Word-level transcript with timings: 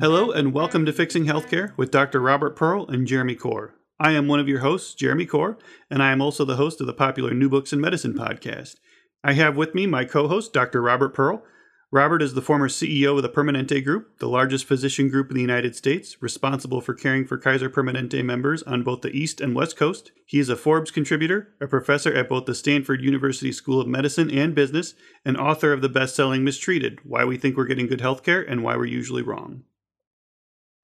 Hello, 0.00 0.30
and 0.30 0.54
welcome 0.54 0.86
to 0.86 0.92
Fixing 0.94 1.26
Healthcare 1.26 1.76
with 1.76 1.90
Dr. 1.90 2.18
Robert 2.18 2.56
Pearl 2.56 2.88
and 2.88 3.06
Jeremy 3.06 3.36
Corr. 3.36 3.72
I 3.98 4.12
am 4.12 4.26
one 4.26 4.40
of 4.40 4.48
your 4.48 4.60
hosts, 4.60 4.94
Jeremy 4.94 5.26
Corr, 5.26 5.58
and 5.90 6.02
I 6.02 6.12
am 6.12 6.22
also 6.22 6.46
the 6.46 6.56
host 6.56 6.80
of 6.80 6.86
the 6.86 6.94
popular 6.94 7.34
New 7.34 7.50
Books 7.50 7.74
in 7.74 7.80
Medicine 7.82 8.14
podcast. 8.14 8.76
I 9.22 9.34
have 9.34 9.54
with 9.54 9.74
me 9.74 9.86
my 9.86 10.06
co 10.06 10.28
host, 10.28 10.54
Dr. 10.54 10.80
Robert 10.80 11.12
Pearl. 11.12 11.42
Robert 11.92 12.22
is 12.22 12.34
the 12.34 12.40
former 12.40 12.68
CEO 12.68 13.16
of 13.16 13.22
the 13.22 13.28
Permanente 13.28 13.84
Group, 13.84 14.20
the 14.20 14.28
largest 14.28 14.64
physician 14.64 15.08
group 15.08 15.28
in 15.28 15.34
the 15.34 15.40
United 15.40 15.74
States, 15.74 16.22
responsible 16.22 16.80
for 16.80 16.94
caring 16.94 17.26
for 17.26 17.36
Kaiser 17.36 17.68
Permanente 17.68 18.24
members 18.24 18.62
on 18.62 18.84
both 18.84 19.00
the 19.00 19.10
East 19.10 19.40
and 19.40 19.56
West 19.56 19.76
Coast. 19.76 20.12
He 20.24 20.38
is 20.38 20.48
a 20.48 20.54
Forbes 20.54 20.92
contributor, 20.92 21.48
a 21.60 21.66
professor 21.66 22.14
at 22.14 22.28
both 22.28 22.44
the 22.44 22.54
Stanford 22.54 23.02
University 23.02 23.50
School 23.50 23.80
of 23.80 23.88
Medicine 23.88 24.30
and 24.30 24.54
Business, 24.54 24.94
and 25.24 25.36
author 25.36 25.72
of 25.72 25.82
the 25.82 25.88
best 25.88 26.14
selling 26.14 26.44
Mistreated 26.44 27.00
Why 27.02 27.24
We 27.24 27.36
Think 27.36 27.56
We're 27.56 27.64
Getting 27.64 27.88
Good 27.88 27.98
Healthcare 27.98 28.44
and 28.48 28.62
Why 28.62 28.76
We're 28.76 28.84
Usually 28.84 29.22
Wrong. 29.22 29.64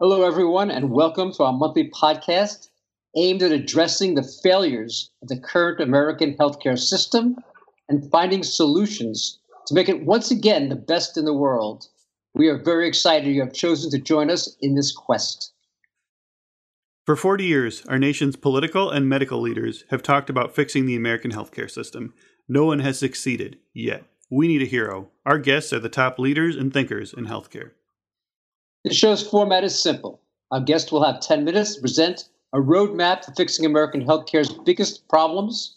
Hello, 0.01 0.27
everyone, 0.27 0.73
and 0.73 0.91
welcome 0.91 1.33
to 1.35 1.45
our 1.45 1.53
monthly 1.53 1.89
podcast 1.89 2.71
aimed 3.17 3.45
at 3.45 3.53
addressing 3.53 4.17
the 4.17 4.29
failures 4.43 5.13
of 5.23 5.29
the 5.29 5.39
current 5.39 5.81
American 5.81 6.37
healthcare 6.37 6.77
system 6.77 7.37
and 7.89 8.11
finding 8.11 8.43
solutions 8.43 9.39
to 9.67 9.75
make 9.75 9.89
it 9.89 10.05
once 10.05 10.31
again 10.31 10.69
the 10.69 10.77
best 10.77 11.17
in 11.17 11.25
the 11.25 11.35
world. 11.35 11.89
We 12.35 12.49
are 12.49 12.63
very 12.63 12.87
excited 12.87 13.33
you 13.33 13.41
have 13.41 13.53
chosen 13.53 13.91
to 13.91 13.99
join 13.99 14.31
us 14.31 14.57
in 14.61 14.75
this 14.75 14.93
quest. 14.93 15.53
For 17.05 17.17
40 17.17 17.45
years, 17.45 17.85
our 17.87 17.99
nation's 17.99 18.37
political 18.37 18.91
and 18.91 19.09
medical 19.09 19.41
leaders 19.41 19.85
have 19.91 20.03
talked 20.03 20.29
about 20.29 20.55
fixing 20.55 20.87
the 20.87 20.97
American 20.97 21.31
healthcare 21.31 21.71
system. 21.71 22.15
No 22.49 22.65
one 22.65 22.81
has 22.81 22.99
succeeded 22.99 23.59
yet. 23.73 24.05
We 24.29 24.49
need 24.49 24.63
a 24.63 24.67
hero. 24.67 25.11
Our 25.25 25.39
guests 25.39 25.73
are 25.73 25.79
the 25.79 25.89
top 25.89 26.19
leaders 26.19 26.57
and 26.57 26.73
thinkers 26.73 27.13
in 27.13 27.27
healthcare. 27.27 27.71
The 28.85 28.93
show's 28.93 29.27
format 29.27 29.65
is 29.65 29.81
simple. 29.81 30.21
Our 30.51 30.61
guest 30.61 30.93
will 30.93 31.05
have 31.05 31.21
10 31.21 31.45
minutes 31.45 31.77
to 31.77 31.81
present 31.81 32.29
a 32.53 32.59
roadmap 32.59 33.25
for 33.25 33.33
fixing 33.35 33.67
American 33.67 34.05
healthcare's 34.05 34.53
biggest 34.53 35.09
problems, 35.09 35.77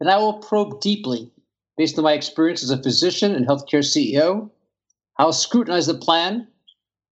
and 0.00 0.10
I 0.10 0.18
will 0.18 0.34
probe 0.34 0.80
deeply 0.80 1.30
based 1.78 1.96
on 1.96 2.04
my 2.04 2.12
experience 2.12 2.62
as 2.64 2.70
a 2.70 2.82
physician 2.82 3.34
and 3.34 3.46
healthcare 3.46 3.84
CEO. 3.84 4.50
I'll 5.16 5.32
scrutinize 5.32 5.86
the 5.86 5.94
plan, 5.94 6.48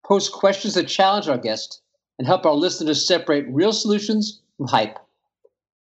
pose 0.04 0.28
questions 0.28 0.74
that 0.74 0.88
challenge 0.88 1.28
our 1.28 1.38
guest, 1.38 1.80
and 2.18 2.26
help 2.26 2.44
our 2.44 2.54
listeners 2.54 3.06
separate 3.06 3.46
real 3.48 3.72
solutions 3.72 4.42
from 4.56 4.66
hype. 4.66 4.98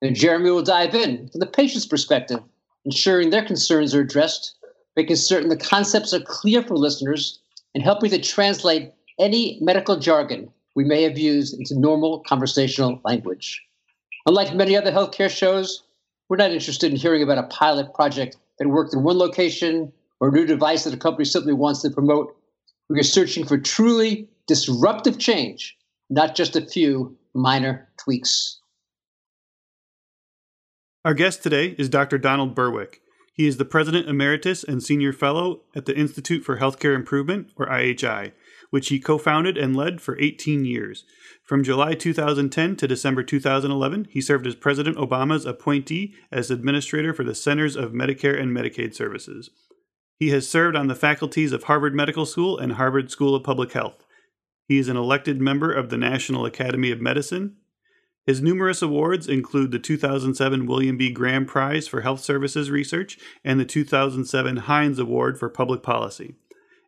And 0.02 0.16
Jeremy 0.16 0.52
will 0.52 0.64
dive 0.64 0.94
in 0.94 1.30
from 1.30 1.40
the 1.40 1.46
patient's 1.46 1.86
perspective, 1.86 2.40
ensuring 2.84 3.30
their 3.30 3.46
concerns 3.46 3.96
are 3.96 4.02
addressed, 4.02 4.54
making 4.98 5.16
certain 5.16 5.50
the 5.50 5.58
concepts 5.58 6.14
are 6.14 6.20
clear 6.20 6.62
for 6.62 6.76
listeners, 6.76 7.40
and 7.74 7.84
helping 7.84 8.10
to 8.10 8.20
translate 8.20 8.92
any 9.18 9.60
medical 9.62 9.98
jargon 9.98 10.52
we 10.76 10.84
may 10.84 11.04
have 11.04 11.18
used 11.18 11.58
into 11.58 11.80
normal 11.80 12.20
conversational 12.28 13.00
language. 13.06 13.64
Unlike 14.26 14.56
many 14.56 14.76
other 14.76 14.92
healthcare 14.92 15.30
shows, 15.30 15.84
we're 16.28 16.38
not 16.38 16.52
interested 16.52 16.92
in 16.92 16.98
hearing 16.98 17.24
about 17.24 17.38
a 17.38 17.44
pilot 17.44 17.94
project 17.94 18.38
that 18.60 18.68
worked 18.68 18.94
in 18.94 19.04
one 19.04 19.18
location 19.18 19.92
or 20.20 20.30
a 20.30 20.32
new 20.32 20.46
device 20.46 20.84
that 20.84 20.94
a 20.94 20.98
company 20.98 21.26
simply 21.26 21.54
wants 21.54 21.82
to 21.82 21.90
promote. 21.90 22.36
We 22.90 23.00
are 23.00 23.04
searching 23.04 23.46
for 23.46 23.58
truly 23.58 24.30
disruptive 24.48 25.20
change, 25.20 25.78
not 26.10 26.36
just 26.36 26.56
a 26.56 26.66
few 26.66 27.18
minor 27.34 27.90
tweaks. 27.98 28.60
Our 31.06 31.14
guest 31.14 31.44
today 31.44 31.76
is 31.78 31.90
Dr. 31.90 32.18
Donald 32.18 32.56
Berwick. 32.56 33.02
He 33.34 33.48
is 33.48 33.58
the 33.58 33.66
President 33.66 34.08
Emeritus 34.08 34.64
and 34.64 34.82
Senior 34.82 35.12
Fellow 35.12 35.62
at 35.76 35.86
the 35.86 35.98
Institute 35.98 36.44
for 36.44 36.60
Healthcare 36.60 36.96
Improvement, 36.96 37.52
or 37.58 37.66
IHI, 37.66 38.32
which 38.70 38.90
he 38.90 39.00
co 39.00 39.18
founded 39.18 39.58
and 39.58 39.76
led 39.76 40.02
for 40.02 40.20
18 40.22 40.66
years. 40.66 41.04
From 41.54 41.64
July 41.64 41.94
2010 41.94 42.78
to 42.78 42.88
December 42.88 43.22
2011, 43.22 44.08
he 44.10 44.22
served 44.22 44.48
as 44.48 44.56
President 44.56 44.98
Obama's 44.98 45.46
appointee 45.46 46.16
as 46.32 46.50
administrator 46.50 47.14
for 47.14 47.24
the 47.24 47.36
Centers 47.36 47.76
of 47.76 47.92
Medicare 47.92 48.42
and 48.42 48.52
Medicaid 48.52 48.96
Services. 48.96 49.52
He 50.18 50.32
has 50.32 50.50
served 50.50 50.76
on 50.76 50.88
the 50.88 50.96
faculties 50.96 51.52
of 51.52 51.66
Harvard 51.66 51.94
Medical 51.94 52.26
School 52.26 52.58
and 52.58 52.72
Harvard 52.72 53.12
School 53.12 53.36
of 53.36 53.44
Public 53.44 53.74
Health. 53.74 54.04
He 54.68 54.80
is 54.80 54.88
an 54.88 54.98
elected 54.98 55.40
member 55.40 55.72
of 55.72 55.92
the 55.92 55.98
National 55.98 56.48
Academy 56.48 56.90
of 56.90 57.00
Medicine. 57.00 57.58
His 58.26 58.42
numerous 58.42 58.82
awards 58.82 59.28
include 59.28 59.70
the 59.70 59.78
2007 59.78 60.66
William 60.66 60.98
B. 60.98 61.12
Graham 61.12 61.46
Prize 61.46 61.88
for 61.88 62.02
Health 62.02 62.22
Services 62.22 62.72
Research 62.72 63.20
and 63.44 63.60
the 63.60 63.66
2007 63.66 64.58
Heinz 64.58 64.98
Award 64.98 65.38
for 65.38 65.50
Public 65.50 65.84
Policy. 65.84 66.34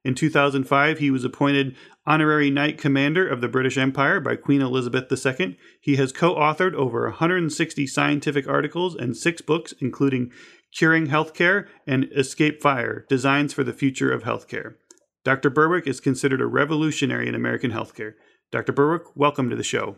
In 0.05 0.13
2005, 0.13 0.99
he 0.99 1.09
was 1.09 1.23
appointed 1.23 1.75
Honorary 2.05 2.51
Knight 2.51 2.77
Commander 2.77 3.27
of 3.27 3.41
the 3.41 3.47
British 3.47 3.75
Empire 3.75 4.19
by 4.19 4.35
Queen 4.35 4.61
Elizabeth 4.61 5.11
II. 5.11 5.57
He 5.81 5.95
has 5.95 6.11
co 6.11 6.35
authored 6.35 6.75
over 6.75 7.05
160 7.05 7.87
scientific 7.87 8.47
articles 8.47 8.95
and 8.95 9.17
six 9.17 9.41
books, 9.41 9.73
including 9.81 10.31
Curing 10.77 11.07
Healthcare 11.07 11.65
and 11.87 12.07
Escape 12.15 12.61
Fire 12.61 13.07
Designs 13.09 13.51
for 13.51 13.63
the 13.63 13.73
Future 13.73 14.11
of 14.11 14.21
Healthcare. 14.21 14.75
Dr. 15.23 15.49
Berwick 15.49 15.87
is 15.87 15.99
considered 15.99 16.39
a 16.39 16.45
revolutionary 16.45 17.27
in 17.27 17.33
American 17.33 17.71
healthcare. 17.71 18.13
Dr. 18.51 18.73
Berwick, 18.73 19.15
welcome 19.15 19.49
to 19.49 19.55
the 19.55 19.63
show. 19.63 19.95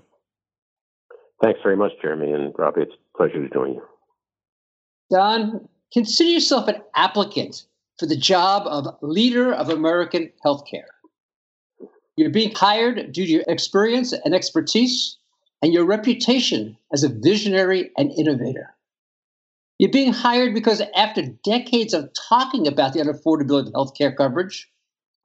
Thanks 1.43 1.59
very 1.61 1.75
much, 1.75 1.91
Jeremy 2.01 2.31
and 2.31 2.53
Robbie. 2.57 2.83
It's 2.83 2.93
a 2.93 3.17
pleasure 3.17 3.45
to 3.45 3.53
join 3.53 3.73
you. 3.73 3.81
Don, 5.11 5.67
consider 5.91 6.29
yourself 6.29 6.69
an 6.69 6.81
applicant 6.95 7.65
for 7.97 8.05
the 8.05 8.17
job 8.17 8.63
of 8.67 8.95
leader 9.01 9.53
of 9.53 9.69
American 9.69 10.31
healthcare. 10.45 10.87
You're 12.15 12.29
being 12.31 12.53
hired 12.53 13.11
due 13.11 13.25
to 13.25 13.31
your 13.31 13.43
experience 13.47 14.13
and 14.13 14.33
expertise 14.33 15.17
and 15.61 15.73
your 15.73 15.85
reputation 15.85 16.77
as 16.93 17.03
a 17.03 17.09
visionary 17.09 17.91
and 17.97 18.11
innovator. 18.11 18.75
You're 19.79 19.91
being 19.91 20.13
hired 20.13 20.53
because 20.53 20.81
after 20.95 21.21
decades 21.43 21.93
of 21.93 22.09
talking 22.29 22.67
about 22.67 22.93
the 22.93 23.01
unaffordability 23.01 23.67
of 23.67 23.73
healthcare 23.73 24.15
coverage 24.15 24.67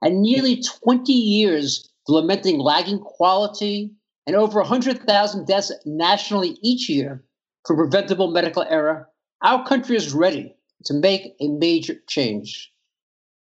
and 0.01 0.21
nearly 0.21 0.61
20 0.83 1.11
years 1.11 1.89
lamenting 2.07 2.59
lagging 2.59 2.99
quality 2.99 3.91
and 4.27 4.35
over 4.35 4.59
100,000 4.59 5.47
deaths 5.47 5.71
nationally 5.85 6.57
each 6.61 6.89
year 6.89 7.23
for 7.65 7.75
preventable 7.75 8.29
medical 8.29 8.63
error, 8.69 9.09
our 9.41 9.65
country 9.65 9.95
is 9.95 10.13
ready 10.13 10.55
to 10.85 10.93
make 10.93 11.35
a 11.39 11.47
major 11.47 11.95
change. 12.07 12.71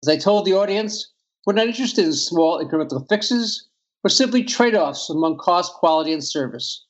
As 0.04 0.10
I 0.10 0.18
told 0.18 0.46
the 0.46 0.54
audience, 0.54 1.12
we're 1.46 1.54
not 1.54 1.68
interested 1.68 2.06
in 2.06 2.14
small 2.14 2.64
incremental 2.64 3.08
fixes 3.10 3.68
or 4.04 4.10
simply 4.10 4.44
trade 4.44 4.76
offs 4.76 5.10
among 5.10 5.38
cost, 5.38 5.74
quality, 5.74 6.14
and 6.14 6.24
service, 6.24 6.86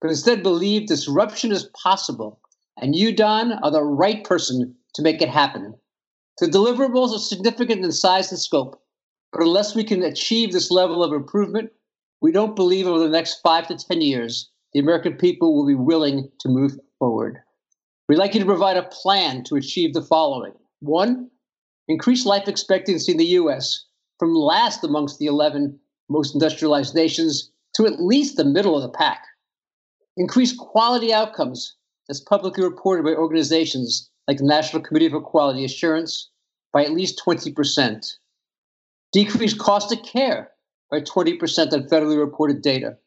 but 0.00 0.10
instead 0.10 0.42
believe 0.42 0.86
disruption 0.86 1.52
is 1.52 1.70
possible, 1.82 2.40
and 2.76 2.96
you, 2.96 3.14
Don, 3.14 3.52
are 3.52 3.70
the 3.70 3.82
right 3.82 4.24
person 4.24 4.74
to 4.94 5.02
make 5.02 5.20
it 5.20 5.28
happen. 5.28 5.74
The 6.38 6.46
deliverables 6.46 7.14
are 7.14 7.18
significant 7.18 7.84
in 7.84 7.92
size 7.92 8.30
and 8.30 8.40
scope, 8.40 8.82
but 9.32 9.42
unless 9.42 9.74
we 9.74 9.84
can 9.84 10.02
achieve 10.02 10.52
this 10.52 10.70
level 10.70 11.02
of 11.02 11.12
improvement, 11.12 11.70
we 12.20 12.32
don't 12.32 12.56
believe 12.56 12.86
over 12.86 12.98
the 12.98 13.08
next 13.08 13.40
five 13.42 13.68
to 13.68 13.76
10 13.76 14.00
years 14.00 14.50
the 14.72 14.80
American 14.80 15.14
people 15.14 15.54
will 15.54 15.66
be 15.66 15.74
willing 15.74 16.30
to 16.40 16.48
move 16.48 16.78
forward. 16.98 17.38
We'd 18.08 18.18
like 18.18 18.34
you 18.34 18.40
to 18.40 18.46
provide 18.46 18.76
a 18.76 18.82
plan 18.82 19.44
to 19.44 19.56
achieve 19.56 19.94
the 19.94 20.02
following 20.02 20.52
one, 20.80 21.30
increase 21.88 22.26
life 22.26 22.48
expectancy 22.48 23.12
in 23.12 23.18
the 23.18 23.24
U.S. 23.40 23.86
from 24.18 24.34
last 24.34 24.84
amongst 24.84 25.18
the 25.18 25.26
11 25.26 25.78
most 26.10 26.34
industrialized 26.34 26.94
nations 26.94 27.50
to 27.76 27.86
at 27.86 28.02
least 28.02 28.36
the 28.36 28.44
middle 28.44 28.76
of 28.76 28.82
the 28.82 28.96
pack. 28.96 29.24
Increase 30.18 30.54
quality 30.54 31.14
outcomes 31.14 31.76
as 32.10 32.20
publicly 32.20 32.62
reported 32.62 33.04
by 33.04 33.14
organizations 33.14 34.10
like 34.28 34.36
the 34.36 34.44
National 34.44 34.82
Committee 34.82 35.08
for 35.08 35.22
Quality 35.22 35.64
Assurance 35.64 36.30
by 36.74 36.84
at 36.84 36.92
least 36.92 37.22
20%. 37.26 38.04
Decrease 39.12 39.54
cost 39.54 39.92
of 39.92 40.02
care 40.02 40.50
by 40.90 41.00
20% 41.00 41.72
on 41.72 41.88
federally 41.88 42.18
reported 42.18 42.60
data. 42.60 42.98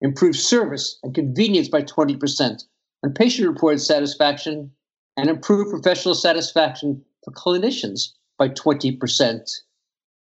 Improve 0.00 0.36
service 0.36 0.98
and 1.02 1.14
convenience 1.14 1.68
by 1.68 1.82
20% 1.82 2.62
patient 3.10 3.48
reported 3.48 3.80
satisfaction 3.80 4.70
and 5.16 5.30
improve 5.30 5.70
professional 5.70 6.14
satisfaction 6.14 7.02
for 7.24 7.32
clinicians 7.32 8.12
by 8.38 8.48
20%. 8.48 9.50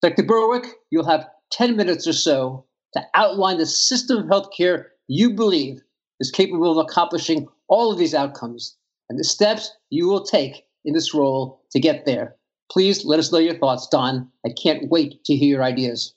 Dr. 0.02 0.22
Berwick, 0.22 0.66
you'll 0.90 1.08
have 1.08 1.28
10 1.52 1.76
minutes 1.76 2.06
or 2.06 2.12
so 2.12 2.64
to 2.94 3.02
outline 3.14 3.58
the 3.58 3.66
system 3.66 4.18
of 4.18 4.26
healthcare 4.26 4.86
you 5.08 5.34
believe 5.34 5.80
is 6.20 6.30
capable 6.30 6.78
of 6.78 6.84
accomplishing 6.84 7.48
all 7.68 7.92
of 7.92 7.98
these 7.98 8.14
outcomes 8.14 8.76
and 9.08 9.18
the 9.18 9.24
steps 9.24 9.72
you 9.90 10.08
will 10.08 10.24
take 10.24 10.64
in 10.84 10.94
this 10.94 11.14
role 11.14 11.62
to 11.72 11.80
get 11.80 12.04
there. 12.06 12.36
Please 12.70 13.04
let 13.04 13.18
us 13.18 13.32
know 13.32 13.38
your 13.38 13.58
thoughts, 13.58 13.88
Don. 13.88 14.30
I 14.46 14.50
can't 14.50 14.88
wait 14.88 15.24
to 15.24 15.34
hear 15.34 15.56
your 15.56 15.64
ideas. 15.64 16.14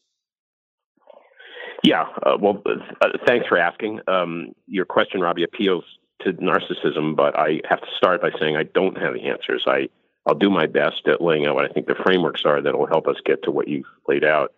Yeah, 1.84 2.06
uh, 2.26 2.38
well, 2.40 2.62
uh, 2.66 3.08
thanks 3.28 3.48
for 3.48 3.58
asking. 3.58 4.00
Um, 4.08 4.54
your 4.68 4.86
question, 4.86 5.20
Robbie, 5.20 5.44
appeals 5.44 5.84
to 6.24 6.34
narcissism, 6.34 7.16
but 7.16 7.38
I 7.38 7.62
have 7.70 7.82
to 7.82 7.88
start 7.98 8.22
by 8.22 8.32
saying 8.40 8.56
I 8.56 8.64
don't 8.64 8.98
have 8.98 9.14
the 9.14 9.28
answers. 9.28 9.64
I 9.68 9.90
I'll 10.26 10.36
do 10.36 10.50
my 10.50 10.68
best 10.68 11.08
at 11.08 11.22
laying 11.22 11.46
out 11.46 11.56
what 11.56 11.70
I 11.70 11.74
think 11.74 11.88
the 11.88 11.96
frameworks 11.96 12.46
are 12.46 12.62
that 12.62 12.78
will 12.78 12.88
help 12.88 13.08
us 13.08 13.18
get 13.26 13.44
to 13.44 13.52
what 13.52 13.68
you've 13.68 13.86
laid 14.08 14.24
out. 14.24 14.54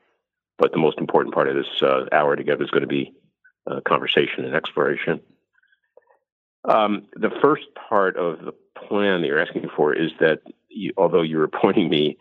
But 0.58 0.72
the 0.72 0.78
most 0.78 1.00
important 1.00 1.34
part 1.34 1.50
of 1.50 1.56
this 1.56 1.82
uh, 1.82 2.06
hour 2.12 2.36
together 2.36 2.64
is 2.64 2.70
going 2.70 2.82
to 2.82 2.88
be 2.88 3.14
uh, 3.70 3.82
conversation 3.82 4.46
and 4.46 4.56
exploration. 4.56 5.22
Um, 6.64 7.08
the 7.16 7.32
first 7.42 7.66
part 7.90 8.16
of 8.16 8.46
the 8.46 8.54
plan 8.88 9.22
that 9.22 9.28
you're 9.28 9.42
asking 9.42 9.70
for 9.76 9.94
is 9.94 10.12
that 10.20 10.42
you, 10.70 10.94
although 10.98 11.22
you're 11.22 11.44
appointing 11.44 11.90
me 11.90 12.18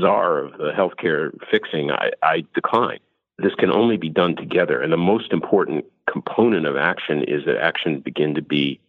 czar 0.00 0.38
of 0.38 0.52
the 0.52 0.72
healthcare 0.76 1.30
fixing, 1.50 1.90
I, 1.90 2.10
I 2.22 2.44
decline. 2.54 3.00
This 3.38 3.54
can 3.54 3.70
only 3.70 3.96
be 3.96 4.08
done 4.08 4.36
together. 4.36 4.80
And 4.80 4.92
the 4.92 4.96
most 4.96 5.32
important 5.32 5.84
component 6.10 6.66
of 6.66 6.76
action 6.76 7.24
is 7.24 7.44
that 7.46 7.56
action 7.56 8.00
begin 8.00 8.34
to 8.34 8.42
be 8.42 8.80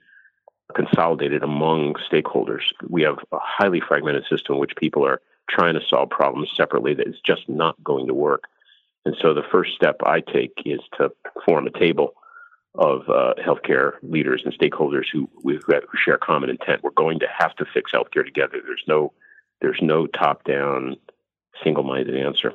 consolidated 0.75 1.43
among 1.43 1.95
stakeholders. 2.11 2.61
We 2.87 3.03
have 3.03 3.17
a 3.31 3.39
highly 3.41 3.81
fragmented 3.81 4.25
system 4.29 4.55
in 4.55 4.61
which 4.61 4.75
people 4.75 5.05
are 5.05 5.21
trying 5.49 5.75
to 5.75 5.85
solve 5.87 6.09
problems 6.09 6.49
separately 6.55 6.93
that 6.95 7.07
is 7.07 7.19
just 7.25 7.47
not 7.47 7.81
going 7.83 8.07
to 8.07 8.13
work. 8.13 8.43
And 9.05 9.15
so 9.21 9.33
the 9.33 9.43
first 9.51 9.73
step 9.75 9.97
I 10.03 10.21
take 10.21 10.53
is 10.65 10.79
to 10.97 11.11
form 11.45 11.67
a 11.67 11.79
table 11.79 12.15
of 12.73 13.07
uh, 13.09 13.35
healthcare 13.39 13.93
leaders 14.01 14.41
and 14.43 14.57
stakeholders 14.57 15.05
who, 15.11 15.29
who 15.43 15.59
share 16.03 16.17
common 16.17 16.49
intent. 16.49 16.83
We're 16.83 16.91
going 16.91 17.19
to 17.19 17.27
have 17.35 17.55
to 17.57 17.65
fix 17.73 17.91
healthcare 17.91 18.25
together. 18.25 18.59
There's 18.65 18.83
no 18.87 19.13
there's 19.61 19.79
no 19.81 20.05
top 20.05 20.43
down 20.43 20.97
single 21.63 21.83
minded 21.83 22.17
answer. 22.17 22.51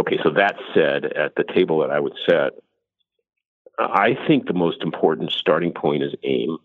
Okay, 0.00 0.18
so 0.22 0.30
that 0.30 0.56
said, 0.72 1.04
at 1.04 1.34
the 1.34 1.44
table 1.44 1.80
that 1.80 1.90
I 1.90 2.00
would 2.00 2.14
set, 2.26 2.52
I 3.78 4.16
think 4.26 4.46
the 4.46 4.54
most 4.54 4.82
important 4.82 5.30
starting 5.30 5.72
point 5.72 6.02
is 6.02 6.14
aim. 6.22 6.56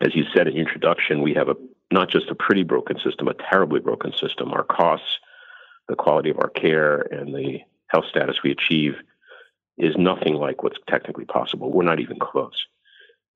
As 0.00 0.14
you 0.14 0.22
said 0.32 0.46
in 0.46 0.56
introduction, 0.56 1.22
we 1.22 1.34
have 1.34 1.48
a 1.48 1.56
not 1.90 2.08
just 2.08 2.30
a 2.30 2.36
pretty 2.36 2.62
broken 2.62 3.00
system, 3.00 3.26
a 3.26 3.34
terribly 3.34 3.80
broken 3.80 4.12
system. 4.12 4.52
Our 4.52 4.62
costs, 4.62 5.18
the 5.88 5.96
quality 5.96 6.30
of 6.30 6.36
our 6.38 6.50
care, 6.50 7.00
and 7.00 7.34
the 7.34 7.58
health 7.88 8.04
status 8.08 8.36
we 8.44 8.52
achieve 8.52 8.94
is 9.76 9.96
nothing 9.98 10.34
like 10.34 10.62
what's 10.62 10.78
technically 10.88 11.24
possible. 11.24 11.72
We're 11.72 11.82
not 11.82 11.98
even 11.98 12.20
close. 12.20 12.66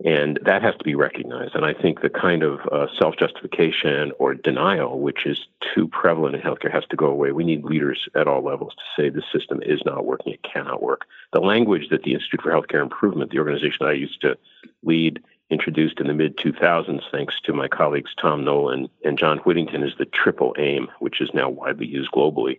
And 0.05 0.39
that 0.45 0.63
has 0.63 0.75
to 0.77 0.85
be 0.85 0.95
recognized. 0.95 1.55
And 1.55 1.65
I 1.65 1.73
think 1.73 2.03
the 2.03 2.11
kind 2.11 2.43
of 2.43 2.61
uh, 2.71 2.87
self 2.99 3.17
justification 3.17 4.13
or 4.19 4.35
denial, 4.35 5.01
which 5.01 5.25
is 5.25 5.47
too 5.75 5.89
prevalent 5.89 6.37
in 6.37 6.43
healthcare, 6.43 6.71
has 6.71 6.85
to 6.91 6.97
go 6.97 7.07
away. 7.07 7.33
We 7.33 7.45
need 7.45 7.65
leaders 7.65 8.07
at 8.15 8.29
all 8.29 8.43
levels 8.43 8.75
to 8.75 8.83
say 9.03 9.09
the 9.09 9.23
system 9.33 9.63
is 9.63 9.81
not 9.87 10.05
working, 10.05 10.35
it 10.35 10.43
cannot 10.43 10.83
work. 10.83 11.07
The 11.33 11.41
language 11.41 11.89
that 11.91 12.03
the 12.03 12.13
Institute 12.13 12.43
for 12.43 12.51
Healthcare 12.51 12.83
Improvement, 12.83 13.31
the 13.31 13.39
organization 13.39 13.87
I 13.87 13.93
used 13.93 14.21
to 14.21 14.37
lead, 14.83 15.23
introduced 15.49 15.99
in 15.99 16.09
the 16.09 16.15
mid 16.15 16.37
2000s, 16.37 17.01
thanks 17.11 17.41
to 17.45 17.55
my 17.55 17.69
colleagues 17.69 18.15
Tom 18.21 18.45
Nolan 18.45 18.89
and 19.03 19.19
John 19.19 19.39
Whittington, 19.39 19.83
is 19.83 19.95
the 19.99 20.05
triple 20.05 20.55
aim, 20.59 20.89
which 20.99 21.23
is 21.23 21.31
now 21.33 21.49
widely 21.49 21.87
used 21.87 22.11
globally. 22.13 22.59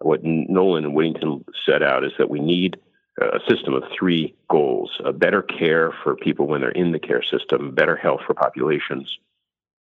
What 0.00 0.22
Nolan 0.22 0.84
and 0.84 0.94
Whittington 0.94 1.46
set 1.64 1.82
out 1.82 2.04
is 2.04 2.12
that 2.18 2.28
we 2.28 2.40
need 2.40 2.76
a 3.20 3.38
system 3.48 3.74
of 3.74 3.84
three 3.96 4.34
goals 4.50 4.90
a 5.04 5.12
better 5.12 5.42
care 5.42 5.92
for 6.02 6.16
people 6.16 6.46
when 6.46 6.60
they're 6.60 6.70
in 6.70 6.92
the 6.92 6.98
care 6.98 7.22
system, 7.22 7.74
better 7.74 7.96
health 7.96 8.20
for 8.26 8.34
populations, 8.34 9.18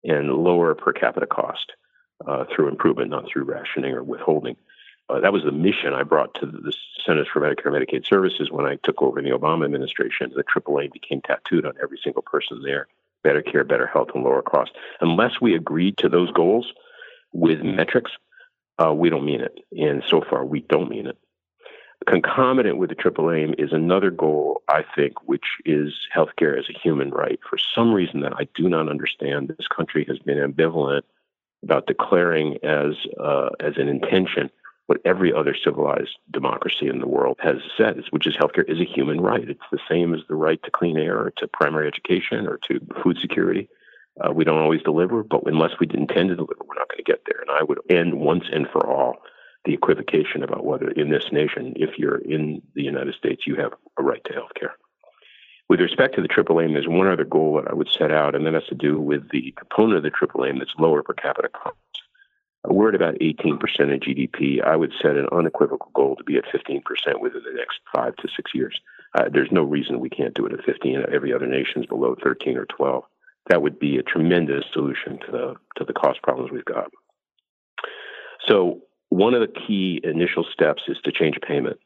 and 0.04 0.30
lower 0.32 0.74
per 0.74 0.92
capita 0.92 1.26
cost 1.26 1.72
uh, 2.26 2.44
through 2.54 2.68
improvement, 2.68 3.10
not 3.10 3.26
through 3.26 3.44
rationing 3.44 3.92
or 3.92 4.02
withholding. 4.02 4.56
Uh, 5.08 5.20
that 5.20 5.32
was 5.32 5.42
the 5.44 5.52
mission 5.52 5.92
I 5.92 6.02
brought 6.02 6.34
to 6.34 6.46
the 6.46 6.72
Centers 7.04 7.28
for 7.32 7.40
Medicare 7.40 7.74
and 7.74 7.86
Medicaid 7.86 8.06
Services 8.06 8.50
when 8.50 8.66
I 8.66 8.76
took 8.84 9.02
over 9.02 9.18
in 9.18 9.24
the 9.24 9.36
Obama 9.36 9.64
administration. 9.64 10.32
The 10.34 10.44
AAA 10.44 10.92
became 10.92 11.20
tattooed 11.20 11.66
on 11.66 11.74
every 11.82 11.98
single 12.02 12.22
person 12.22 12.62
there 12.62 12.86
better 13.22 13.42
care, 13.42 13.64
better 13.64 13.86
health, 13.86 14.08
and 14.14 14.24
lower 14.24 14.42
cost. 14.42 14.72
Unless 15.00 15.40
we 15.40 15.54
agreed 15.54 15.98
to 15.98 16.08
those 16.08 16.30
goals 16.32 16.72
with 17.32 17.62
metrics, 17.62 18.12
uh, 18.82 18.94
we 18.94 19.10
don't 19.10 19.24
mean 19.26 19.42
it. 19.42 19.58
And 19.72 20.02
so 20.08 20.22
far, 20.22 20.44
we 20.44 20.60
don't 20.60 20.88
mean 20.88 21.06
it. 21.06 21.18
Concomitant 22.06 22.78
with 22.78 22.88
the 22.88 22.94
triple 22.94 23.30
aim 23.30 23.54
is 23.58 23.72
another 23.72 24.10
goal, 24.10 24.62
I 24.68 24.84
think, 24.96 25.28
which 25.28 25.44
is 25.66 25.92
healthcare 26.14 26.58
as 26.58 26.64
a 26.70 26.78
human 26.78 27.10
right. 27.10 27.38
For 27.48 27.58
some 27.58 27.92
reason 27.92 28.20
that 28.20 28.32
I 28.34 28.48
do 28.54 28.68
not 28.68 28.88
understand, 28.88 29.48
this 29.48 29.68
country 29.68 30.06
has 30.08 30.18
been 30.18 30.38
ambivalent 30.38 31.02
about 31.62 31.86
declaring 31.86 32.56
as 32.62 32.94
uh, 33.22 33.50
as 33.60 33.74
an 33.76 33.88
intention 33.88 34.50
what 34.86 35.00
every 35.04 35.32
other 35.32 35.54
civilized 35.54 36.16
democracy 36.32 36.88
in 36.88 36.98
the 36.98 37.06
world 37.06 37.36
has 37.40 37.58
said, 37.76 38.02
which 38.10 38.26
is 38.26 38.34
healthcare 38.34 38.68
is 38.68 38.80
a 38.80 38.84
human 38.84 39.20
right. 39.20 39.48
It's 39.48 39.60
the 39.70 39.78
same 39.88 40.14
as 40.14 40.20
the 40.26 40.34
right 40.34 40.60
to 40.64 40.70
clean 40.70 40.96
air 40.96 41.16
or 41.16 41.32
to 41.36 41.46
primary 41.46 41.86
education 41.86 42.48
or 42.48 42.58
to 42.68 42.80
food 43.02 43.18
security. 43.20 43.68
Uh, 44.20 44.32
we 44.32 44.42
don't 44.42 44.58
always 44.58 44.82
deliver, 44.82 45.22
but 45.22 45.46
unless 45.46 45.78
we 45.78 45.86
intend 45.94 46.30
to 46.30 46.34
deliver, 46.34 46.64
we're 46.66 46.74
not 46.74 46.88
going 46.88 46.96
to 46.96 47.04
get 47.04 47.22
there. 47.26 47.40
And 47.40 47.50
I 47.50 47.62
would 47.62 47.78
end 47.88 48.14
once 48.14 48.44
and 48.52 48.66
for 48.72 48.84
all 48.84 49.22
the 49.64 49.74
equivocation 49.74 50.42
about 50.42 50.64
whether 50.64 50.90
in 50.90 51.10
this 51.10 51.26
nation, 51.32 51.74
if 51.76 51.98
you're 51.98 52.18
in 52.18 52.62
the 52.74 52.82
United 52.82 53.14
States, 53.14 53.46
you 53.46 53.56
have 53.56 53.72
a 53.98 54.02
right 54.02 54.22
to 54.24 54.32
health 54.32 54.52
care. 54.58 54.74
With 55.68 55.80
respect 55.80 56.16
to 56.16 56.22
the 56.22 56.28
triple 56.28 56.60
aim, 56.60 56.72
there's 56.72 56.88
one 56.88 57.06
other 57.06 57.24
goal 57.24 57.56
that 57.56 57.70
I 57.70 57.74
would 57.74 57.88
set 57.88 58.10
out, 58.10 58.34
and 58.34 58.44
that 58.46 58.54
has 58.54 58.66
to 58.66 58.74
do 58.74 59.00
with 59.00 59.30
the 59.30 59.54
component 59.56 59.98
of 59.98 60.02
the 60.02 60.10
triple 60.10 60.44
aim 60.44 60.58
that's 60.58 60.74
lower 60.78 61.02
per 61.02 61.12
capita 61.12 61.48
cost. 61.48 61.76
We're 62.66 62.90
at 62.90 62.94
about 62.94 63.14
18% 63.14 63.54
of 63.54 64.00
GDP. 64.00 64.62
I 64.62 64.76
would 64.76 64.92
set 65.00 65.16
an 65.16 65.28
unequivocal 65.32 65.90
goal 65.94 66.16
to 66.16 66.24
be 66.24 66.36
at 66.36 66.44
15% 66.44 66.82
within 67.20 67.42
the 67.42 67.56
next 67.56 67.80
five 67.94 68.16
to 68.16 68.28
six 68.34 68.50
years. 68.54 68.78
Uh, 69.14 69.28
there's 69.32 69.50
no 69.50 69.62
reason 69.62 69.98
we 69.98 70.10
can't 70.10 70.34
do 70.34 70.44
it 70.46 70.52
at 70.52 70.64
15. 70.64 71.04
Every 71.12 71.32
other 71.32 71.46
nation 71.46 71.82
is 71.82 71.86
below 71.86 72.16
13 72.22 72.58
or 72.58 72.66
12. 72.66 73.04
That 73.48 73.62
would 73.62 73.78
be 73.78 73.96
a 73.96 74.02
tremendous 74.02 74.64
solution 74.72 75.18
to 75.26 75.32
the 75.32 75.54
to 75.76 75.84
the 75.84 75.94
cost 75.94 76.22
problems 76.22 76.52
we've 76.52 76.64
got. 76.64 76.90
So 78.46 78.80
one 79.10 79.34
of 79.34 79.40
the 79.40 79.60
key 79.60 80.00
initial 80.02 80.44
steps 80.44 80.84
is 80.88 80.98
to 81.04 81.12
change 81.12 81.38
payment. 81.46 81.78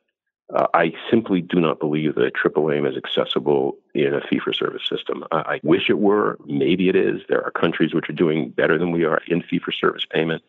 Uh, 0.55 0.67
I 0.75 0.93
simply 1.11 1.41
do 1.41 1.59
not 1.59 1.81
believe 1.81 2.15
that 2.17 2.35
triple 2.35 2.71
aim 2.71 2.85
is 2.85 2.97
accessible 2.97 3.77
in 3.95 4.15
a 4.15 4.21
fee 4.21 4.39
for 4.39 4.53
service 4.53 4.87
system. 4.89 5.25
I, 5.33 5.37
I, 5.37 5.61
wish 5.63 5.89
it 5.89 5.99
were. 5.99 6.39
Maybe 6.45 6.91
it 6.91 6.97
is. 6.97 7.23
There 7.29 7.43
are 7.43 7.51
countries 7.51 7.95
which 7.95 8.11
are 8.11 8.15
doing 8.15 8.51
better 8.51 8.79
than 8.79 8.93
we 8.93 9.05
are 9.05 9.23
in 9.27 9.43
fee 9.43 9.59
for 9.59 9.73
service 9.73 10.05
payment, 10.05 10.43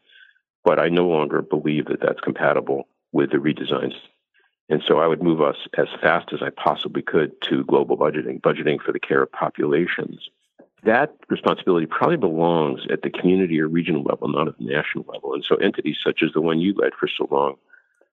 but 0.65 0.79
I 0.79 0.89
no 0.89 1.07
longer 1.07 1.41
believe 1.41 1.85
that 1.85 2.01
that's 2.01 2.19
compatible 2.19 2.89
with 3.13 3.31
the 3.31 3.37
redesigns. 3.37 3.95
And 4.67 4.83
so 4.85 4.99
I 4.99 5.07
would 5.07 5.23
move 5.23 5.41
us 5.41 5.57
as 5.77 5.87
fast 6.01 6.33
as 6.33 6.41
I 6.41 6.49
possibly 6.49 7.01
could 7.01 7.39
to 7.43 7.63
global 7.63 7.97
budgeting, 7.97 8.41
budgeting 8.41 8.81
for 8.81 8.91
the 8.91 8.99
care 8.99 9.23
of 9.23 9.31
populations 9.31 10.29
that 10.83 11.15
responsibility 11.29 11.87
probably 11.87 12.17
belongs 12.17 12.81
at 12.91 13.01
the 13.01 13.09
community 13.09 13.59
or 13.59 13.67
regional 13.67 14.03
level, 14.03 14.27
not 14.27 14.47
at 14.47 14.57
the 14.57 14.65
national 14.65 15.05
level. 15.11 15.33
And 15.33 15.43
so 15.43 15.55
entities 15.55 15.97
such 16.03 16.21
as 16.21 16.31
the 16.33 16.41
one 16.41 16.59
you 16.59 16.73
led 16.73 16.93
for 16.99 17.07
so 17.07 17.27
long, 17.31 17.55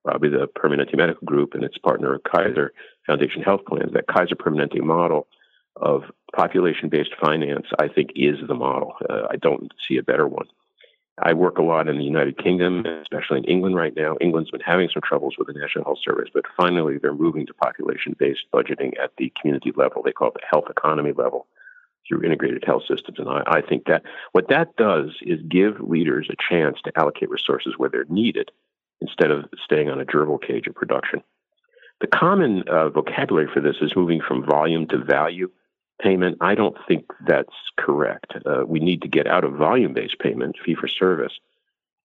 probably 0.04 0.30
the 0.30 0.48
Permanente 0.48 0.96
Medical 0.96 1.24
Group 1.24 1.54
and 1.54 1.64
its 1.64 1.78
partner 1.78 2.18
Kaiser 2.18 2.72
Foundation 3.06 3.42
Health 3.42 3.64
Plans, 3.66 3.92
that 3.92 4.06
Kaiser 4.06 4.36
Permanente 4.36 4.80
model 4.80 5.26
of 5.76 6.04
population-based 6.34 7.14
finance, 7.20 7.66
I 7.78 7.88
think, 7.88 8.10
is 8.14 8.36
the 8.46 8.54
model. 8.54 8.94
Uh, 9.08 9.26
I 9.30 9.36
don't 9.36 9.72
see 9.86 9.96
a 9.96 10.02
better 10.02 10.26
one. 10.26 10.46
I 11.22 11.34
work 11.34 11.58
a 11.58 11.62
lot 11.62 11.88
in 11.88 11.98
the 11.98 12.04
United 12.04 12.38
Kingdom, 12.38 12.86
especially 12.86 13.38
in 13.38 13.44
England 13.44 13.76
right 13.76 13.94
now. 13.94 14.16
England's 14.20 14.50
been 14.50 14.60
having 14.60 14.88
some 14.92 15.02
troubles 15.02 15.34
with 15.38 15.46
the 15.46 15.52
National 15.52 15.84
Health 15.84 15.98
Service, 16.02 16.30
but 16.32 16.44
finally 16.56 16.98
they're 16.98 17.14
moving 17.14 17.46
to 17.46 17.54
population 17.54 18.16
based 18.18 18.44
budgeting 18.52 18.92
at 19.02 19.12
the 19.18 19.30
community 19.40 19.72
level. 19.76 20.02
They 20.02 20.12
call 20.12 20.28
it 20.28 20.34
the 20.34 20.40
health 20.50 20.64
economy 20.70 21.12
level 21.12 21.46
through 22.06 22.22
integrated 22.22 22.64
health 22.64 22.82
systems. 22.88 23.18
And 23.18 23.28
I, 23.28 23.42
I 23.46 23.60
think 23.60 23.86
that 23.86 24.02
what 24.32 24.48
that 24.48 24.76
does 24.76 25.10
is 25.22 25.40
give 25.48 25.80
leaders 25.80 26.28
a 26.30 26.36
chance 26.48 26.78
to 26.84 26.92
allocate 26.96 27.30
resources 27.30 27.74
where 27.76 27.90
they're 27.90 28.04
needed 28.08 28.50
instead 29.00 29.30
of 29.30 29.46
staying 29.64 29.88
on 29.88 30.00
a 30.00 30.04
gerbil 30.04 30.40
cage 30.40 30.66
of 30.66 30.74
production. 30.74 31.22
The 32.00 32.06
common 32.06 32.64
uh, 32.68 32.88
vocabulary 32.88 33.48
for 33.52 33.60
this 33.60 33.76
is 33.80 33.94
moving 33.94 34.20
from 34.20 34.44
volume 34.44 34.86
to 34.88 34.98
value 34.98 35.50
payment. 36.00 36.38
I 36.40 36.54
don't 36.54 36.76
think 36.88 37.04
that's 37.26 37.54
correct. 37.78 38.34
Uh, 38.44 38.64
we 38.66 38.80
need 38.80 39.02
to 39.02 39.08
get 39.08 39.26
out 39.26 39.44
of 39.44 39.54
volume 39.54 39.94
based 39.94 40.18
payment, 40.18 40.56
fee 40.64 40.74
for 40.74 40.88
service. 40.88 41.32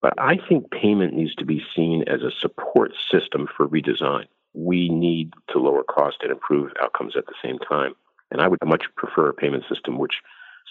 But 0.02 0.14
I 0.20 0.38
think 0.48 0.70
payment 0.70 1.14
needs 1.14 1.34
to 1.36 1.46
be 1.46 1.64
seen 1.76 2.04
as 2.08 2.22
a 2.22 2.32
support 2.40 2.94
system 3.12 3.48
for 3.56 3.68
redesign. 3.68 4.26
We 4.54 4.90
need 4.90 5.34
to 5.50 5.60
lower 5.60 5.84
cost 5.84 6.18
and 6.22 6.32
improve 6.32 6.72
outcomes 6.82 7.16
at 7.18 7.26
the 7.26 7.34
same 7.44 7.58
time. 7.60 7.94
And 8.32 8.42
I 8.42 8.48
would 8.48 8.60
much 8.66 8.86
prefer 8.96 9.30
a 9.30 9.34
payment 9.34 9.64
system 9.70 9.98
which 9.98 10.22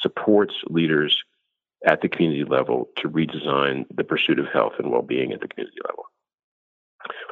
supports 0.01 0.55
leaders 0.69 1.23
at 1.87 2.01
the 2.01 2.09
community 2.09 2.45
level 2.45 2.89
to 2.97 3.09
redesign 3.09 3.87
the 3.95 4.05
pursuit 4.05 4.39
of 4.39 4.47
health 4.47 4.75
and 4.79 4.91
well 4.91 5.03
being 5.03 5.33
at 5.33 5.41
the 5.41 5.49
community 5.49 5.79
level. 5.89 6.05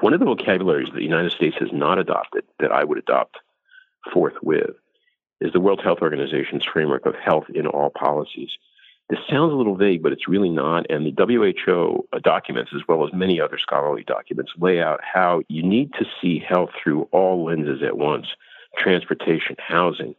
One 0.00 0.14
of 0.14 0.21
the 0.21 0.26
vocabularies 0.26 0.88
that 0.88 0.97
the 0.97 1.02
United 1.02 1.33
States 1.33 1.57
has 1.59 1.71
not 1.73 1.99
adopted 1.99 2.45
that 2.61 2.73
I 2.73 2.85
would 2.85 2.99
adopt 2.99 3.38
forthwith 4.12 4.76
is 5.40 5.52
the 5.52 5.61
World 5.61 5.81
Health 5.83 5.99
Organization's 6.00 6.64
framework 6.64 7.07
of 7.07 7.14
health 7.16 7.45
in 7.54 7.66
all 7.66 7.90
policies. 7.90 8.50
This 9.11 9.19
sounds 9.28 9.52
a 9.52 9.57
little 9.57 9.76
vague, 9.76 10.02
but 10.02 10.12
it's 10.12 10.28
really 10.28 10.49
not. 10.49 10.87
And 10.88 11.04
the 11.04 11.25
WHO 11.26 12.07
documents, 12.23 12.71
as 12.75 12.83
well 12.88 13.07
as 13.07 13.12
many 13.12 13.40
other 13.40 13.59
scholarly 13.59 14.04
documents, 14.04 14.52
lay 14.59 14.81
out 14.81 15.00
how 15.02 15.43
you 15.49 15.62
need 15.62 15.93
to 15.95 16.07
see 16.21 16.38
health 16.38 16.71
through 16.83 17.09
all 17.12 17.45
lenses 17.45 17.83
at 17.83 17.99
once 17.99 18.26
transportation, 18.76 19.57
housing, 19.59 20.14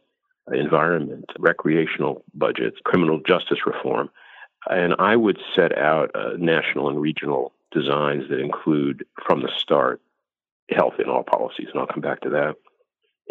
environment, 0.52 1.24
recreational 1.38 2.22
budgets, 2.34 2.78
criminal 2.84 3.20
justice 3.26 3.58
reform, 3.66 4.10
And 4.68 4.94
I 4.98 5.16
would 5.16 5.38
set 5.54 5.76
out 5.78 6.10
uh, 6.14 6.30
national 6.38 6.88
and 6.88 7.00
regional 7.00 7.52
designs 7.72 8.24
that 8.28 8.40
include, 8.40 9.04
from 9.26 9.42
the 9.42 9.50
start, 9.58 10.00
health 10.70 10.94
in 10.98 11.08
all 11.08 11.22
policies. 11.22 11.68
And 11.72 11.80
I'll 11.80 11.86
come 11.86 12.00
back 12.00 12.20
to 12.22 12.30
that. 12.30 12.56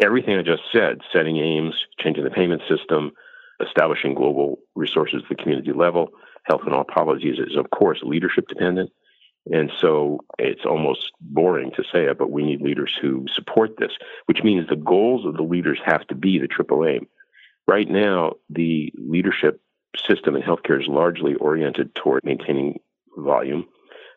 Everything 0.00 0.36
I 0.36 0.42
just 0.42 0.62
said, 0.72 1.00
setting 1.12 1.38
aims, 1.38 1.74
changing 1.98 2.24
the 2.24 2.30
payment 2.30 2.62
system, 2.68 3.12
establishing 3.64 4.14
global 4.14 4.58
resources 4.74 5.22
at 5.22 5.28
the 5.28 5.42
community 5.42 5.72
level, 5.72 6.10
health 6.44 6.62
in 6.66 6.72
all 6.72 6.84
policies 6.84 7.38
is, 7.38 7.56
of 7.56 7.70
course, 7.70 7.98
leadership 8.02 8.46
dependent. 8.48 8.90
And 9.52 9.70
so 9.80 10.24
it's 10.38 10.64
almost 10.64 11.12
boring 11.20 11.70
to 11.76 11.84
say 11.84 12.06
it, 12.06 12.18
but 12.18 12.30
we 12.30 12.42
need 12.42 12.60
leaders 12.60 12.96
who 13.00 13.26
support 13.32 13.76
this, 13.78 13.92
which 14.26 14.42
means 14.42 14.68
the 14.68 14.76
goals 14.76 15.24
of 15.24 15.36
the 15.36 15.42
leaders 15.42 15.78
have 15.84 16.06
to 16.08 16.14
be 16.14 16.38
the 16.38 16.48
triple 16.48 16.84
aim. 16.84 17.06
Right 17.68 17.88
now, 17.88 18.34
the 18.50 18.92
leadership 18.96 19.60
system 19.96 20.36
in 20.36 20.42
healthcare 20.42 20.80
is 20.80 20.88
largely 20.88 21.34
oriented 21.34 21.94
toward 21.94 22.24
maintaining 22.24 22.80
volume. 23.16 23.66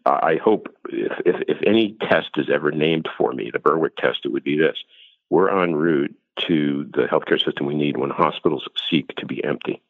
Uh, 0.05 0.19
I 0.21 0.37
hope 0.37 0.67
if, 0.89 1.11
if, 1.25 1.35
if 1.47 1.57
any 1.65 1.95
test 2.01 2.29
is 2.37 2.49
ever 2.51 2.71
named 2.71 3.07
for 3.17 3.31
me, 3.33 3.49
the 3.51 3.59
Berwick 3.59 3.95
test, 3.97 4.21
it 4.25 4.31
would 4.31 4.43
be 4.43 4.57
this. 4.57 4.77
We're 5.29 5.49
en 5.61 5.75
route 5.75 6.15
to 6.47 6.89
the 6.93 7.03
healthcare 7.03 7.43
system 7.43 7.65
we 7.65 7.75
need 7.75 7.97
when 7.97 8.09
hospitals 8.09 8.67
seek 8.89 9.15
to 9.17 9.25
be 9.25 9.43
empty. 9.43 9.81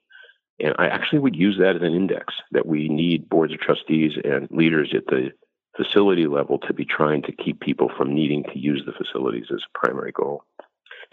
And 0.60 0.76
I 0.78 0.88
actually 0.88 1.20
would 1.20 1.36
use 1.36 1.58
that 1.60 1.76
as 1.76 1.82
an 1.82 1.94
index 1.94 2.34
that 2.52 2.66
we 2.66 2.90
need 2.90 3.30
boards 3.30 3.54
of 3.54 3.60
trustees 3.60 4.14
and 4.24 4.50
leaders 4.52 4.94
at 4.94 5.06
the 5.08 5.32
facility 5.78 6.28
level 6.28 6.60
to 6.60 6.74
be 6.74 6.86
trying 6.86 7.22
to 7.24 7.32
keep 7.32 7.62
people 7.62 7.90
from 7.96 8.14
needing 8.14 8.44
to 8.44 8.60
use 8.60 8.84
the 8.86 8.92
facilities 8.92 9.46
as 9.54 9.62
a 9.64 9.78
primary 9.78 10.12
goal. 10.12 10.44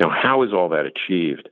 Now, 0.00 0.10
how 0.10 0.42
is 0.42 0.52
all 0.52 0.68
that 0.70 0.86
achieved? 0.86 1.48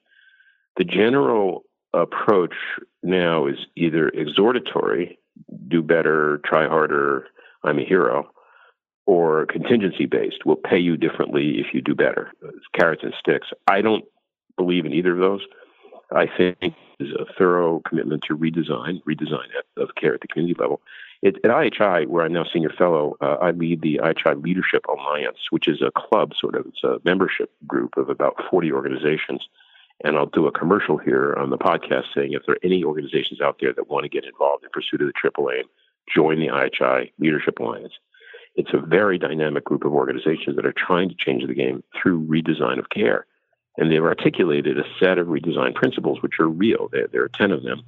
The 0.76 0.84
general 0.84 1.64
approach 1.92 2.54
now 3.02 3.46
is 3.46 3.58
either 3.76 4.08
exhortatory, 4.08 5.18
do 5.68 5.82
better, 5.82 6.40
try 6.44 6.66
harder, 6.66 7.26
I'm 7.62 7.78
a 7.78 7.84
hero, 7.84 8.30
or 9.06 9.46
contingency 9.46 10.06
based, 10.06 10.44
we'll 10.44 10.56
pay 10.56 10.78
you 10.78 10.96
differently 10.96 11.60
if 11.60 11.74
you 11.74 11.82
do 11.82 11.94
better. 11.94 12.32
It's 12.42 12.66
carrots 12.74 13.02
and 13.02 13.14
sticks. 13.18 13.48
I 13.68 13.82
don't 13.82 14.04
believe 14.56 14.86
in 14.86 14.92
either 14.92 15.12
of 15.12 15.18
those. 15.18 15.42
I 16.14 16.26
think 16.26 16.74
is 17.00 17.10
a 17.12 17.26
thorough 17.36 17.80
commitment 17.86 18.22
to 18.22 18.36
redesign, 18.36 19.02
redesign 19.02 19.48
of 19.76 19.94
care 19.96 20.14
at 20.14 20.20
the 20.20 20.28
community 20.28 20.58
level. 20.58 20.80
It, 21.22 21.36
at 21.36 21.50
IHI, 21.50 22.06
where 22.06 22.24
I'm 22.24 22.32
now 22.32 22.44
senior 22.44 22.70
fellow, 22.70 23.16
uh, 23.20 23.36
I 23.40 23.50
lead 23.50 23.82
the 23.82 24.00
IHI 24.02 24.42
Leadership 24.42 24.84
Alliance, 24.86 25.38
which 25.50 25.66
is 25.66 25.82
a 25.82 25.90
club, 25.90 26.32
sort 26.38 26.54
of. 26.54 26.66
It's 26.66 26.84
a 26.84 27.00
membership 27.04 27.50
group 27.66 27.96
of 27.96 28.10
about 28.10 28.36
40 28.50 28.72
organizations. 28.72 29.48
And 30.02 30.16
I'll 30.16 30.26
do 30.26 30.46
a 30.46 30.52
commercial 30.52 30.98
here 30.98 31.34
on 31.38 31.50
the 31.50 31.58
podcast 31.58 32.06
saying 32.14 32.32
if 32.32 32.42
there 32.46 32.56
are 32.56 32.64
any 32.64 32.84
organizations 32.84 33.40
out 33.40 33.56
there 33.60 33.72
that 33.72 33.88
want 33.88 34.04
to 34.04 34.08
get 34.08 34.24
involved 34.24 34.64
in 34.64 34.70
pursuit 34.70 35.00
of 35.00 35.06
the 35.06 35.12
triple 35.12 35.50
aim, 35.50 35.64
join 36.12 36.40
the 36.40 36.48
IHI 36.48 37.10
Leadership 37.18 37.58
Alliance. 37.58 37.94
It's 38.56 38.72
a 38.72 38.78
very 38.78 39.18
dynamic 39.18 39.64
group 39.64 39.84
of 39.84 39.94
organizations 39.94 40.56
that 40.56 40.66
are 40.66 40.74
trying 40.76 41.08
to 41.08 41.14
change 41.16 41.46
the 41.46 41.54
game 41.54 41.82
through 42.00 42.26
redesign 42.26 42.78
of 42.78 42.90
care. 42.90 43.26
And 43.76 43.90
they've 43.90 44.04
articulated 44.04 44.78
a 44.78 44.84
set 45.00 45.18
of 45.18 45.26
redesign 45.26 45.74
principles, 45.74 46.22
which 46.22 46.38
are 46.38 46.48
real. 46.48 46.88
There, 46.92 47.08
there 47.08 47.22
are 47.24 47.28
10 47.28 47.50
of 47.50 47.62
them. 47.62 47.82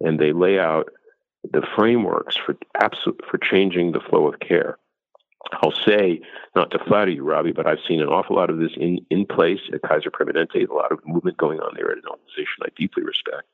And 0.00 0.18
they 0.18 0.32
lay 0.32 0.58
out 0.58 0.90
the 1.50 1.66
frameworks 1.74 2.36
for, 2.36 2.56
absolute, 2.80 3.20
for 3.30 3.38
changing 3.38 3.92
the 3.92 4.00
flow 4.00 4.28
of 4.28 4.40
care. 4.40 4.78
I'll 5.54 5.72
say, 5.72 6.20
not 6.54 6.70
to 6.70 6.78
flatter 6.78 7.10
you, 7.10 7.24
Robbie, 7.24 7.52
but 7.52 7.66
I've 7.66 7.78
seen 7.86 8.00
an 8.00 8.08
awful 8.08 8.36
lot 8.36 8.50
of 8.50 8.58
this 8.58 8.72
in, 8.76 9.04
in 9.10 9.26
place 9.26 9.60
at 9.72 9.82
Kaiser 9.82 10.10
Permanente, 10.10 10.68
a 10.68 10.72
lot 10.72 10.92
of 10.92 11.00
movement 11.04 11.36
going 11.36 11.60
on 11.60 11.74
there 11.74 11.90
at 11.90 11.98
an 11.98 12.04
organization 12.08 12.62
I 12.62 12.68
deeply 12.76 13.02
respect. 13.02 13.44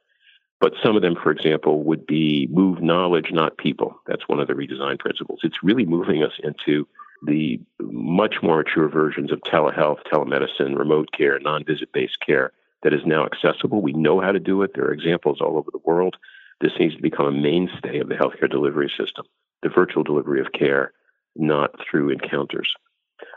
But 0.60 0.74
some 0.82 0.96
of 0.96 1.02
them, 1.02 1.14
for 1.14 1.30
example, 1.30 1.82
would 1.84 2.06
be 2.06 2.48
move 2.50 2.82
knowledge, 2.82 3.30
not 3.32 3.58
people. 3.58 4.00
That's 4.06 4.28
one 4.28 4.40
of 4.40 4.48
the 4.48 4.54
redesign 4.54 4.98
principles. 4.98 5.40
It's 5.44 5.62
really 5.62 5.86
moving 5.86 6.22
us 6.22 6.32
into 6.42 6.86
the 7.22 7.60
much 7.80 8.36
more 8.42 8.58
mature 8.58 8.88
versions 8.88 9.32
of 9.32 9.40
telehealth, 9.40 9.98
telemedicine, 10.12 10.76
remote 10.76 11.10
care, 11.16 11.38
non 11.40 11.64
visit 11.64 11.92
based 11.92 12.18
care 12.24 12.52
that 12.82 12.94
is 12.94 13.00
now 13.04 13.24
accessible. 13.26 13.82
We 13.82 13.92
know 13.92 14.20
how 14.20 14.32
to 14.32 14.38
do 14.38 14.62
it. 14.62 14.72
There 14.74 14.84
are 14.84 14.92
examples 14.92 15.40
all 15.40 15.56
over 15.56 15.70
the 15.70 15.80
world. 15.84 16.16
This 16.60 16.72
needs 16.78 16.94
to 16.96 17.02
become 17.02 17.26
a 17.26 17.32
mainstay 17.32 17.98
of 17.98 18.08
the 18.08 18.14
healthcare 18.14 18.50
delivery 18.50 18.90
system, 18.96 19.26
the 19.62 19.68
virtual 19.68 20.02
delivery 20.02 20.40
of 20.40 20.52
care, 20.52 20.92
not 21.36 21.70
through 21.80 22.10
encounters. 22.10 22.74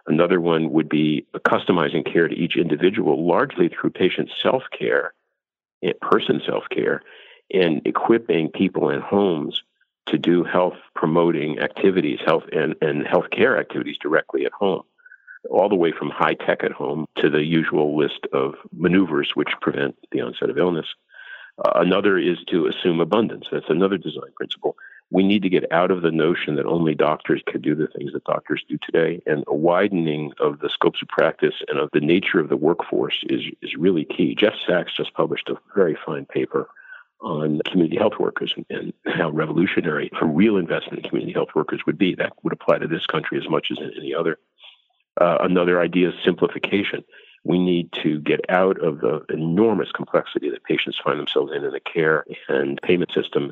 Another 0.07 0.39
one 0.39 0.71
would 0.71 0.89
be 0.89 1.25
customizing 1.47 2.11
care 2.11 2.27
to 2.27 2.35
each 2.35 2.55
individual, 2.55 3.27
largely 3.27 3.69
through 3.69 3.91
patient 3.91 4.29
self 4.41 4.63
care, 4.77 5.13
eh, 5.83 5.93
person 6.01 6.41
self 6.45 6.63
care, 6.69 7.01
and 7.53 7.81
equipping 7.85 8.49
people 8.49 8.89
in 8.89 9.01
homes 9.01 9.61
to 10.11 10.17
do 10.17 10.43
health 10.43 10.77
promoting 10.95 11.59
activities, 11.59 12.19
health 12.25 12.43
and, 12.51 12.75
and 12.81 13.05
healthcare 13.05 13.59
activities 13.59 13.97
directly 14.01 14.45
at 14.45 14.51
home, 14.51 14.83
all 15.49 15.69
the 15.69 15.75
way 15.75 15.91
from 15.91 16.09
high 16.09 16.35
tech 16.35 16.63
at 16.63 16.71
home 16.71 17.05
to 17.17 17.29
the 17.29 17.43
usual 17.43 17.97
list 17.97 18.27
of 18.33 18.55
maneuvers 18.71 19.31
which 19.33 19.49
prevent 19.61 19.95
the 20.11 20.21
onset 20.21 20.49
of 20.49 20.57
illness. 20.57 20.87
Uh, 21.57 21.71
another 21.75 22.17
is 22.17 22.37
to 22.47 22.67
assume 22.67 22.99
abundance. 22.99 23.47
That's 23.51 23.69
another 23.69 23.97
design 23.97 24.31
principle. 24.35 24.75
We 25.09 25.23
need 25.23 25.41
to 25.41 25.49
get 25.49 25.69
out 25.73 25.91
of 25.91 26.01
the 26.01 26.11
notion 26.11 26.55
that 26.55 26.65
only 26.65 26.95
doctors 26.95 27.41
can 27.45 27.61
do 27.61 27.75
the 27.75 27.87
things 27.87 28.13
that 28.13 28.23
doctors 28.23 28.63
do 28.69 28.77
today, 28.81 29.21
and 29.25 29.43
a 29.47 29.53
widening 29.53 30.31
of 30.39 30.59
the 30.59 30.69
scopes 30.69 31.01
of 31.01 31.09
practice 31.09 31.55
and 31.67 31.77
of 31.79 31.89
the 31.91 31.99
nature 31.99 32.39
of 32.39 32.47
the 32.47 32.55
workforce 32.55 33.21
is 33.29 33.41
is 33.61 33.75
really 33.75 34.05
key. 34.05 34.35
Jeff 34.35 34.53
Sachs 34.65 34.95
just 34.95 35.13
published 35.13 35.49
a 35.49 35.57
very 35.75 35.97
fine 36.05 36.25
paper 36.25 36.69
on 37.21 37.61
community 37.65 37.97
health 37.97 38.13
workers 38.19 38.53
and, 38.55 38.65
and, 38.69 38.93
how 39.05 39.29
revolutionary 39.29 40.09
a 40.21 40.25
real 40.25 40.57
investment 40.57 41.03
in 41.03 41.09
community 41.09 41.33
health 41.33 41.49
workers 41.55 41.81
would 41.85 41.97
be. 41.97 42.15
That 42.15 42.33
would 42.43 42.53
apply 42.53 42.79
to 42.79 42.87
this 42.87 43.05
country 43.05 43.37
as 43.37 43.49
much 43.49 43.67
as 43.71 43.77
any 43.97 44.13
other. 44.13 44.37
Uh, 45.19 45.37
another 45.41 45.81
idea 45.81 46.09
is 46.09 46.15
simplification. 46.23 47.03
We 47.43 47.59
need 47.59 47.91
to 48.03 48.19
get 48.19 48.41
out 48.49 48.83
of 48.83 49.01
the 49.01 49.25
enormous 49.29 49.91
complexity 49.91 50.49
that 50.49 50.63
patients 50.63 50.99
find 51.03 51.19
themselves 51.19 51.51
in 51.55 51.63
in 51.63 51.71
the 51.71 51.79
care 51.79 52.25
and 52.47 52.79
payment 52.81 53.11
system, 53.11 53.51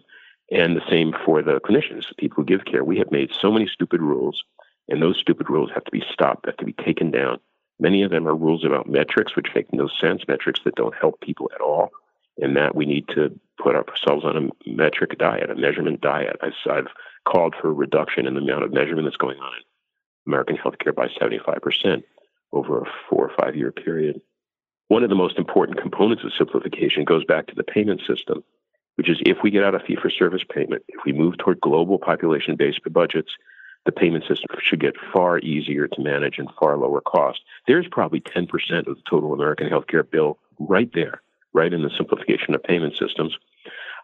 and 0.51 0.75
the 0.75 0.89
same 0.89 1.13
for 1.25 1.41
the 1.41 1.59
clinicians, 1.59 2.07
the 2.07 2.15
people 2.17 2.37
who 2.37 2.45
give 2.45 2.65
care. 2.65 2.83
We 2.83 2.97
have 2.99 3.11
made 3.11 3.31
so 3.39 3.51
many 3.51 3.67
stupid 3.67 4.01
rules, 4.01 4.43
and 4.87 5.01
those 5.01 5.17
stupid 5.17 5.49
rules 5.49 5.71
have 5.73 5.83
to 5.83 5.91
be 5.91 6.03
stopped, 6.11 6.45
have 6.45 6.57
to 6.57 6.65
be 6.65 6.73
taken 6.73 7.11
down. 7.11 7.39
Many 7.79 8.03
of 8.03 8.11
them 8.11 8.27
are 8.27 8.35
rules 8.35 8.65
about 8.65 8.89
metrics, 8.89 9.35
which 9.35 9.53
make 9.55 9.71
no 9.73 9.87
sense, 9.87 10.23
metrics 10.27 10.59
that 10.65 10.75
don't 10.75 10.95
help 10.95 11.21
people 11.21 11.49
at 11.53 11.61
all 11.61 11.91
and 12.41 12.55
that 12.55 12.75
we 12.75 12.85
need 12.85 13.07
to 13.09 13.37
put 13.61 13.75
ourselves 13.75 14.25
on 14.25 14.37
a 14.37 14.69
metric 14.69 15.17
diet, 15.17 15.49
a 15.49 15.55
measurement 15.55 16.01
diet. 16.01 16.37
I've 16.41 16.87
called 17.25 17.55
for 17.59 17.69
a 17.69 17.73
reduction 17.73 18.25
in 18.25 18.33
the 18.33 18.41
amount 18.41 18.63
of 18.63 18.73
measurement 18.73 19.05
that's 19.05 19.17
going 19.17 19.39
on 19.39 19.53
in 19.53 19.63
American 20.31 20.57
healthcare 20.57 20.95
by 20.95 21.07
75% 21.07 22.03
over 22.51 22.81
a 22.81 22.85
four 23.09 23.29
or 23.29 23.31
five 23.39 23.55
year 23.55 23.71
period. 23.71 24.21
One 24.87 25.03
of 25.03 25.09
the 25.09 25.15
most 25.15 25.37
important 25.37 25.79
components 25.79 26.23
of 26.23 26.31
simplification 26.33 27.03
goes 27.03 27.23
back 27.23 27.47
to 27.47 27.55
the 27.55 27.63
payment 27.63 28.01
system, 28.07 28.43
which 28.95 29.09
is 29.09 29.21
if 29.25 29.37
we 29.43 29.51
get 29.51 29.63
out 29.63 29.75
of 29.75 29.83
fee 29.83 29.97
for 30.01 30.09
service 30.09 30.43
payment, 30.49 30.83
if 30.87 31.01
we 31.05 31.11
move 31.11 31.37
toward 31.37 31.61
global 31.61 31.99
population 31.99 32.55
based 32.55 32.79
budgets, 32.91 33.31
the 33.85 33.91
payment 33.91 34.25
system 34.27 34.47
should 34.61 34.79
get 34.79 34.95
far 35.13 35.39
easier 35.39 35.87
to 35.87 36.01
manage 36.01 36.37
and 36.37 36.49
far 36.59 36.77
lower 36.77 37.01
cost. 37.01 37.41
There's 37.67 37.87
probably 37.89 38.19
10% 38.19 38.49
of 38.87 38.95
the 38.95 39.03
total 39.09 39.33
American 39.33 39.69
healthcare 39.69 40.09
bill 40.09 40.39
right 40.57 40.91
there 40.93 41.21
right 41.53 41.73
in 41.73 41.83
the 41.83 41.91
simplification 41.95 42.55
of 42.55 42.63
payment 42.63 42.95
systems. 42.97 43.37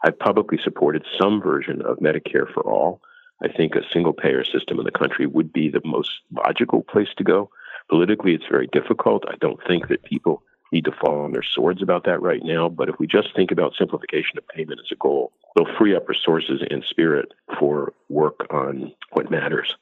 I've 0.03 0.17
publicly 0.19 0.59
supported 0.63 1.05
some 1.19 1.41
version 1.41 1.81
of 1.81 1.97
Medicare 1.97 2.51
for 2.53 2.61
all. 2.61 3.01
I 3.43 3.47
think 3.47 3.75
a 3.75 3.87
single 3.91 4.13
payer 4.13 4.43
system 4.43 4.79
in 4.79 4.85
the 4.85 4.91
country 4.91 5.25
would 5.25 5.51
be 5.51 5.69
the 5.69 5.81
most 5.83 6.11
logical 6.31 6.83
place 6.83 7.09
to 7.17 7.23
go. 7.23 7.49
Politically, 7.89 8.33
it's 8.33 8.47
very 8.49 8.67
difficult. 8.67 9.25
I 9.27 9.35
don't 9.39 9.59
think 9.67 9.87
that 9.89 10.03
people 10.03 10.41
need 10.71 10.85
to 10.85 10.91
fall 10.91 11.23
on 11.23 11.31
their 11.31 11.43
swords 11.43 11.81
about 11.81 12.05
that 12.05 12.21
right 12.21 12.41
now. 12.43 12.69
But 12.69 12.89
if 12.89 12.95
we 12.99 13.07
just 13.07 13.35
think 13.35 13.51
about 13.51 13.75
simplification 13.77 14.37
of 14.37 14.47
payment 14.47 14.79
as 14.83 14.91
a 14.91 14.95
goal, 14.95 15.31
it'll 15.55 15.77
free 15.77 15.95
up 15.95 16.09
resources 16.09 16.61
and 16.69 16.83
spirit 16.83 17.33
for 17.59 17.93
work 18.09 18.47
on 18.51 18.91
what 19.11 19.29
matters. 19.29 19.75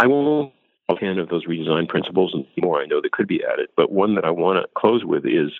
I 0.00 0.06
won't 0.06 0.52
hand 0.96 1.18
of 1.18 1.28
those 1.28 1.46
redesign 1.46 1.88
principles 1.88 2.34
and 2.34 2.46
more 2.62 2.80
I 2.80 2.86
know 2.86 3.00
that 3.00 3.12
could 3.12 3.28
be 3.28 3.44
added. 3.44 3.68
But 3.76 3.92
one 3.92 4.14
that 4.14 4.24
I 4.24 4.30
want 4.30 4.58
to 4.62 4.68
close 4.74 5.04
with 5.04 5.26
is 5.26 5.52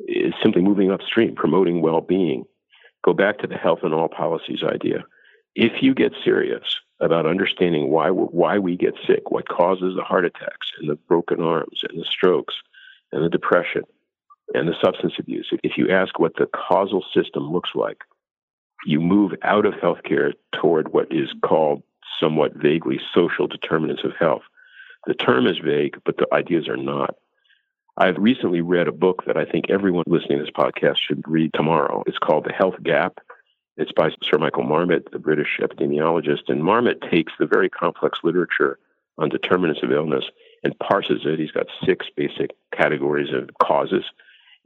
is 0.00 0.34
simply 0.42 0.62
moving 0.62 0.90
upstream, 0.90 1.34
promoting 1.34 1.82
well 1.82 2.00
being. 2.00 2.44
Go 3.04 3.12
back 3.12 3.38
to 3.38 3.46
the 3.46 3.56
health 3.56 3.80
and 3.82 3.94
all 3.94 4.08
policies 4.08 4.62
idea. 4.62 5.04
If 5.54 5.82
you 5.82 5.94
get 5.94 6.12
serious 6.24 6.80
about 7.00 7.26
understanding 7.26 7.90
why, 7.90 8.10
why 8.10 8.58
we 8.58 8.76
get 8.76 8.94
sick, 9.06 9.30
what 9.30 9.48
causes 9.48 9.94
the 9.96 10.02
heart 10.02 10.24
attacks 10.24 10.70
and 10.78 10.90
the 10.90 10.96
broken 10.96 11.40
arms 11.40 11.82
and 11.88 12.00
the 12.00 12.04
strokes 12.04 12.54
and 13.12 13.24
the 13.24 13.30
depression 13.30 13.82
and 14.54 14.68
the 14.68 14.74
substance 14.82 15.14
abuse, 15.18 15.48
if 15.62 15.76
you 15.76 15.88
ask 15.90 16.18
what 16.18 16.36
the 16.36 16.46
causal 16.46 17.04
system 17.14 17.52
looks 17.52 17.70
like, 17.74 18.02
you 18.84 19.00
move 19.00 19.32
out 19.42 19.66
of 19.66 19.74
healthcare 19.74 20.32
toward 20.54 20.92
what 20.92 21.06
is 21.10 21.30
called 21.44 21.82
somewhat 22.20 22.54
vaguely 22.54 23.00
social 23.14 23.46
determinants 23.46 24.04
of 24.04 24.12
health. 24.18 24.42
The 25.06 25.14
term 25.14 25.46
is 25.46 25.58
vague, 25.58 25.96
but 26.04 26.16
the 26.16 26.26
ideas 26.32 26.68
are 26.68 26.76
not. 26.76 27.16
I've 27.98 28.18
recently 28.18 28.60
read 28.60 28.88
a 28.88 28.92
book 28.92 29.24
that 29.26 29.38
I 29.38 29.46
think 29.46 29.70
everyone 29.70 30.04
listening 30.06 30.38
to 30.38 30.44
this 30.44 30.52
podcast 30.52 30.98
should 30.98 31.22
read 31.26 31.54
tomorrow. 31.54 32.02
It's 32.06 32.18
called 32.18 32.44
The 32.44 32.52
Health 32.52 32.82
Gap. 32.82 33.20
It's 33.78 33.92
by 33.92 34.10
Sir 34.22 34.36
Michael 34.38 34.64
Marmot, 34.64 35.10
the 35.12 35.18
British 35.18 35.58
epidemiologist. 35.62 36.48
And 36.48 36.62
Marmot 36.62 37.00
takes 37.10 37.32
the 37.38 37.46
very 37.46 37.70
complex 37.70 38.18
literature 38.22 38.78
on 39.16 39.30
determinants 39.30 39.82
of 39.82 39.92
illness 39.92 40.24
and 40.62 40.78
parses 40.78 41.22
it. 41.24 41.38
He's 41.38 41.52
got 41.52 41.68
six 41.86 42.06
basic 42.14 42.50
categories 42.70 43.32
of 43.32 43.48
causes. 43.62 44.04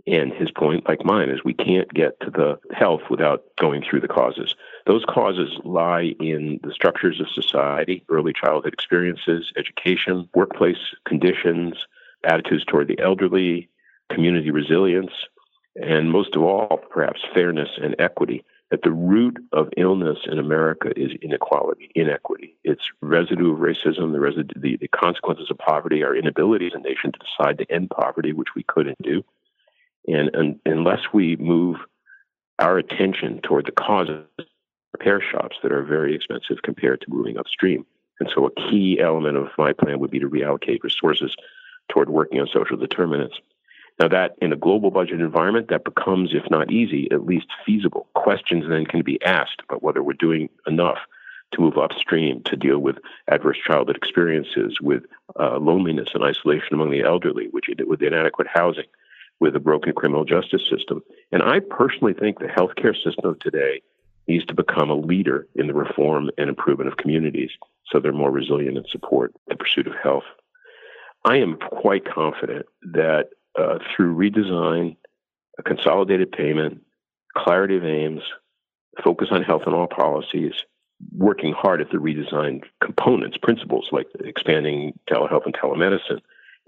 And 0.08 0.32
his 0.32 0.50
point, 0.50 0.88
like 0.88 1.04
mine, 1.04 1.30
is 1.30 1.44
we 1.44 1.54
can't 1.54 1.92
get 1.94 2.18
to 2.20 2.30
the 2.30 2.58
health 2.74 3.02
without 3.10 3.44
going 3.60 3.84
through 3.88 4.00
the 4.00 4.08
causes. 4.08 4.56
Those 4.86 5.04
causes 5.04 5.56
lie 5.62 6.14
in 6.18 6.58
the 6.64 6.72
structures 6.72 7.20
of 7.20 7.28
society, 7.30 8.04
early 8.08 8.32
childhood 8.32 8.72
experiences, 8.72 9.52
education, 9.56 10.28
workplace 10.34 10.96
conditions, 11.06 11.86
attitudes 12.24 12.64
toward 12.64 12.88
the 12.88 12.98
elderly, 12.98 13.68
community 14.10 14.50
resilience, 14.50 15.12
and 15.76 16.10
most 16.10 16.34
of 16.34 16.42
all, 16.42 16.80
perhaps 16.90 17.20
fairness 17.34 17.68
and 17.82 17.94
equity. 17.98 18.44
At 18.72 18.82
the 18.82 18.92
root 18.92 19.36
of 19.52 19.68
illness 19.76 20.18
in 20.26 20.38
America 20.38 20.92
is 20.96 21.10
inequality, 21.22 21.90
inequity. 21.96 22.56
It's 22.62 22.84
residue 23.00 23.52
of 23.52 23.58
racism, 23.58 24.12
the, 24.12 24.20
residue, 24.20 24.60
the, 24.60 24.76
the 24.76 24.88
consequences 24.88 25.48
of 25.50 25.58
poverty, 25.58 26.04
our 26.04 26.14
inability 26.14 26.68
as 26.68 26.74
a 26.74 26.78
nation 26.78 27.10
to 27.12 27.18
decide 27.18 27.58
to 27.58 27.72
end 27.72 27.90
poverty, 27.90 28.32
which 28.32 28.54
we 28.54 28.62
couldn't 28.62 29.02
do. 29.02 29.24
And, 30.06 30.30
and 30.34 30.60
unless 30.64 31.00
we 31.12 31.34
move 31.36 31.78
our 32.60 32.78
attention 32.78 33.40
toward 33.42 33.66
the 33.66 33.72
causes, 33.72 34.24
repair 34.92 35.20
shops 35.20 35.56
that 35.62 35.72
are 35.72 35.82
very 35.82 36.14
expensive 36.14 36.62
compared 36.62 37.00
to 37.00 37.10
moving 37.10 37.38
upstream. 37.38 37.84
And 38.20 38.30
so, 38.34 38.46
a 38.46 38.70
key 38.70 39.00
element 39.00 39.36
of 39.36 39.48
my 39.56 39.72
plan 39.72 39.98
would 39.98 40.10
be 40.10 40.18
to 40.20 40.28
reallocate 40.28 40.82
resources 40.82 41.34
toward 41.90 42.10
working 42.10 42.40
on 42.40 42.48
social 42.52 42.76
determinants. 42.76 43.36
Now, 44.00 44.08
that 44.08 44.36
in 44.40 44.52
a 44.52 44.56
global 44.56 44.90
budget 44.90 45.20
environment, 45.20 45.68
that 45.68 45.84
becomes, 45.84 46.30
if 46.32 46.50
not 46.50 46.72
easy, 46.72 47.08
at 47.12 47.26
least 47.26 47.48
feasible. 47.66 48.06
Questions 48.14 48.64
then 48.66 48.86
can 48.86 49.02
be 49.02 49.22
asked 49.22 49.60
about 49.68 49.82
whether 49.82 50.02
we're 50.02 50.14
doing 50.14 50.48
enough 50.66 50.98
to 51.52 51.60
move 51.60 51.76
upstream 51.76 52.42
to 52.44 52.56
deal 52.56 52.78
with 52.78 52.96
adverse 53.28 53.58
childhood 53.66 53.96
experiences, 53.96 54.78
with 54.80 55.02
uh, 55.38 55.58
loneliness 55.58 56.08
and 56.14 56.24
isolation 56.24 56.72
among 56.72 56.90
the 56.90 57.02
elderly, 57.02 57.48
which 57.50 57.66
with 57.86 58.02
inadequate 58.02 58.46
housing, 58.46 58.86
with 59.40 59.56
a 59.56 59.60
broken 59.60 59.92
criminal 59.92 60.24
justice 60.24 60.62
system. 60.70 61.02
And 61.32 61.42
I 61.42 61.60
personally 61.60 62.14
think 62.14 62.38
the 62.38 62.46
healthcare 62.46 62.94
system 62.94 63.28
of 63.28 63.38
today 63.40 63.82
needs 64.28 64.44
to 64.46 64.54
become 64.54 64.90
a 64.90 64.94
leader 64.94 65.48
in 65.56 65.66
the 65.66 65.74
reform 65.74 66.30
and 66.38 66.48
improvement 66.48 66.88
of 66.88 66.96
communities 66.96 67.50
so 67.86 67.98
they're 67.98 68.12
more 68.12 68.30
resilient 68.30 68.76
and 68.76 68.86
support 68.88 69.34
the 69.48 69.56
pursuit 69.56 69.86
of 69.86 69.94
health. 70.02 70.24
I 71.24 71.36
am 71.36 71.56
quite 71.56 72.04
confident 72.04 72.66
that 72.92 73.30
uh, 73.58 73.78
through 73.94 74.16
redesign, 74.16 74.96
a 75.58 75.62
consolidated 75.62 76.32
payment, 76.32 76.82
clarity 77.36 77.76
of 77.76 77.84
aims, 77.84 78.22
focus 79.04 79.28
on 79.30 79.42
health 79.42 79.62
and 79.66 79.74
all 79.74 79.86
policies, 79.86 80.52
working 81.16 81.52
hard 81.52 81.80
at 81.80 81.90
the 81.90 81.98
redesigned 81.98 82.64
components, 82.82 83.36
principles 83.36 83.88
like 83.92 84.06
expanding 84.24 84.98
telehealth 85.10 85.44
and 85.44 85.54
telemedicine, 85.54 86.20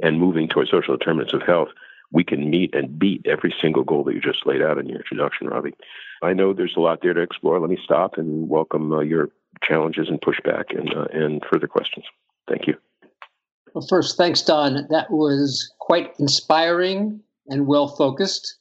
and 0.03 0.19
moving 0.19 0.49
towards 0.49 0.71
social 0.71 0.97
determinants 0.97 1.33
of 1.33 1.43
health, 1.43 1.69
we 2.11 2.25
can 2.25 2.51
meet 2.51 2.75
and 2.75 2.99
beat 2.99 3.27
every 3.27 3.55
single 3.61 3.85
goal 3.85 4.05
that 4.05 4.15
you 4.15 4.21
just 4.21 4.47
laid 4.47 4.63
out 4.63 4.79
in 4.79 4.87
your 4.87 4.99
introduction, 4.99 5.49
Robbie. 5.49 5.75
I 6.23 6.35
know 6.35 6.53
there's 6.53 6.77
a 6.77 6.81
lot 6.81 7.01
there 7.03 7.15
to 7.15 7.21
explore. 7.21 7.59
Let 7.59 7.71
me 7.71 7.79
stop 7.83 8.19
and 8.19 8.49
welcome 8.49 8.93
uh, 8.93 9.01
your 9.01 9.31
challenges 9.63 10.09
and 10.09 10.21
pushback 10.21 10.77
and, 10.77 10.95
uh, 10.95 11.07
and 11.13 11.43
further 11.51 11.67
questions. 11.67 12.05
Thank 12.49 12.67
you. 12.67 12.77
Well, 13.75 13.87
first, 13.88 14.17
thanks, 14.19 14.43
Don. 14.43 14.87
That 14.91 15.11
was 15.11 15.73
quite 15.79 16.12
inspiring 16.19 17.21
and 17.49 17.67
well 17.67 17.88
focused. 17.88 18.57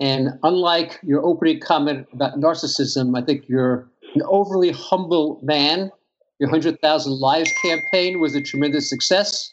And 0.00 0.30
unlike 0.42 0.98
your 1.02 1.24
opening 1.24 1.60
comment 1.60 2.06
about 2.12 2.38
narcissism, 2.38 3.16
I 3.16 3.24
think 3.24 3.48
you're 3.48 3.88
an 4.14 4.22
overly 4.26 4.70
humble 4.70 5.40
man. 5.42 5.90
Your 6.38 6.50
100,000 6.50 7.20
Lives 7.20 7.50
campaign 7.64 8.20
was 8.20 8.34
a 8.34 8.42
tremendous 8.42 8.88
success. 8.88 9.50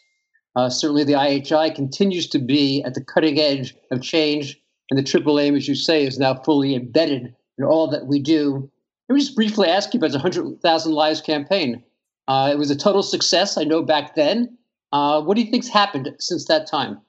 Uh, 0.56 0.68
certainly, 0.68 1.04
the 1.04 1.14
IHI 1.14 1.74
continues 1.74 2.28
to 2.28 2.38
be 2.38 2.82
at 2.82 2.92
the 2.92 3.02
cutting 3.02 3.38
edge 3.38 3.74
of 3.90 4.02
change, 4.02 4.60
and 4.90 4.98
the 4.98 5.02
triple 5.02 5.40
aim, 5.40 5.56
as 5.56 5.66
you 5.66 5.74
say, 5.74 6.04
is 6.04 6.18
now 6.18 6.34
fully 6.34 6.74
embedded 6.74 7.34
in 7.56 7.64
all 7.64 7.88
that 7.88 8.06
we 8.06 8.20
do. 8.20 8.70
Let 9.08 9.14
me 9.14 9.20
just 9.20 9.34
briefly 9.34 9.68
ask 9.68 9.94
you 9.94 9.98
about 9.98 10.10
the 10.10 10.18
100,000 10.18 10.92
Lives 10.92 11.22
campaign. 11.22 11.82
Uh, 12.28 12.50
it 12.52 12.58
was 12.58 12.70
a 12.70 12.76
total 12.76 13.02
success, 13.02 13.56
I 13.56 13.64
know, 13.64 13.82
back 13.82 14.14
then. 14.14 14.58
Uh, 14.92 15.22
what 15.22 15.36
do 15.36 15.42
you 15.42 15.50
think's 15.50 15.68
happened 15.68 16.10
since 16.18 16.46
that 16.46 16.66
time? 16.66 17.00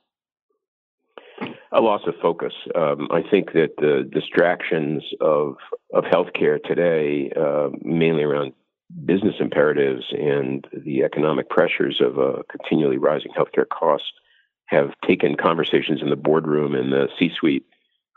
A 1.72 1.82
loss 1.82 2.02
of 2.08 2.14
focus. 2.22 2.54
Um, 2.76 3.08
I 3.12 3.22
think 3.30 3.54
that 3.54 3.76
the 3.78 4.08
distractions 4.12 5.04
of 5.20 5.56
of 5.94 6.04
healthcare 6.04 6.62
today, 6.64 7.32
uh, 7.36 7.70
mainly 7.82 8.24
around 8.24 8.54
business 9.06 9.36
imperatives 9.40 10.06
and 10.12 10.68
the 10.86 11.04
economic 11.04 11.50
pressures 11.50 12.00
of 12.00 12.20
uh, 12.20 12.44
continually 12.50 12.98
rising 12.98 13.32
healthcare 13.36 13.68
costs 13.68 14.12
have 14.66 14.92
taken 15.06 15.36
conversations 15.36 16.02
in 16.02 16.10
the 16.10 16.16
boardroom 16.16 16.76
and 16.76 16.92
the 16.92 17.08
C-suite 17.18 17.66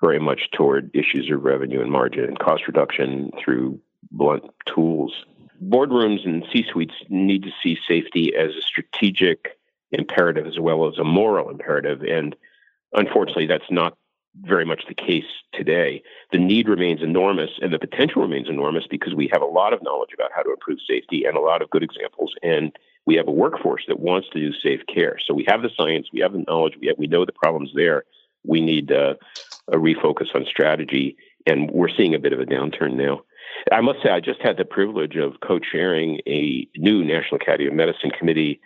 very 0.03 0.19
much 0.19 0.51
toward 0.53 0.91
issues 0.95 1.31
of 1.33 1.43
revenue 1.43 1.81
and 1.81 1.91
margin 1.91 2.25
and 2.25 2.39
cost 2.39 2.67
reduction 2.67 3.31
through 3.43 3.81
blunt 4.11 4.45
tools. 4.67 5.25
Boardrooms 5.65 6.25
and 6.25 6.45
C-suites 6.53 6.95
need 7.09 7.43
to 7.45 7.51
see 7.63 7.79
safety 7.87 8.35
as 8.35 8.51
a 8.55 8.63
strategic 8.63 9.59
imperative 9.93 10.47
as 10.47 10.59
well 10.59 10.89
as 10.89 10.99
a 10.99 11.05
moral 11.05 11.51
imperative, 11.51 12.03
and 12.03 12.37
unfortunately, 12.93 13.47
that's 13.47 13.71
not 13.71 13.97
very 14.43 14.65
much 14.65 14.85
the 14.87 14.95
case 14.95 15.25
today. 15.53 16.03
The 16.33 16.39
need 16.39 16.69
remains 16.69 17.03
enormous 17.03 17.51
and 17.63 17.73
the 17.73 17.79
potential 17.79 18.23
remains 18.23 18.49
enormous 18.49 18.87
because 18.89 19.15
we 19.15 19.31
have 19.33 19.43
a 19.43 19.47
lot 19.47 19.73
of 19.73 19.83
knowledge 19.83 20.11
about 20.13 20.31
how 20.35 20.43
to 20.43 20.51
improve 20.51 20.79
safety 20.87 21.25
and 21.25 21.37
a 21.37 21.41
lot 21.41 21.63
of 21.63 21.71
good 21.71 21.83
examples. 21.83 22.35
And 22.43 22.77
we 23.07 23.15
have 23.15 23.29
a 23.29 23.33
workforce 23.33 23.85
that 23.89 24.01
wants 24.01 24.29
to 24.31 24.41
do 24.41 24.53
safe 24.53 24.81
care. 24.93 25.17
So 25.25 25.33
we 25.33 25.47
have 25.49 25.63
the 25.63 25.71
science, 25.77 26.09
we 26.13 26.21
have 26.21 26.33
the 26.33 26.45
knowledge, 26.47 26.75
we, 26.81 26.89
have, 26.89 26.99
we 26.99 27.07
know 27.07 27.25
the 27.25 27.33
problems 27.33 27.71
there. 27.75 28.05
We 28.45 28.61
need 28.61 28.93
uh, 28.93 29.15
a 29.69 29.77
refocus 29.77 30.35
on 30.35 30.45
strategy. 30.45 31.17
And 31.47 31.71
we're 31.71 31.89
seeing 31.89 32.15
a 32.15 32.19
bit 32.19 32.33
of 32.33 32.41
a 32.41 32.45
downturn 32.45 32.95
now. 32.95 33.23
I 33.73 33.81
must 33.81 34.03
say, 34.03 34.11
I 34.11 34.21
just 34.21 34.41
had 34.41 34.57
the 34.57 34.65
privilege 34.65 35.17
of 35.17 35.41
co 35.41 35.59
chairing 35.59 36.21
a 36.27 36.69
new 36.77 37.05
National 37.05 37.37
Academy 37.37 37.69
of 37.69 37.75
Medicine 37.75 38.11
committee 38.11 38.61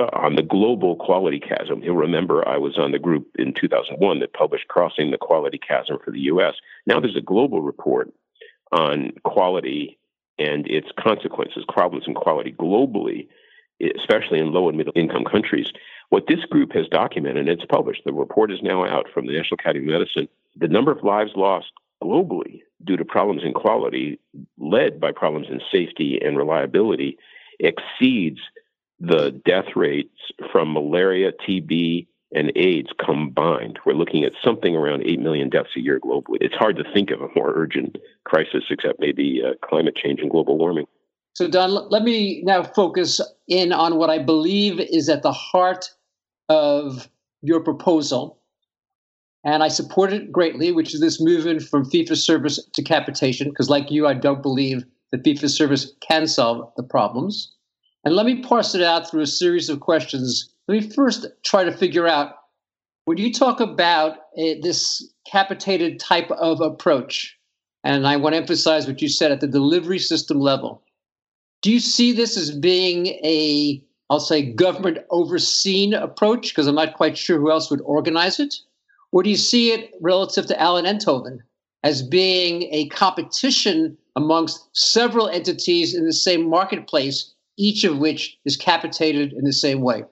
uh, 0.00 0.08
on 0.12 0.34
the 0.34 0.42
global 0.42 0.96
quality 0.96 1.38
chasm. 1.38 1.82
You'll 1.82 1.96
remember 1.96 2.46
I 2.46 2.56
was 2.56 2.76
on 2.76 2.90
the 2.90 2.98
group 2.98 3.28
in 3.38 3.54
2001 3.54 4.20
that 4.20 4.32
published 4.32 4.66
Crossing 4.68 5.10
the 5.10 5.18
Quality 5.18 5.58
Chasm 5.58 5.98
for 6.04 6.10
the 6.10 6.20
U.S. 6.20 6.54
Now 6.86 6.98
there's 6.98 7.16
a 7.16 7.20
global 7.20 7.62
report 7.62 8.12
on 8.72 9.12
quality 9.24 9.98
and 10.38 10.66
its 10.66 10.88
consequences, 10.98 11.64
problems 11.68 12.06
in 12.08 12.14
quality 12.14 12.50
globally, 12.50 13.28
especially 13.96 14.40
in 14.40 14.52
low 14.52 14.68
and 14.68 14.78
middle 14.78 14.92
income 14.96 15.24
countries. 15.24 15.70
What 16.08 16.26
this 16.26 16.44
group 16.46 16.72
has 16.72 16.88
documented, 16.88 17.48
and 17.48 17.48
it's 17.48 17.66
published, 17.66 18.02
the 18.04 18.12
report 18.12 18.50
is 18.50 18.62
now 18.62 18.84
out 18.84 19.06
from 19.12 19.26
the 19.26 19.32
National 19.34 19.58
Academy 19.60 19.84
of 19.84 20.00
Medicine, 20.00 20.28
the 20.56 20.66
number 20.66 20.90
of 20.90 21.04
lives 21.04 21.32
lost 21.36 21.70
globally 22.02 22.60
due 22.84 22.96
to 22.96 23.04
problems 23.04 23.42
in 23.44 23.52
quality, 23.52 24.18
led 24.58 25.00
by 25.00 25.12
problems 25.12 25.48
in 25.50 25.60
safety 25.72 26.18
and 26.22 26.36
reliability, 26.36 27.18
exceeds 27.58 28.38
the 28.98 29.30
death 29.44 29.76
rates 29.76 30.16
from 30.52 30.72
malaria, 30.72 31.32
TB, 31.46 32.06
and 32.32 32.52
AIDS 32.54 32.90
combined. 33.04 33.78
We're 33.84 33.94
looking 33.94 34.24
at 34.24 34.32
something 34.44 34.76
around 34.76 35.02
8 35.04 35.20
million 35.20 35.48
deaths 35.50 35.70
a 35.76 35.80
year 35.80 35.98
globally. 35.98 36.38
It's 36.40 36.54
hard 36.54 36.76
to 36.76 36.84
think 36.92 37.10
of 37.10 37.20
a 37.20 37.28
more 37.34 37.52
urgent 37.54 37.96
crisis 38.24 38.64
except 38.70 39.00
maybe 39.00 39.42
uh, 39.44 39.54
climate 39.66 39.96
change 39.96 40.20
and 40.20 40.30
global 40.30 40.56
warming. 40.56 40.86
So, 41.34 41.48
Don, 41.48 41.88
let 41.90 42.02
me 42.02 42.42
now 42.44 42.62
focus 42.62 43.20
in 43.48 43.72
on 43.72 43.96
what 43.96 44.10
I 44.10 44.18
believe 44.18 44.80
is 44.80 45.08
at 45.08 45.22
the 45.22 45.32
heart 45.32 45.90
of 46.48 47.08
your 47.42 47.60
proposal. 47.60 48.39
And 49.42 49.62
I 49.62 49.68
support 49.68 50.12
it 50.12 50.30
greatly, 50.30 50.70
which 50.70 50.94
is 50.94 51.00
this 51.00 51.20
movement 51.20 51.62
from 51.62 51.88
fee 51.88 52.04
for 52.04 52.14
service 52.14 52.60
to 52.74 52.82
capitation, 52.82 53.48
because, 53.48 53.70
like 53.70 53.90
you, 53.90 54.06
I 54.06 54.14
don't 54.14 54.42
believe 54.42 54.84
that 55.12 55.24
fee 55.24 55.36
for 55.36 55.48
service 55.48 55.92
can 56.00 56.26
solve 56.26 56.70
the 56.76 56.82
problems. 56.82 57.52
And 58.04 58.14
let 58.14 58.26
me 58.26 58.42
parse 58.42 58.74
it 58.74 58.82
out 58.82 59.10
through 59.10 59.22
a 59.22 59.26
series 59.26 59.68
of 59.68 59.80
questions. 59.80 60.52
Let 60.68 60.82
me 60.82 60.90
first 60.90 61.26
try 61.42 61.64
to 61.64 61.72
figure 61.72 62.06
out 62.06 62.34
when 63.06 63.18
you 63.18 63.32
talk 63.32 63.60
about 63.60 64.18
a, 64.36 64.60
this 64.60 65.10
capitated 65.26 65.98
type 65.98 66.30
of 66.30 66.60
approach, 66.60 67.36
and 67.82 68.06
I 68.06 68.16
want 68.16 68.34
to 68.34 68.40
emphasize 68.40 68.86
what 68.86 69.00
you 69.00 69.08
said 69.08 69.32
at 69.32 69.40
the 69.40 69.46
delivery 69.46 69.98
system 69.98 70.38
level. 70.38 70.82
Do 71.62 71.72
you 71.72 71.80
see 71.80 72.12
this 72.12 72.36
as 72.36 72.50
being 72.50 73.06
a, 73.06 73.82
I'll 74.10 74.20
say, 74.20 74.52
government 74.52 74.98
overseen 75.10 75.94
approach? 75.94 76.50
Because 76.50 76.66
I'm 76.66 76.74
not 76.74 76.94
quite 76.94 77.16
sure 77.16 77.38
who 77.38 77.50
else 77.50 77.70
would 77.70 77.80
organize 77.82 78.38
it. 78.38 78.54
Or 79.12 79.22
do 79.22 79.30
you 79.30 79.36
see 79.36 79.72
it 79.72 79.92
relative 80.00 80.46
to 80.46 80.64
Alain 80.64 80.84
Enthoven 80.84 81.40
as 81.82 82.02
being 82.02 82.62
a 82.72 82.88
competition 82.88 83.96
amongst 84.16 84.68
several 84.72 85.28
entities 85.28 85.94
in 85.94 86.04
the 86.04 86.12
same 86.12 86.48
marketplace 86.48 87.32
each 87.56 87.84
of 87.84 87.98
which 87.98 88.38
is 88.44 88.56
capitated 88.56 89.32
in 89.32 89.44
the 89.44 89.52
same 89.52 89.80
way? 89.80 90.04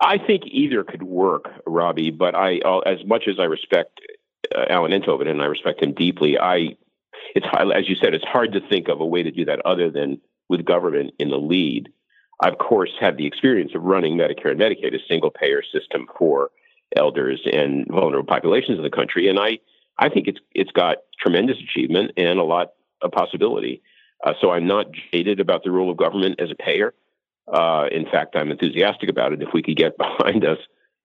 I 0.00 0.18
think 0.18 0.42
either 0.46 0.84
could 0.84 1.04
work, 1.04 1.50
Robbie. 1.66 2.10
But 2.10 2.34
I, 2.34 2.60
as 2.84 3.04
much 3.06 3.28
as 3.28 3.38
I 3.38 3.44
respect 3.44 4.00
uh, 4.54 4.66
Alain 4.68 4.92
Enthoven 4.92 5.28
and 5.28 5.40
I 5.40 5.46
respect 5.46 5.82
him 5.82 5.92
deeply, 5.92 6.38
I 6.38 6.76
it's 7.34 7.46
as 7.74 7.88
you 7.88 7.96
said, 7.96 8.14
it's 8.14 8.24
hard 8.24 8.52
to 8.52 8.60
think 8.68 8.88
of 8.88 9.00
a 9.00 9.06
way 9.06 9.22
to 9.22 9.30
do 9.30 9.44
that 9.44 9.64
other 9.64 9.90
than 9.90 10.20
with 10.48 10.64
government 10.64 11.12
in 11.18 11.30
the 11.30 11.38
lead. 11.38 11.88
I, 12.40 12.48
of 12.48 12.58
course, 12.58 12.90
had 13.00 13.16
the 13.16 13.26
experience 13.26 13.72
of 13.74 13.82
running 13.82 14.16
Medicare 14.16 14.50
and 14.50 14.60
Medicaid, 14.60 14.94
a 14.94 15.06
single 15.08 15.30
payer 15.30 15.62
system 15.62 16.06
for 16.18 16.50
elders 16.94 17.40
and 17.50 17.86
vulnerable 17.88 18.26
populations 18.26 18.78
in 18.78 18.84
the 18.84 18.90
country, 18.90 19.28
and 19.28 19.38
I, 19.38 19.58
I 19.98 20.08
think 20.08 20.28
it's 20.28 20.40
it's 20.54 20.72
got 20.72 20.98
tremendous 21.20 21.56
achievement 21.58 22.12
and 22.16 22.38
a 22.38 22.44
lot 22.44 22.72
of 23.02 23.12
possibility. 23.12 23.82
Uh, 24.24 24.32
so 24.40 24.50
I'm 24.50 24.66
not 24.66 24.86
jaded 25.12 25.40
about 25.40 25.62
the 25.64 25.70
role 25.70 25.90
of 25.90 25.96
government 25.96 26.40
as 26.40 26.50
a 26.50 26.54
payer. 26.54 26.94
Uh, 27.52 27.86
in 27.92 28.06
fact, 28.06 28.34
I'm 28.34 28.50
enthusiastic 28.50 29.08
about 29.08 29.32
it 29.32 29.42
if 29.42 29.48
we 29.52 29.62
could 29.62 29.76
get 29.76 29.98
behind 29.98 30.44
us 30.44 30.58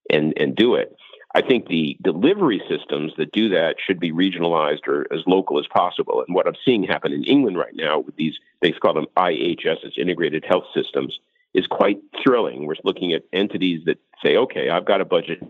and 0.09 0.33
and 0.37 0.55
do 0.55 0.75
it. 0.75 0.95
I 1.33 1.41
think 1.41 1.67
the 1.67 1.97
delivery 2.03 2.61
systems 2.69 3.13
that 3.17 3.31
do 3.31 3.49
that 3.49 3.75
should 3.85 3.99
be 3.99 4.11
regionalized 4.11 4.87
or 4.87 5.07
as 5.13 5.21
local 5.25 5.59
as 5.59 5.65
possible. 5.67 6.23
And 6.27 6.35
what 6.35 6.45
I'm 6.45 6.57
seeing 6.65 6.83
happen 6.83 7.13
in 7.13 7.23
England 7.23 7.57
right 7.57 7.73
now 7.73 7.99
with 7.99 8.17
these, 8.17 8.33
they 8.61 8.71
call 8.71 8.93
them 8.93 9.07
IHSs, 9.15 9.97
integrated 9.97 10.43
health 10.45 10.65
systems, 10.75 11.17
is 11.53 11.67
quite 11.67 11.99
thrilling. 12.23 12.65
We're 12.65 12.75
looking 12.83 13.13
at 13.13 13.23
entities 13.31 13.85
that 13.85 13.97
say, 14.23 14.35
okay, 14.35 14.69
I've 14.69 14.85
got 14.85 14.99
a 14.99 15.05
budget, 15.05 15.41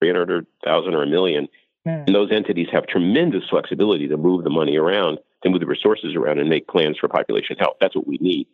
300,000 0.00 0.94
or 0.94 1.02
a 1.02 1.06
million. 1.06 1.48
And 1.84 2.14
those 2.14 2.32
entities 2.32 2.66
have 2.72 2.86
tremendous 2.88 3.44
flexibility 3.48 4.08
to 4.08 4.16
move 4.16 4.42
the 4.42 4.50
money 4.50 4.76
around, 4.76 5.18
to 5.44 5.50
move 5.50 5.60
the 5.60 5.66
resources 5.66 6.16
around 6.16 6.40
and 6.40 6.48
make 6.48 6.66
plans 6.66 6.98
for 6.98 7.08
population 7.08 7.56
health. 7.58 7.76
That's 7.80 7.94
what 7.94 8.08
we 8.08 8.18
need. 8.20 8.48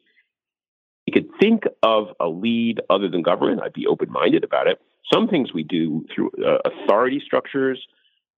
You 1.06 1.14
could 1.14 1.30
think 1.40 1.64
of 1.82 2.08
a 2.20 2.28
lead 2.28 2.82
other 2.90 3.08
than 3.08 3.22
government. 3.22 3.62
I'd 3.62 3.72
be 3.72 3.86
open 3.86 4.12
minded 4.12 4.44
about 4.44 4.66
it. 4.66 4.80
Some 5.12 5.28
things 5.28 5.52
we 5.52 5.62
do 5.62 6.04
through 6.14 6.30
uh, 6.44 6.58
authority 6.64 7.22
structures, 7.24 7.86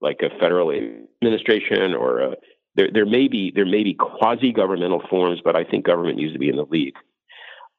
like 0.00 0.20
a 0.22 0.30
federal 0.38 0.70
administration, 0.70 1.92
or 1.92 2.20
a, 2.20 2.36
there, 2.76 2.88
there 2.92 3.06
may 3.06 3.28
be 3.28 3.52
there 3.54 3.66
may 3.66 3.82
be 3.82 3.94
quasi 3.94 4.52
governmental 4.52 5.02
forms, 5.10 5.40
but 5.44 5.56
I 5.56 5.64
think 5.64 5.84
government 5.84 6.18
needs 6.18 6.32
to 6.32 6.38
be 6.38 6.48
in 6.48 6.56
the 6.56 6.66
lead. 6.70 6.94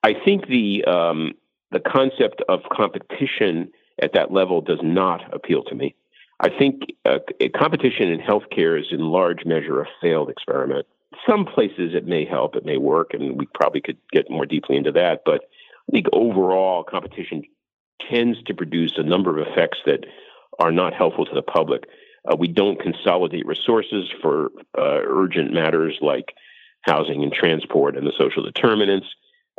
I 0.03 0.13
think 0.23 0.47
the 0.47 0.83
um, 0.85 1.33
the 1.71 1.79
concept 1.79 2.43
of 2.47 2.59
competition 2.71 3.71
at 4.01 4.13
that 4.13 4.31
level 4.31 4.61
does 4.61 4.79
not 4.81 5.33
appeal 5.33 5.63
to 5.63 5.75
me. 5.75 5.95
I 6.39 6.49
think 6.49 6.95
uh, 7.05 7.19
competition 7.55 8.09
in 8.09 8.19
healthcare 8.19 8.79
is 8.79 8.87
in 8.91 8.99
large 8.99 9.45
measure 9.45 9.81
a 9.81 9.87
failed 10.01 10.29
experiment. 10.29 10.85
Some 11.27 11.45
places 11.45 11.95
it 11.95 12.05
may 12.05 12.25
help, 12.25 12.55
it 12.55 12.65
may 12.65 12.77
work, 12.77 13.13
and 13.13 13.39
we 13.39 13.47
probably 13.53 13.81
could 13.81 13.97
get 14.11 14.29
more 14.29 14.45
deeply 14.45 14.75
into 14.75 14.91
that. 14.91 15.21
But 15.25 15.45
I 15.87 15.91
think 15.91 16.07
overall 16.11 16.83
competition 16.83 17.43
tends 18.11 18.41
to 18.43 18.53
produce 18.53 18.93
a 18.97 19.03
number 19.03 19.39
of 19.39 19.47
effects 19.47 19.77
that 19.85 20.05
are 20.59 20.71
not 20.71 20.93
helpful 20.93 21.25
to 21.25 21.33
the 21.33 21.41
public. 21.41 21.85
Uh, 22.29 22.35
we 22.37 22.47
don't 22.47 22.79
consolidate 22.79 23.45
resources 23.45 24.09
for 24.21 24.51
uh, 24.77 24.99
urgent 25.07 25.53
matters 25.53 25.97
like 26.01 26.33
housing 26.81 27.23
and 27.23 27.31
transport 27.31 27.95
and 27.95 28.05
the 28.05 28.13
social 28.17 28.43
determinants. 28.43 29.07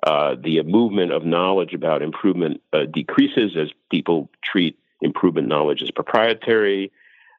Uh, 0.03 0.35
the 0.39 0.63
movement 0.63 1.13
of 1.13 1.25
knowledge 1.25 1.75
about 1.75 2.03
improvement 2.03 2.61
uh, 2.73 2.85
decreases 2.93 3.57
as 3.57 3.69
people 3.91 4.31
treat 4.45 4.79
improvement 5.01 5.49
knowledge 5.49 5.83
as 5.83 5.91
proprietary. 5.91 6.93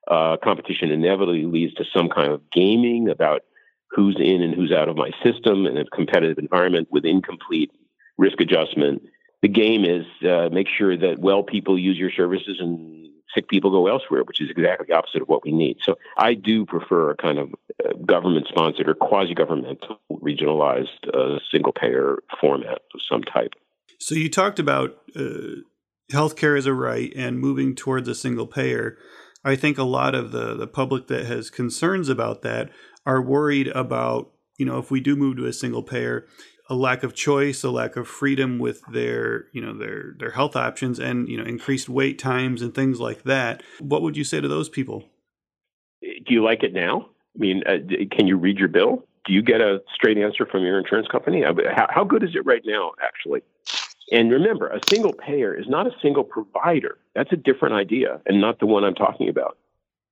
Uh, 0.08 0.38
competition 0.44 0.90
inevitably 0.90 1.46
leads 1.46 1.74
to 1.76 1.86
some 1.94 2.10
kind 2.10 2.32
of 2.32 2.42
gaming 2.52 3.10
about 3.10 3.44
who's 3.90 4.16
in 4.20 4.42
and 4.42 4.54
who's 4.54 4.72
out 4.72 4.90
of 4.90 4.96
my 4.96 5.12
system 5.24 5.66
in 5.66 5.78
a 5.78 5.86
competitive 5.86 6.38
environment 6.38 6.88
with 6.92 7.06
incomplete 7.06 7.72
risk 8.18 8.40
adjustment 8.42 9.02
the 9.42 9.48
game 9.48 9.86
is 9.86 10.06
uh, 10.28 10.50
make 10.52 10.68
sure 10.68 10.98
that 10.98 11.20
well 11.20 11.44
people 11.44 11.78
use 11.78 11.98
your 11.98 12.12
services 12.12 12.58
and 12.60 13.07
sick 13.38 13.48
people 13.48 13.70
go 13.70 13.88
elsewhere, 13.88 14.24
which 14.24 14.42
is 14.42 14.50
exactly 14.50 14.88
the 14.90 14.96
opposite 14.96 15.22
of 15.22 15.28
what 15.28 15.44
we 15.44 15.52
need. 15.52 15.78
So 15.84 15.96
I 16.18 16.34
do 16.34 16.66
prefer 16.66 17.12
a 17.12 17.16
kind 17.16 17.38
of 17.38 17.54
uh, 17.86 17.94
government 18.06 18.48
sponsored 18.50 18.90
or 18.90 18.96
quasi 18.96 19.36
governmental 19.36 20.00
regionalized 20.12 21.08
uh, 21.14 21.40
single 21.52 21.72
payer 21.72 22.18
format 22.42 22.80
of 22.94 23.00
some 23.10 23.22
type. 23.22 23.54
So 24.00 24.16
you 24.16 24.30
talked 24.30 24.60
about 24.60 24.98
uh, 25.16 25.62
healthcare 26.12 26.58
as 26.58 26.66
a 26.66 26.74
right 26.74 27.14
and 27.16 27.40
moving 27.40 27.76
towards 27.76 28.08
a 28.08 28.16
single 28.16 28.48
payer. 28.48 28.98
I 29.44 29.56
think 29.56 29.78
a 29.78 29.84
lot 29.84 30.16
of 30.16 30.32
the, 30.32 30.56
the 30.56 30.68
public 30.68 31.08
that 31.08 31.26
has 31.26 31.50
concerns 31.50 32.10
about 32.10 32.42
that 32.42 32.70
are 33.06 33.22
worried 33.22 33.68
about, 33.70 34.32
you 34.58 34.66
know, 34.66 34.80
if 34.80 34.92
we 34.92 35.00
do 35.00 35.16
move 35.16 35.38
to 35.38 35.46
a 35.46 35.54
single 35.54 35.84
payer, 35.84 36.26
a 36.70 36.76
lack 36.76 37.04
of 37.04 37.14
choice, 37.14 37.64
a 37.64 37.72
lack 37.72 37.96
of 37.96 38.08
freedom 38.08 38.60
with 38.60 38.82
their, 38.92 39.48
you 39.54 39.62
know, 39.62 39.74
their 39.74 40.16
their 40.20 40.32
health 40.32 40.56
options, 40.56 41.00
and 41.00 41.28
you 41.28 41.38
know, 41.38 41.44
increased 41.44 41.90
wait 41.90 42.20
times 42.20 42.62
and 42.62 42.74
things 42.74 43.00
like 43.00 43.24
that. 43.24 43.64
What 43.80 44.02
would 44.02 44.18
you 44.18 44.24
say 44.24 44.42
to 44.42 44.48
those 44.48 44.70
people? 44.70 45.06
Do 46.02 46.34
you 46.34 46.44
like 46.44 46.64
it 46.64 46.74
now? 46.74 47.10
I 47.36 47.40
mean, 47.40 47.64
uh, 47.68 47.78
can 48.12 48.28
you 48.28 48.38
read 48.38 48.58
your 48.58 48.68
bill? 48.68 49.04
Do 49.26 49.34
you 49.34 49.42
get 49.42 49.62
a 49.62 49.82
straight 49.94 50.18
answer 50.18 50.46
from 50.46 50.64
your 50.64 50.80
insurance 50.80 51.08
company? 51.08 51.44
How, 51.44 51.88
how 51.90 52.04
good 52.04 52.24
is 52.24 52.32
it 52.34 52.46
right 52.46 52.62
now, 52.66 52.92
actually? 53.04 53.42
And 54.12 54.32
remember, 54.32 54.68
a 54.68 54.80
single 54.88 55.14
payer 55.14 55.54
is 55.54 55.68
not 55.68 55.86
a 55.86 55.92
single 56.02 56.24
provider. 56.24 56.98
That's 57.14 57.32
a 57.34 57.36
different 57.36 57.76
idea 57.76 58.22
and 58.26 58.40
not 58.40 58.60
the 58.60 58.66
one 58.66 58.86
I'm 58.86 58.96
talking 58.96 59.28
about. 59.28 59.58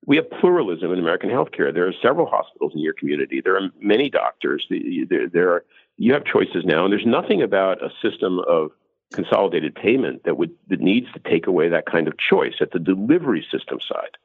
We 0.08 0.18
have 0.18 0.30
pluralism 0.30 0.92
in 0.92 1.00
American 1.00 1.30
healthcare. 1.30 1.74
There 1.74 1.88
are 1.88 1.94
several 2.02 2.28
hospitals 2.28 2.74
in 2.74 2.82
your 2.82 2.94
community. 2.94 3.42
There 3.42 3.56
are 3.56 3.70
many 3.80 4.10
doctors. 4.10 4.68
There, 4.70 5.28
there 5.28 5.52
are 5.52 5.66
you 5.98 6.14
have 6.14 6.26
choices 6.26 6.64
now, 6.66 6.84
and 6.84 6.92
there's 6.92 7.06
nothing 7.06 7.42
about 7.42 7.84
a 7.84 7.90
system 8.02 8.40
of 8.48 8.72
consolidated 9.14 9.76
payment 9.76 10.24
that 10.26 10.38
would 10.38 10.52
that 10.68 10.82
needs 10.82 11.08
to 11.14 11.20
take 11.20 11.48
away 11.48 11.70
that 11.70 11.86
kind 11.86 12.08
of 12.08 12.18
choice 12.18 12.56
at 12.62 12.72
the 12.72 12.80
delivery 12.80 13.46
system 13.52 13.80
side. 13.80 14.18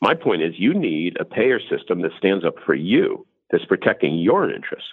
My 0.00 0.14
point 0.14 0.42
is, 0.42 0.54
you 0.58 0.74
need 0.74 1.16
a 1.20 1.24
payer 1.24 1.60
system 1.60 2.02
that 2.02 2.12
stands 2.16 2.44
up 2.44 2.54
for 2.64 2.74
you, 2.74 3.26
that's 3.50 3.64
protecting 3.64 4.18
your 4.18 4.50
interests, 4.50 4.90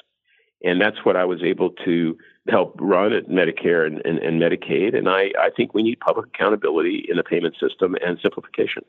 and 0.63 0.81
that's 0.81 1.05
what 1.05 1.15
I 1.15 1.25
was 1.25 1.43
able 1.43 1.69
to 1.85 2.17
help 2.49 2.75
run 2.79 3.13
at 3.13 3.27
Medicare 3.27 3.87
and, 3.87 4.05
and, 4.05 4.19
and 4.19 4.41
Medicaid. 4.41 4.95
And 4.95 5.09
I, 5.09 5.31
I 5.39 5.49
think 5.55 5.73
we 5.73 5.83
need 5.83 5.99
public 5.99 6.27
accountability 6.27 7.05
in 7.09 7.17
the 7.17 7.23
payment 7.23 7.55
system 7.59 7.95
and 8.05 8.19
simplification. 8.21 8.83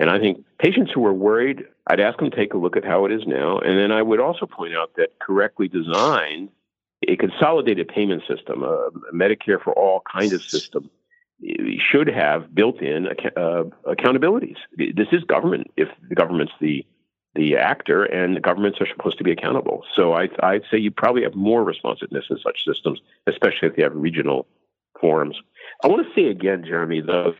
And 0.00 0.08
I 0.08 0.18
think 0.18 0.44
patients 0.58 0.90
who 0.92 1.04
are 1.04 1.12
worried, 1.12 1.62
I'd 1.86 2.00
ask 2.00 2.18
them 2.18 2.30
to 2.30 2.36
take 2.36 2.54
a 2.54 2.56
look 2.56 2.74
at 2.74 2.84
how 2.84 3.04
it 3.04 3.12
is 3.12 3.26
now. 3.26 3.58
And 3.58 3.78
then 3.78 3.92
I 3.92 4.00
would 4.00 4.18
also 4.18 4.46
point 4.46 4.74
out 4.74 4.96
that 4.96 5.18
correctly 5.20 5.68
designed, 5.68 6.48
a 7.06 7.16
consolidated 7.16 7.86
payment 7.86 8.22
system, 8.26 8.62
a, 8.62 8.88
Medicare 9.14 9.62
for 9.62 9.74
all 9.74 10.02
kind 10.10 10.32
of 10.32 10.42
system, 10.42 10.90
should 11.78 12.08
have 12.08 12.54
built-in 12.54 13.08
uh, 13.08 13.64
accountabilities. 13.86 14.56
This 14.76 15.08
is 15.12 15.22
government. 15.24 15.70
If 15.76 15.88
the 16.08 16.14
government's 16.14 16.52
the 16.60 16.84
the 17.36 17.56
actor, 17.56 18.02
and 18.04 18.34
the 18.34 18.40
governments 18.40 18.80
are 18.80 18.88
supposed 18.88 19.16
to 19.18 19.22
be 19.22 19.30
accountable. 19.30 19.84
So 19.94 20.14
I, 20.14 20.28
I'd 20.42 20.64
say 20.68 20.78
you 20.78 20.90
probably 20.90 21.22
have 21.22 21.36
more 21.36 21.62
responsiveness 21.62 22.24
in 22.28 22.38
such 22.42 22.64
systems, 22.64 23.00
especially 23.28 23.68
if 23.68 23.78
you 23.78 23.84
have 23.84 23.94
regional 23.94 24.46
forms. 25.00 25.40
I 25.84 25.86
want 25.86 26.04
to 26.04 26.12
say 26.12 26.26
again, 26.28 26.64
Jeremy, 26.66 27.00
though, 27.00 27.34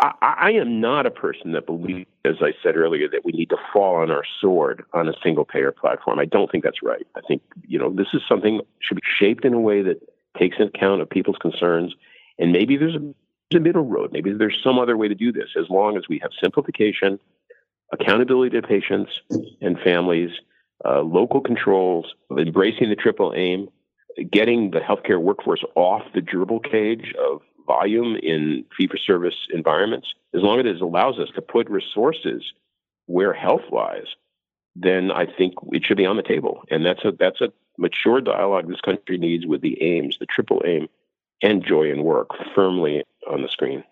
I, 0.00 0.12
I, 0.20 0.50
am 0.52 0.80
not 0.80 1.06
a 1.06 1.10
person 1.10 1.52
that 1.52 1.66
believes, 1.66 2.06
as 2.24 2.36
I 2.40 2.52
said 2.62 2.76
earlier, 2.76 3.08
that 3.08 3.24
we 3.24 3.32
need 3.32 3.50
to 3.50 3.56
fall 3.72 3.96
on 3.96 4.10
our 4.10 4.24
sword 4.40 4.84
on 4.92 5.08
a 5.08 5.12
single 5.22 5.44
payer 5.44 5.70
platform. 5.70 6.18
I 6.18 6.24
don't 6.24 6.50
think 6.50 6.64
that's 6.64 6.82
right. 6.82 7.06
I 7.16 7.20
think, 7.26 7.42
you 7.66 7.78
know, 7.78 7.90
this 7.90 8.08
is 8.12 8.20
something 8.28 8.60
should 8.80 8.96
be 8.96 9.02
shaped 9.18 9.44
in 9.44 9.54
a 9.54 9.60
way 9.60 9.82
that 9.82 10.00
takes 10.38 10.56
into 10.58 10.72
account 10.76 11.00
of 11.00 11.08
people's 11.08 11.38
concerns. 11.40 11.94
And 12.38 12.50
maybe 12.52 12.76
there's 12.76 12.96
a, 12.96 13.56
a 13.56 13.60
middle 13.60 13.84
road. 13.84 14.10
Maybe 14.12 14.32
there's 14.32 14.58
some 14.64 14.80
other 14.80 14.96
way 14.96 15.06
to 15.06 15.14
do 15.14 15.30
this 15.30 15.50
as 15.56 15.70
long 15.70 15.96
as 15.96 16.02
we 16.08 16.18
have 16.20 16.32
simplification, 16.40 17.20
accountability 17.92 18.60
to 18.60 18.66
patients 18.66 19.12
and 19.60 19.78
families, 19.78 20.30
uh, 20.84 21.02
local 21.02 21.40
controls, 21.40 22.14
embracing 22.36 22.90
the 22.90 22.96
triple 22.96 23.32
aim, 23.36 23.68
getting 24.30 24.72
the 24.72 24.80
healthcare 24.80 25.20
workforce 25.20 25.62
off 25.76 26.02
the 26.14 26.20
gerbil 26.20 26.62
cage 26.68 27.14
of 27.18 27.42
volume 27.66 28.16
in 28.16 28.64
fee 28.76 28.86
for 28.86 28.96
service 28.96 29.34
environments, 29.52 30.14
as 30.34 30.42
long 30.42 30.60
as 30.60 30.66
it 30.66 30.80
allows 30.80 31.18
us 31.18 31.28
to 31.34 31.42
put 31.42 31.68
resources 31.70 32.42
where 33.06 33.32
health 33.32 33.62
lies, 33.70 34.06
then 34.76 35.10
I 35.10 35.26
think 35.26 35.54
it 35.72 35.84
should 35.84 35.96
be 35.96 36.06
on 36.06 36.16
the 36.16 36.22
table. 36.22 36.62
And 36.70 36.84
that's 36.84 37.04
a 37.04 37.12
that's 37.12 37.40
a 37.40 37.52
mature 37.78 38.20
dialogue 38.20 38.68
this 38.68 38.80
country 38.80 39.18
needs 39.18 39.46
with 39.46 39.60
the 39.60 39.82
aims, 39.82 40.18
the 40.18 40.26
triple 40.26 40.62
aim, 40.66 40.88
and 41.42 41.64
joy 41.64 41.90
in 41.90 42.02
work 42.02 42.30
firmly 42.54 43.02
on 43.30 43.42
the 43.42 43.48
screen. 43.48 43.84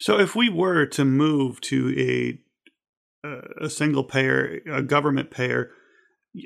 So 0.00 0.18
if 0.18 0.34
we 0.34 0.48
were 0.48 0.86
to 0.86 1.04
move 1.04 1.60
to 1.62 1.94
a 1.98 2.38
a 3.60 3.70
single 3.70 4.04
payer, 4.04 4.60
a 4.70 4.82
government 4.82 5.30
payer, 5.30 5.70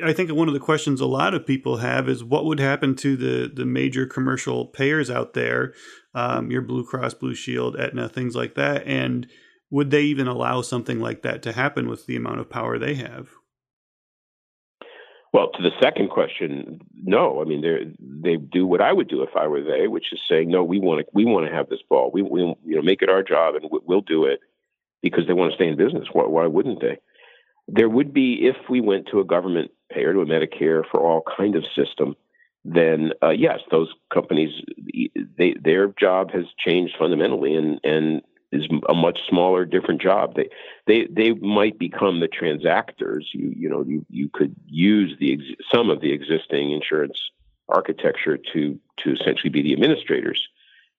I 0.04 0.12
think 0.12 0.30
one 0.30 0.48
of 0.48 0.54
the 0.54 0.60
questions 0.60 1.00
a 1.00 1.06
lot 1.06 1.32
of 1.32 1.46
people 1.46 1.78
have 1.78 2.08
is 2.08 2.22
what 2.22 2.44
would 2.44 2.60
happen 2.60 2.94
to 2.96 3.16
the 3.16 3.50
the 3.52 3.64
major 3.64 4.06
commercial 4.06 4.66
payers 4.66 5.10
out 5.10 5.32
there, 5.32 5.72
um, 6.14 6.50
your 6.50 6.62
Blue 6.62 6.84
Cross, 6.84 7.14
Blue 7.14 7.34
Shield, 7.34 7.76
Aetna, 7.76 8.08
things 8.08 8.36
like 8.36 8.54
that, 8.54 8.86
and 8.86 9.26
would 9.70 9.90
they 9.90 10.02
even 10.02 10.26
allow 10.26 10.60
something 10.60 11.00
like 11.00 11.22
that 11.22 11.42
to 11.42 11.52
happen 11.52 11.88
with 11.88 12.06
the 12.06 12.16
amount 12.16 12.40
of 12.40 12.50
power 12.50 12.78
they 12.78 12.94
have? 12.94 13.30
Well, 15.32 15.50
to 15.52 15.62
the 15.62 15.70
second 15.80 16.10
question, 16.10 16.80
no. 16.94 17.40
I 17.40 17.44
mean, 17.44 17.62
they 17.62 17.94
they 17.98 18.36
do 18.36 18.66
what 18.66 18.82
I 18.82 18.92
would 18.92 19.08
do 19.08 19.22
if 19.22 19.30
I 19.36 19.46
were 19.46 19.62
they, 19.62 19.88
which 19.88 20.12
is 20.12 20.20
saying, 20.28 20.50
no, 20.50 20.64
we 20.64 20.78
want 20.78 21.00
to 21.00 21.06
we 21.14 21.24
want 21.24 21.46
to 21.46 21.54
have 21.54 21.70
this 21.70 21.82
ball. 21.88 22.10
We 22.12 22.20
we 22.20 22.40
you 22.40 22.76
know 22.76 22.82
make 22.82 23.00
it 23.00 23.08
our 23.08 23.22
job, 23.22 23.54
and 23.54 23.64
we'll 23.70 24.02
do 24.02 24.26
it 24.26 24.40
because 25.02 25.26
they 25.26 25.32
want 25.32 25.52
to 25.52 25.56
stay 25.56 25.68
in 25.68 25.78
business. 25.78 26.08
Why, 26.12 26.26
why 26.26 26.46
wouldn't 26.46 26.82
they? 26.82 26.98
there 27.68 27.88
would 27.88 28.12
be 28.14 28.48
if 28.48 28.56
we 28.68 28.80
went 28.80 29.06
to 29.12 29.20
a 29.20 29.24
government 29.24 29.70
payer 29.90 30.12
to 30.12 30.20
a 30.20 30.26
Medicare 30.26 30.82
for 30.90 31.00
all 31.00 31.22
kind 31.36 31.56
of 31.56 31.64
system. 31.74 32.16
Then 32.64 33.12
uh, 33.22 33.30
yes, 33.30 33.60
those 33.70 33.88
companies, 34.12 34.62
they, 35.36 35.54
their 35.60 35.88
job 35.88 36.30
has 36.32 36.44
changed 36.58 36.96
fundamentally, 36.98 37.54
and 37.54 37.80
and 37.84 38.22
is 38.50 38.66
a 38.88 38.94
much 38.94 39.20
smaller, 39.28 39.64
different 39.64 40.00
job. 40.00 40.34
They 40.34 40.48
they 40.86 41.06
they 41.10 41.32
might 41.32 41.78
become 41.78 42.20
the 42.20 42.28
transactors. 42.28 43.24
You 43.32 43.52
you 43.56 43.68
know 43.68 43.84
you 43.86 44.04
you 44.08 44.28
could 44.28 44.54
use 44.66 45.16
the 45.20 45.34
ex- 45.34 45.64
some 45.72 45.90
of 45.90 46.00
the 46.00 46.12
existing 46.12 46.72
insurance 46.72 47.18
architecture 47.68 48.38
to 48.52 48.78
to 48.98 49.12
essentially 49.12 49.50
be 49.50 49.62
the 49.62 49.72
administrators 49.72 50.48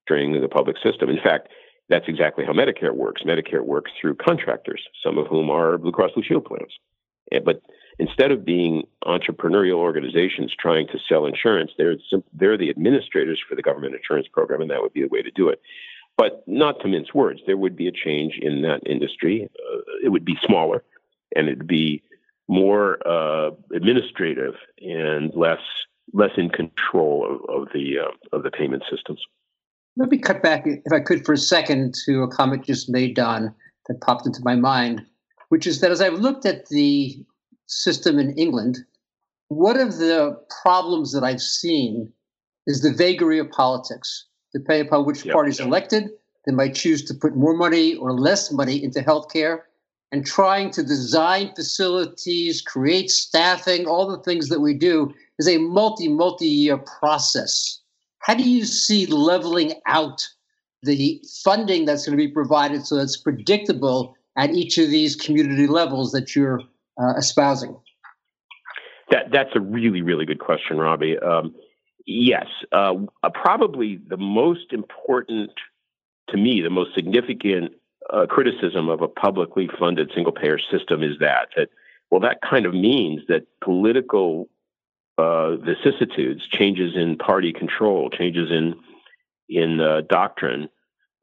during 0.07 0.39
the 0.39 0.47
public 0.47 0.77
system. 0.81 1.09
In 1.09 1.19
fact, 1.21 1.49
that's 1.89 2.07
exactly 2.07 2.45
how 2.45 2.53
Medicare 2.53 2.93
works. 2.95 3.23
Medicare 3.23 3.63
works 3.63 3.91
through 3.99 4.15
contractors, 4.15 4.87
some 5.03 5.17
of 5.17 5.27
whom 5.27 5.49
are 5.49 5.77
Blue 5.77 5.91
Cross 5.91 6.11
Blue 6.13 6.23
Shield 6.23 6.45
plans. 6.45 6.73
But 7.43 7.61
instead 7.99 8.31
of 8.31 8.45
being 8.45 8.87
entrepreneurial 9.03 9.75
organizations 9.75 10.55
trying 10.57 10.87
to 10.87 10.97
sell 11.07 11.25
insurance, 11.25 11.71
they're 11.77 11.97
they're 12.33 12.57
the 12.57 12.69
administrators 12.69 13.39
for 13.47 13.55
the 13.55 13.61
government 13.61 13.95
insurance 13.95 14.27
program, 14.27 14.61
and 14.61 14.71
that 14.71 14.81
would 14.81 14.93
be 14.93 15.01
the 15.01 15.09
way 15.09 15.21
to 15.21 15.31
do 15.31 15.49
it. 15.49 15.61
But 16.17 16.43
not 16.47 16.79
to 16.81 16.87
mince 16.87 17.13
words, 17.13 17.41
there 17.45 17.57
would 17.57 17.75
be 17.75 17.87
a 17.87 17.91
change 17.91 18.39
in 18.41 18.61
that 18.63 18.81
industry. 18.85 19.49
Uh, 19.73 19.79
it 20.03 20.09
would 20.09 20.25
be 20.25 20.37
smaller, 20.45 20.83
and 21.35 21.47
it'd 21.47 21.67
be 21.67 22.01
more 22.47 22.97
uh, 23.07 23.51
administrative 23.73 24.55
and 24.81 25.33
less 25.35 25.61
less 26.13 26.31
in 26.37 26.49
control 26.49 27.25
of, 27.29 27.61
of 27.61 27.67
the 27.73 27.99
uh, 27.99 28.35
of 28.35 28.43
the 28.43 28.51
payment 28.51 28.83
systems. 28.89 29.21
Let 29.97 30.09
me 30.09 30.17
cut 30.17 30.41
back, 30.41 30.63
if 30.65 30.93
I 30.93 31.01
could, 31.01 31.25
for 31.25 31.33
a 31.33 31.37
second 31.37 31.93
to 32.05 32.23
a 32.23 32.27
comment 32.29 32.65
just 32.65 32.89
made, 32.89 33.15
Don, 33.15 33.53
that 33.87 33.99
popped 33.99 34.25
into 34.25 34.39
my 34.43 34.55
mind, 34.55 35.05
which 35.49 35.67
is 35.67 35.81
that 35.81 35.91
as 35.91 35.99
I've 35.99 36.13
looked 36.13 36.45
at 36.45 36.67
the 36.69 37.21
system 37.69 38.19
in 38.19 38.31
England, 38.37 38.79
one 39.47 39.79
of 39.79 39.97
the 39.97 40.39
problems 40.61 41.11
that 41.13 41.23
I've 41.23 41.41
seen 41.41 42.11
is 42.67 42.81
the 42.81 42.91
vagary 42.91 43.39
of 43.39 43.49
politics. 43.51 44.25
Depending 44.53 44.87
upon 44.87 45.05
which 45.05 45.25
yep. 45.25 45.33
party 45.33 45.51
is 45.51 45.59
elected, 45.59 46.09
they 46.45 46.51
might 46.51 46.75
choose 46.75 47.03
to 47.05 47.13
put 47.13 47.35
more 47.35 47.55
money 47.55 47.95
or 47.95 48.13
less 48.13 48.51
money 48.51 48.83
into 48.83 49.01
healthcare 49.01 49.61
and 50.11 50.25
trying 50.25 50.71
to 50.71 50.83
design 50.83 51.53
facilities, 51.55 52.61
create 52.61 53.11
staffing, 53.11 53.85
all 53.85 54.07
the 54.09 54.23
things 54.23 54.49
that 54.49 54.59
we 54.59 54.73
do 54.73 55.13
is 55.37 55.47
a 55.47 55.57
multi, 55.59 56.07
multi 56.07 56.47
year 56.47 56.77
process. 56.77 57.79
How 58.19 58.33
do 58.33 58.43
you 58.43 58.65
see 58.65 59.05
leveling 59.05 59.73
out 59.85 60.27
the 60.81 61.21
funding 61.43 61.85
that's 61.85 62.05
going 62.05 62.17
to 62.17 62.23
be 62.23 62.31
provided 62.31 62.85
so 62.85 62.95
that's 62.95 63.17
predictable 63.17 64.15
at 64.35 64.53
each 64.53 64.77
of 64.77 64.89
these 64.89 65.15
community 65.15 65.67
levels 65.67 66.11
that 66.13 66.35
you're 66.35 66.61
uh, 66.99 67.13
espousing? 67.17 67.77
That, 69.11 69.31
that's 69.31 69.51
a 69.55 69.59
really, 69.59 70.01
really 70.01 70.25
good 70.25 70.39
question, 70.39 70.77
Robbie. 70.77 71.17
Um, 71.17 71.55
yes, 72.05 72.45
uh, 72.71 72.93
uh, 73.23 73.29
probably 73.33 73.99
the 74.07 74.17
most 74.17 74.71
important, 74.71 75.51
to 76.29 76.37
me, 76.37 76.61
the 76.61 76.69
most 76.69 76.93
significant 76.93 77.73
uh, 78.11 78.25
criticism 78.27 78.89
of 78.89 79.01
a 79.01 79.07
publicly 79.07 79.69
funded 79.79 80.11
single 80.13 80.33
payer 80.33 80.59
system 80.71 81.03
is 81.03 81.17
that 81.19 81.49
that 81.55 81.69
well, 82.09 82.21
that 82.21 82.39
kind 82.41 82.65
of 82.65 82.73
means 82.73 83.21
that 83.27 83.45
political 83.63 84.49
uh, 85.19 85.57
vicissitudes, 85.57 86.41
changes 86.51 86.93
in 86.95 87.17
party 87.17 87.53
control, 87.53 88.09
changes 88.09 88.49
in 88.49 88.75
in 89.47 89.79
uh, 89.79 90.01
doctrine, 90.09 90.69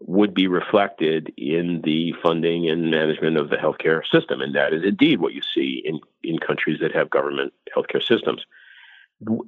would 0.00 0.34
be 0.34 0.46
reflected 0.46 1.32
in 1.36 1.80
the 1.84 2.12
funding 2.22 2.68
and 2.68 2.90
management 2.90 3.38
of 3.38 3.48
the 3.48 3.56
healthcare 3.56 4.02
system, 4.10 4.40
and 4.40 4.54
that 4.54 4.72
is 4.72 4.82
indeed 4.84 5.20
what 5.20 5.32
you 5.32 5.40
see 5.54 5.82
in 5.84 6.00
in 6.22 6.38
countries 6.38 6.80
that 6.80 6.94
have 6.94 7.08
government 7.10 7.52
healthcare 7.74 8.06
systems. 8.06 8.44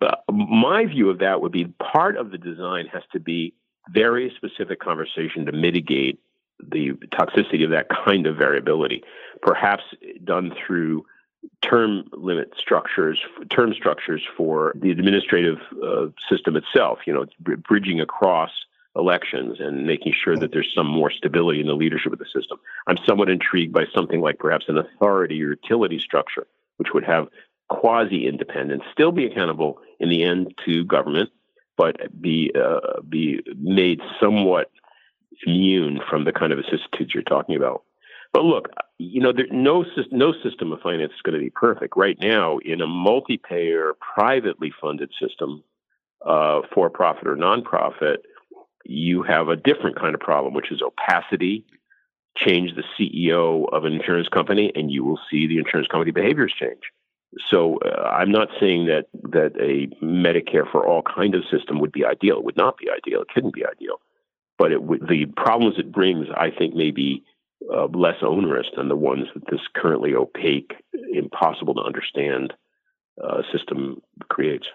Uh, 0.00 0.16
my 0.32 0.86
view 0.86 1.10
of 1.10 1.18
that 1.18 1.42
would 1.42 1.52
be 1.52 1.66
part 1.92 2.16
of 2.16 2.30
the 2.30 2.38
design 2.38 2.86
has 2.86 3.02
to 3.12 3.20
be 3.20 3.52
very 3.90 4.32
specific 4.36 4.80
conversation 4.80 5.44
to 5.44 5.52
mitigate 5.52 6.18
the 6.58 6.92
toxicity 7.12 7.64
of 7.64 7.70
that 7.70 7.86
kind 8.04 8.26
of 8.26 8.36
variability, 8.36 9.02
perhaps 9.42 9.82
done 10.24 10.52
through 10.66 11.04
term 11.62 12.04
limit 12.12 12.52
structures, 12.58 13.20
term 13.50 13.72
structures 13.74 14.22
for 14.36 14.74
the 14.80 14.90
administrative 14.90 15.58
uh, 15.84 16.06
system 16.30 16.56
itself. 16.56 17.00
You 17.06 17.12
know, 17.12 17.56
bridging 17.68 18.00
across 18.00 18.50
elections 18.98 19.58
and 19.60 19.86
making 19.86 20.12
sure 20.12 20.36
that 20.36 20.52
there's 20.52 20.72
some 20.74 20.86
more 20.86 21.10
stability 21.10 21.60
in 21.60 21.66
the 21.66 21.74
leadership 21.74 22.12
of 22.12 22.18
the 22.18 22.26
system. 22.26 22.58
I'm 22.86 22.98
somewhat 23.06 23.30
intrigued 23.30 23.72
by 23.72 23.84
something 23.94 24.20
like 24.20 24.38
perhaps 24.38 24.66
an 24.68 24.78
authority 24.78 25.42
or 25.42 25.50
utility 25.50 25.98
structure, 25.98 26.46
which 26.76 26.88
would 26.92 27.04
have 27.04 27.28
quasi 27.68 28.26
independence, 28.26 28.82
still 28.92 29.12
be 29.12 29.26
accountable 29.26 29.78
in 30.00 30.08
the 30.08 30.22
end 30.22 30.54
to 30.64 30.84
government, 30.84 31.30
but 31.76 32.20
be 32.20 32.50
uh, 32.58 33.00
be 33.08 33.40
made 33.56 34.00
somewhat 34.20 34.70
immune 35.46 36.00
from 36.10 36.24
the 36.24 36.32
kind 36.32 36.52
of 36.52 36.58
vicissitudes 36.58 37.12
you're 37.14 37.22
talking 37.22 37.56
about. 37.56 37.84
But 38.32 38.44
look, 38.44 38.70
you 38.98 39.20
know, 39.20 39.32
there, 39.32 39.46
no 39.50 39.84
no 40.10 40.32
system 40.42 40.72
of 40.72 40.80
finance 40.80 41.12
is 41.12 41.22
going 41.22 41.38
to 41.38 41.44
be 41.44 41.50
perfect. 41.50 41.96
Right 41.96 42.18
now, 42.20 42.58
in 42.58 42.80
a 42.80 42.86
multi-payer, 42.86 43.92
privately 44.14 44.72
funded 44.80 45.10
system, 45.20 45.62
uh, 46.24 46.62
for 46.74 46.90
profit 46.90 47.28
or 47.28 47.36
nonprofit, 47.36 48.18
you 48.84 49.22
have 49.22 49.48
a 49.48 49.56
different 49.56 49.98
kind 49.98 50.14
of 50.14 50.20
problem, 50.20 50.54
which 50.54 50.70
is 50.70 50.82
opacity. 50.82 51.64
Change 52.36 52.72
the 52.74 52.84
CEO 52.98 53.66
of 53.72 53.84
an 53.84 53.92
insurance 53.92 54.28
company, 54.28 54.70
and 54.74 54.90
you 54.90 55.04
will 55.04 55.18
see 55.30 55.46
the 55.46 55.58
insurance 55.58 55.88
company 55.88 56.12
behaviors 56.12 56.54
change. 56.58 56.80
So 57.50 57.78
uh, 57.78 58.02
I'm 58.02 58.30
not 58.30 58.48
saying 58.60 58.86
that 58.86 59.06
that 59.30 59.52
a 59.60 59.86
Medicare 60.04 60.70
for 60.70 60.86
all 60.86 61.02
kind 61.02 61.34
of 61.34 61.42
system 61.50 61.80
would 61.80 61.92
be 61.92 62.04
ideal. 62.04 62.38
It 62.38 62.44
would 62.44 62.56
not 62.56 62.78
be 62.78 62.88
ideal. 62.88 63.22
It 63.22 63.28
couldn't 63.34 63.54
be 63.54 63.66
ideal. 63.66 63.96
But 64.56 64.72
it 64.72 64.82
would, 64.82 65.06
the 65.08 65.26
problems 65.36 65.76
it 65.78 65.92
brings, 65.92 66.26
I 66.34 66.50
think, 66.50 66.74
may 66.74 66.90
be 66.90 67.24
uh, 67.72 67.86
less 67.86 68.16
onerous 68.22 68.66
than 68.76 68.88
the 68.88 68.96
ones 68.96 69.26
that 69.34 69.44
this 69.50 69.60
currently 69.74 70.14
opaque, 70.14 70.72
impossible 71.12 71.74
to 71.74 71.82
understand 71.82 72.54
uh, 73.22 73.42
system 73.52 74.00
creates. 74.28 74.66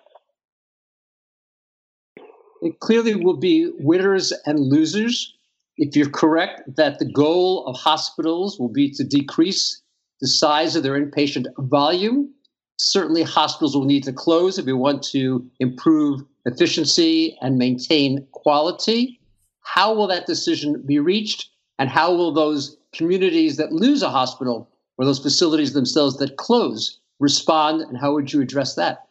It 2.63 2.79
clearly 2.79 3.15
will 3.15 3.35
be 3.35 3.69
winners 3.79 4.31
and 4.45 4.57
losers. 4.57 5.35
If 5.75 5.97
you're 5.97 6.09
correct 6.09 6.77
that 6.77 6.97
the 6.97 7.11
goal 7.11 7.65
of 7.67 7.75
hospitals 7.75 8.57
will 8.57 8.71
be 8.71 8.89
to 8.91 9.03
decrease 9.03 9.81
the 10.21 10.27
size 10.29 10.77
of 10.77 10.83
their 10.83 10.93
inpatient 10.93 11.47
volume, 11.57 12.33
certainly 12.77 13.23
hospitals 13.23 13.75
will 13.75 13.83
need 13.83 14.05
to 14.05 14.13
close 14.13 14.57
if 14.57 14.65
we 14.65 14.71
want 14.71 15.03
to 15.11 15.45
improve 15.59 16.21
efficiency 16.45 17.37
and 17.41 17.57
maintain 17.57 18.25
quality. 18.31 19.19
How 19.59 19.93
will 19.93 20.07
that 20.07 20.25
decision 20.25 20.81
be 20.85 20.99
reached? 20.99 21.49
And 21.79 21.89
how 21.89 22.15
will 22.15 22.33
those 22.33 22.77
communities 22.93 23.57
that 23.57 23.73
lose 23.73 24.03
a 24.03 24.09
hospital 24.09 24.69
or 24.97 25.03
those 25.03 25.19
facilities 25.19 25.73
themselves 25.73 26.15
that 26.17 26.37
close 26.37 26.97
respond? 27.19 27.81
And 27.81 27.97
how 27.97 28.13
would 28.13 28.31
you 28.31 28.41
address 28.41 28.75
that? 28.75 29.09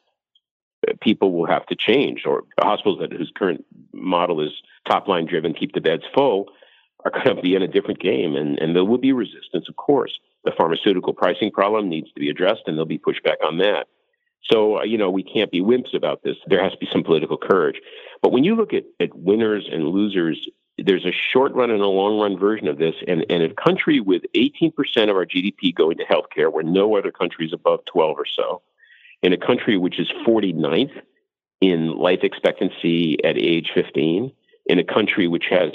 People 1.00 1.32
will 1.32 1.46
have 1.46 1.66
to 1.66 1.76
change, 1.76 2.24
or 2.26 2.44
hospitals 2.60 2.98
that 3.00 3.12
whose 3.12 3.32
current 3.34 3.64
model 3.92 4.40
is 4.40 4.50
top 4.88 5.08
line 5.08 5.26
driven, 5.26 5.54
keep 5.54 5.72
the 5.72 5.80
beds 5.80 6.04
full, 6.14 6.48
are 7.04 7.10
going 7.10 7.36
to 7.36 7.42
be 7.42 7.54
in 7.54 7.62
a 7.62 7.68
different 7.68 8.00
game, 8.00 8.36
and, 8.36 8.58
and 8.58 8.74
there 8.74 8.84
will 8.84 8.98
be 8.98 9.12
resistance, 9.12 9.68
of 9.68 9.76
course. 9.76 10.18
The 10.44 10.52
pharmaceutical 10.56 11.12
pricing 11.12 11.50
problem 11.50 11.88
needs 11.88 12.12
to 12.12 12.20
be 12.20 12.30
addressed, 12.30 12.62
and 12.66 12.76
there'll 12.76 12.86
be 12.86 12.98
pushback 12.98 13.36
on 13.44 13.58
that. 13.58 13.86
So, 14.50 14.78
uh, 14.78 14.82
you 14.82 14.98
know, 14.98 15.10
we 15.10 15.22
can't 15.22 15.52
be 15.52 15.60
wimps 15.60 15.94
about 15.94 16.24
this. 16.24 16.36
There 16.46 16.62
has 16.62 16.72
to 16.72 16.78
be 16.78 16.88
some 16.90 17.04
political 17.04 17.36
courage. 17.36 17.80
But 18.22 18.32
when 18.32 18.42
you 18.42 18.56
look 18.56 18.74
at, 18.74 18.84
at 18.98 19.16
winners 19.16 19.68
and 19.70 19.88
losers 19.88 20.48
there's 20.78 21.04
a 21.04 21.12
short 21.12 21.52
run 21.52 21.70
and 21.70 21.82
a 21.82 21.86
long 21.86 22.18
run 22.18 22.38
version 22.38 22.68
of 22.68 22.78
this. 22.78 22.94
And, 23.06 23.24
and 23.28 23.42
a 23.42 23.54
country 23.54 24.00
with 24.00 24.22
18% 24.34 24.72
of 25.10 25.16
our 25.16 25.26
GDP 25.26 25.74
going 25.74 25.98
to 25.98 26.04
healthcare, 26.04 26.52
where 26.52 26.64
no 26.64 26.96
other 26.96 27.12
country 27.12 27.46
is 27.46 27.52
above 27.52 27.84
12 27.86 28.18
or 28.18 28.26
so, 28.26 28.62
in 29.22 29.32
a 29.32 29.36
country 29.36 29.76
which 29.76 29.98
is 29.98 30.10
49th 30.26 30.92
in 31.60 31.96
life 31.96 32.20
expectancy 32.22 33.16
at 33.24 33.36
age 33.38 33.70
15, 33.74 34.32
in 34.66 34.78
a 34.78 34.84
country 34.84 35.28
which 35.28 35.44
has 35.50 35.70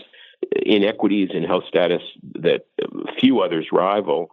inequities 0.66 1.30
in 1.34 1.44
health 1.44 1.64
status 1.68 2.02
that 2.36 2.66
few 3.20 3.42
others 3.42 3.68
rival, 3.72 4.32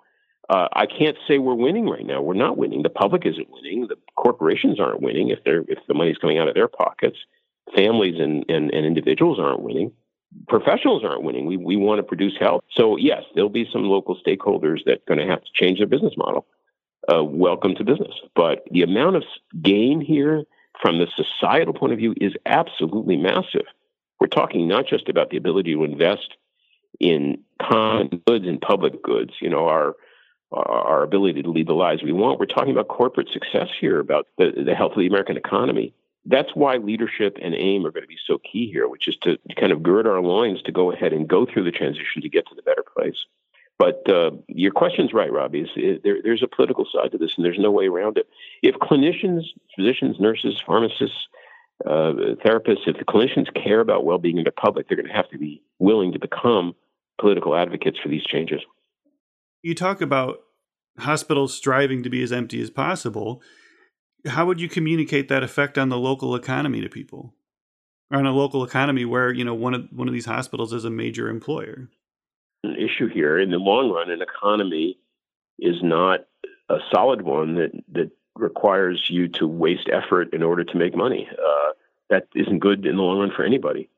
uh, 0.51 0.69
I 0.73 0.87
can't 0.87 1.17
say 1.27 1.39
we're 1.39 1.55
winning 1.55 1.89
right 1.89 2.05
now. 2.05 2.21
We're 2.21 2.35
not 2.35 2.59
winning. 2.59 2.83
The 2.83 2.91
public 2.91 3.25
isn't 3.25 3.51
winning. 3.51 3.87
The 3.89 3.97
corporations 4.17 4.79
aren't 4.79 5.01
winning 5.01 5.31
if 5.31 5.39
they're 5.45 5.65
if 5.69 5.79
the 5.89 5.95
money's 5.95 6.19
coming 6.19 6.39
out 6.39 6.49
of 6.49 6.55
their 6.55 6.69
pockets. 6.69 7.17
Families 7.75 8.21
and, 8.21 8.45
and, 8.49 8.71
and 8.73 8.85
individuals 8.85 9.39
aren't 9.41 9.63
winning 9.63 9.93
professionals 10.49 11.05
aren't 11.05 11.23
winning. 11.23 11.47
We, 11.47 11.57
we 11.57 11.77
want 11.77 11.99
to 11.99 12.03
produce 12.03 12.35
health. 12.39 12.63
So, 12.71 12.97
yes, 12.97 13.23
there'll 13.35 13.51
be 13.51 13.69
some 13.73 13.85
local 13.85 14.19
stakeholders 14.27 14.85
that 14.87 14.99
are 14.99 15.15
going 15.15 15.21
to 15.21 15.27
have 15.27 15.43
to 15.43 15.51
change 15.55 15.79
their 15.79 15.87
business 15.87 16.15
model. 16.17 16.47
Uh, 17.13 17.23
welcome 17.23 17.75
to 17.75 17.85
business. 17.85 18.15
But 18.35 18.65
the 18.71 18.83
amount 18.83 19.17
of 19.17 19.25
gain 19.61 20.01
here 20.01 20.45
from 20.81 20.99
the 20.99 21.07
societal 21.17 21.75
point 21.75 21.93
of 21.93 21.99
view 21.99 22.15
is 22.19 22.33
absolutely 22.47 23.17
massive. 23.17 23.67
We're 24.21 24.29
talking 24.29 24.67
not 24.69 24.87
just 24.87 25.09
about 25.09 25.31
the 25.31 25.37
ability 25.37 25.75
to 25.75 25.85
invest 25.85 26.37
in 27.01 27.43
common 27.61 28.23
goods 28.27 28.47
and 28.47 28.61
public 28.61 29.03
goods. 29.03 29.35
You 29.41 29.51
know, 29.51 29.67
our 29.67 29.97
our 30.53 31.03
ability 31.03 31.43
to 31.43 31.51
lead 31.51 31.67
the 31.67 31.75
lives 31.75 32.03
we 32.03 32.13
want. 32.13 32.39
We're 32.39 32.47
talking 32.47 32.71
about 32.71 32.89
corporate 32.89 33.29
success 33.29 33.69
here, 33.81 33.99
about 33.99 34.29
the, 34.39 34.53
the 34.65 34.75
health 34.75 34.93
of 34.93 34.99
the 34.99 35.07
American 35.09 35.37
economy. 35.37 35.93
That's 36.27 36.55
why 36.55 36.77
leadership 36.77 37.37
and 37.43 37.55
aim 37.55 37.85
are 37.85 37.91
going 37.91 38.05
to 38.05 38.09
be 38.09 38.19
so 38.25 38.39
key 38.39 38.71
here, 38.71 38.89
which 38.89 39.09
is 39.09 39.17
to 39.23 39.37
kind 39.57 39.73
of 39.73 39.83
gird 39.83 40.07
our 40.07 40.23
loins 40.23 40.63
to 40.63 40.73
go 40.73 40.93
ahead 40.93 41.13
and 41.13 41.29
go 41.29 41.45
through 41.45 41.65
the 41.65 41.73
transition 41.73 42.23
to 42.23 42.29
get 42.29 42.47
to 42.47 42.55
the 42.55 42.63
better 42.63 42.85
place. 42.97 43.27
But 43.79 44.09
uh, 44.09 44.31
your 44.47 44.71
question's 44.71 45.13
right, 45.13 45.33
Robbie. 45.33 45.67
There, 46.05 46.19
there's 46.23 46.43
a 46.43 46.49
political 46.49 46.87
side 46.93 47.11
to 47.13 47.19
this, 47.19 47.33
and 47.37 47.45
there's 47.45 47.59
no 47.59 47.73
way 47.73 47.87
around 47.87 48.19
it. 48.19 48.29
If 48.63 48.77
clinicians, 48.77 49.43
physicians, 49.77 50.17
nurses, 50.21 50.63
pharmacists, 50.65 51.27
uh, 51.85 52.39
therapists, 52.45 52.87
if 52.87 52.97
the 52.99 53.05
clinicians 53.05 53.53
care 53.53 53.81
about 53.81 54.05
well-being 54.05 54.39
of 54.39 54.45
the 54.45 54.53
public, 54.53 54.89
they're 54.89 54.97
going 54.97 55.09
to 55.09 55.13
have 55.13 55.29
to 55.31 55.39
be 55.39 55.61
willing 55.81 56.13
to 56.13 56.21
become 56.21 56.75
political 57.21 57.57
advocates 57.57 57.99
for 58.01 58.09
these 58.09 58.25
changes. 58.25 58.61
You 59.63 59.75
talk 59.75 60.01
about 60.01 60.39
hospitals 60.99 61.55
striving 61.55 62.03
to 62.05 62.11
be 62.11 62.23
as 62.23 62.33
empty 62.33 62.63
as 62.63 62.71
possible. 62.71 63.43
How 64.27 64.47
would 64.47 64.61
you 64.61 64.69
communicate 64.69 65.29
that 65.29 65.43
effect 65.43 65.79
on 65.79 65.89
the 65.89 65.99
local 65.99 66.37
economy 66.37 66.81
to 66.81 66.89
people, 66.89 67.35
or 68.11 68.19
on 68.19 68.27
a 68.27 68.33
local 68.33 68.63
economy 68.63 69.05
where 69.05 69.33
you 69.33 69.45
know 69.45 69.55
one 69.55 69.75
of 69.75 69.83
one 69.91 70.07
of 70.07 70.15
these 70.15 70.27
hospitals 70.27 70.73
is 70.73 70.85
a 70.85 70.91
major 70.91 71.29
employer? 71.29 71.89
Issue 72.77 73.09
here. 73.09 73.39
In 73.39 73.51
the 73.51 73.59
long 73.59 73.91
run, 73.91 74.11
an 74.11 74.23
economy 74.23 74.99
is 75.59 75.83
not 75.83 76.27
a 76.69 76.79
solid 76.93 77.23
one 77.23 77.55
that 77.57 77.73
that 77.93 78.11
requires 78.37 79.07
you 79.09 79.29
to 79.29 79.47
waste 79.47 79.89
effort 79.93 80.35
in 80.35 80.43
order 80.43 80.65
to 80.65 80.77
make 80.77 80.97
money. 80.97 81.29
Uh, 81.31 81.73
that 82.11 82.27
isn't 82.35 82.59
good 82.59 82.85
in 82.85 82.97
the 82.97 83.03
long 83.03 83.19
run 83.19 83.31
for 83.31 83.45
anybody. 83.45 83.89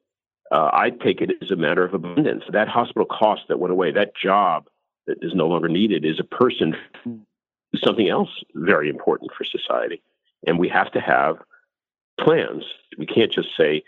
Uh, 0.50 0.70
I 0.72 0.90
take 0.90 1.20
it 1.20 1.30
as 1.42 1.50
a 1.50 1.56
matter 1.56 1.84
of 1.84 1.94
abundance. 1.94 2.44
That 2.50 2.68
hospital 2.68 3.06
cost 3.06 3.42
that 3.48 3.58
went 3.58 3.72
away, 3.72 3.92
that 3.92 4.14
job 4.14 4.68
that 5.06 5.18
is 5.22 5.34
no 5.34 5.48
longer 5.48 5.68
needed, 5.68 6.04
is 6.04 6.20
a 6.20 6.24
person 6.24 6.76
something 7.74 8.08
else 8.08 8.30
very 8.54 8.88
important 8.88 9.32
for 9.36 9.44
society. 9.44 10.02
And 10.46 10.58
we 10.58 10.68
have 10.68 10.92
to 10.92 11.00
have 11.00 11.38
plans. 12.20 12.64
We 12.96 13.06
can't 13.06 13.32
just 13.32 13.48
say, 13.56 13.82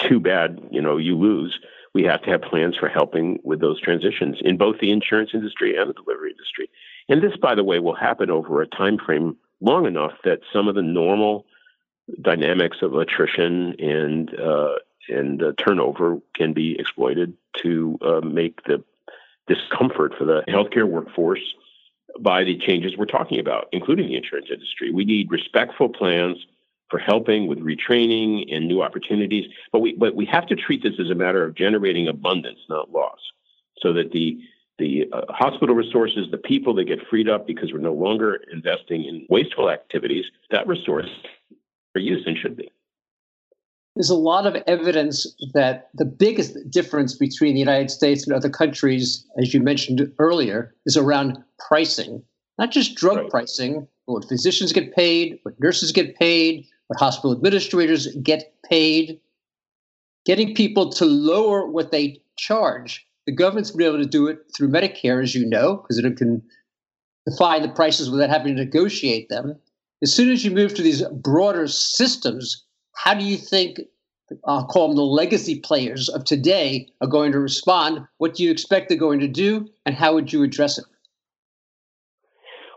too 0.00 0.20
bad, 0.20 0.60
you 0.70 0.82
know, 0.82 0.96
you 0.96 1.16
lose 1.16 1.58
we 1.94 2.02
have 2.02 2.22
to 2.22 2.30
have 2.30 2.42
plans 2.42 2.76
for 2.76 2.88
helping 2.88 3.38
with 3.44 3.60
those 3.60 3.80
transitions 3.80 4.38
in 4.42 4.56
both 4.56 4.80
the 4.80 4.90
insurance 4.90 5.30
industry 5.32 5.76
and 5.76 5.88
the 5.88 5.94
delivery 5.94 6.32
industry. 6.32 6.68
And 7.08 7.22
this, 7.22 7.36
by 7.40 7.54
the 7.54 7.64
way, 7.64 7.78
will 7.78 7.94
happen 7.94 8.30
over 8.30 8.60
a 8.60 8.66
time 8.66 8.98
frame 8.98 9.36
long 9.60 9.86
enough 9.86 10.12
that 10.24 10.40
some 10.52 10.66
of 10.66 10.74
the 10.74 10.82
normal 10.82 11.46
dynamics 12.20 12.78
of 12.82 12.94
attrition 12.94 13.74
and 13.78 14.38
uh, 14.38 14.74
and 15.08 15.42
uh, 15.42 15.52
turnover 15.62 16.18
can 16.34 16.52
be 16.52 16.78
exploited 16.78 17.34
to 17.62 17.98
uh, 18.02 18.20
make 18.20 18.62
the 18.64 18.82
discomfort 19.46 20.14
for 20.18 20.24
the 20.24 20.42
healthcare 20.48 20.88
workforce 20.88 21.54
by 22.18 22.42
the 22.42 22.58
changes 22.58 22.96
we're 22.96 23.04
talking 23.04 23.38
about, 23.38 23.68
including 23.72 24.08
the 24.08 24.16
insurance 24.16 24.48
industry. 24.50 24.90
We 24.90 25.04
need 25.04 25.30
respectful 25.30 25.90
plans 25.90 26.38
for 26.94 27.00
helping 27.00 27.48
with 27.48 27.58
retraining 27.58 28.44
and 28.54 28.68
new 28.68 28.80
opportunities. 28.80 29.46
But 29.72 29.80
we 29.80 29.96
but 29.96 30.14
we 30.14 30.24
have 30.26 30.46
to 30.46 30.54
treat 30.54 30.84
this 30.84 30.92
as 31.00 31.10
a 31.10 31.14
matter 31.16 31.44
of 31.44 31.56
generating 31.56 32.06
abundance, 32.06 32.60
not 32.68 32.92
loss, 32.92 33.18
so 33.78 33.92
that 33.94 34.12
the 34.12 34.38
the 34.78 35.06
uh, 35.12 35.22
hospital 35.28 35.74
resources, 35.74 36.28
the 36.30 36.38
people 36.38 36.72
that 36.76 36.84
get 36.84 37.00
freed 37.10 37.28
up 37.28 37.48
because 37.48 37.72
we're 37.72 37.80
no 37.80 37.92
longer 37.92 38.40
investing 38.52 39.06
in 39.06 39.26
wasteful 39.28 39.70
activities, 39.70 40.24
that 40.52 40.68
resource 40.68 41.08
for 41.92 41.98
use 41.98 42.22
and 42.26 42.38
should 42.38 42.56
be. 42.56 42.70
There's 43.96 44.10
a 44.10 44.14
lot 44.14 44.46
of 44.46 44.54
evidence 44.68 45.26
that 45.52 45.88
the 45.94 46.04
biggest 46.04 46.56
difference 46.70 47.16
between 47.16 47.54
the 47.54 47.60
United 47.60 47.90
States 47.90 48.24
and 48.24 48.36
other 48.36 48.50
countries, 48.50 49.26
as 49.42 49.52
you 49.52 49.60
mentioned 49.60 50.12
earlier, 50.20 50.76
is 50.86 50.96
around 50.96 51.42
pricing. 51.58 52.22
Not 52.56 52.70
just 52.70 52.94
drug 52.94 53.16
right. 53.16 53.30
pricing, 53.30 53.88
but 54.06 54.12
what 54.12 54.28
physicians 54.28 54.72
get 54.72 54.94
paid, 54.94 55.40
what 55.42 55.58
nurses 55.58 55.90
get 55.90 56.16
paid, 56.16 56.66
what 56.88 56.98
hospital 56.98 57.32
administrators 57.32 58.08
get 58.22 58.54
paid, 58.68 59.20
getting 60.24 60.54
people 60.54 60.90
to 60.90 61.04
lower 61.04 61.66
what 61.66 61.90
they 61.90 62.20
charge. 62.36 63.06
The 63.26 63.32
government's 63.32 63.70
been 63.70 63.86
able 63.86 63.98
to 63.98 64.08
do 64.08 64.26
it 64.26 64.38
through 64.54 64.68
Medicare, 64.68 65.22
as 65.22 65.34
you 65.34 65.46
know, 65.46 65.76
because 65.76 65.98
it 65.98 66.16
can 66.16 66.42
define 67.26 67.62
the 67.62 67.68
prices 67.68 68.10
without 68.10 68.30
having 68.30 68.56
to 68.56 68.64
negotiate 68.64 69.28
them. 69.28 69.56
As 70.02 70.14
soon 70.14 70.30
as 70.30 70.44
you 70.44 70.50
move 70.50 70.74
to 70.74 70.82
these 70.82 71.02
broader 71.10 71.66
systems, 71.66 72.64
how 72.94 73.14
do 73.14 73.24
you 73.24 73.38
think 73.38 73.80
I'll 74.46 74.66
call 74.66 74.88
them 74.88 74.96
the 74.96 75.02
legacy 75.02 75.60
players 75.60 76.08
of 76.08 76.24
today 76.24 76.88
are 77.00 77.08
going 77.08 77.32
to 77.32 77.38
respond? 77.38 78.06
What 78.18 78.34
do 78.34 78.42
you 78.42 78.50
expect 78.50 78.88
they're 78.88 78.98
going 78.98 79.20
to 79.20 79.28
do, 79.28 79.68
and 79.86 79.94
how 79.94 80.14
would 80.14 80.32
you 80.32 80.42
address 80.42 80.78
it? 80.78 80.84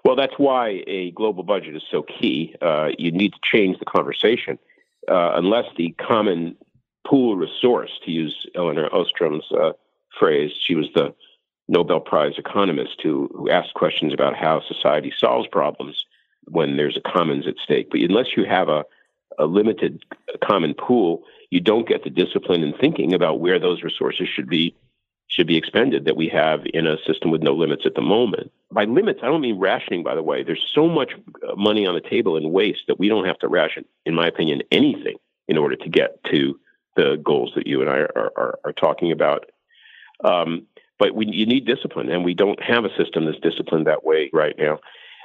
Well, 0.07 0.15
that's 0.15 0.35
why 0.37 0.85
a 0.87 1.11
global 1.11 1.43
budget 1.43 1.75
is 1.75 1.83
so 1.91 2.01
key. 2.01 2.55
Uh, 2.61 2.91
you 2.97 3.11
need 3.11 3.33
to 3.33 3.39
change 3.43 3.77
the 3.77 3.83
conversation. 3.83 4.57
Uh, 5.05 5.33
unless 5.35 5.65
the 5.75 5.93
common 5.99 6.55
pool 7.05 7.35
resource, 7.35 7.91
to 8.05 8.11
use 8.11 8.47
Elinor 8.55 8.87
Ostrom's 8.87 9.43
uh, 9.51 9.73
phrase, 10.17 10.51
she 10.65 10.75
was 10.75 10.87
the 10.95 11.13
Nobel 11.67 11.99
Prize 11.99 12.35
economist 12.37 13.01
who, 13.03 13.29
who 13.35 13.49
asked 13.49 13.73
questions 13.73 14.13
about 14.13 14.33
how 14.33 14.61
society 14.61 15.11
solves 15.11 15.49
problems 15.49 16.05
when 16.45 16.77
there's 16.77 16.95
a 16.95 17.01
commons 17.01 17.45
at 17.45 17.57
stake. 17.61 17.89
But 17.91 17.99
unless 17.99 18.37
you 18.37 18.45
have 18.45 18.69
a, 18.69 18.85
a 19.37 19.45
limited 19.45 20.05
common 20.41 20.73
pool, 20.73 21.23
you 21.49 21.59
don't 21.59 21.85
get 21.85 22.05
the 22.05 22.09
discipline 22.09 22.63
in 22.63 22.71
thinking 22.71 23.13
about 23.13 23.41
where 23.41 23.59
those 23.59 23.83
resources 23.83 24.29
should 24.29 24.47
be 24.47 24.73
should 25.27 25.47
be 25.47 25.57
expended 25.57 26.05
that 26.05 26.15
we 26.15 26.29
have 26.29 26.61
in 26.73 26.87
a 26.87 26.97
system 27.05 27.31
with 27.31 27.43
no 27.43 27.53
limits 27.53 27.83
at 27.85 27.95
the 27.95 28.01
moment. 28.01 28.51
By 28.71 28.85
limits, 28.85 29.19
I 29.21 29.27
don't 29.27 29.41
mean 29.41 29.59
rationing, 29.59 30.03
by 30.03 30.15
the 30.15 30.23
way. 30.23 30.43
There's 30.43 30.65
so 30.73 30.87
much 30.87 31.13
uh, 31.47 31.55
money 31.55 31.85
on 31.85 31.95
the 31.95 32.09
table 32.09 32.37
in 32.37 32.51
waste 32.51 32.83
that 32.87 32.99
we 32.99 33.09
don't 33.09 33.25
have 33.25 33.39
to 33.39 33.47
ration, 33.47 33.85
in 34.05 34.15
my 34.15 34.27
opinion, 34.27 34.61
anything 34.71 35.17
in 35.47 35.57
order 35.57 35.75
to 35.75 35.89
get 35.89 36.23
to 36.31 36.59
the 36.95 37.21
goals 37.23 37.51
that 37.55 37.67
you 37.67 37.81
and 37.81 37.89
I 37.89 37.99
are, 37.99 38.31
are, 38.35 38.59
are 38.65 38.73
talking 38.73 39.11
about. 39.11 39.45
Um, 40.23 40.65
but 40.97 41.13
we, 41.13 41.27
you 41.27 41.45
need 41.45 41.65
discipline, 41.65 42.09
and 42.09 42.23
we 42.23 42.33
don't 42.33 42.61
have 42.61 42.85
a 42.85 42.95
system 42.97 43.25
that's 43.25 43.39
disciplined 43.39 43.85
that 43.87 44.03
way 44.03 44.29
right 44.33 44.55
now. 44.57 44.79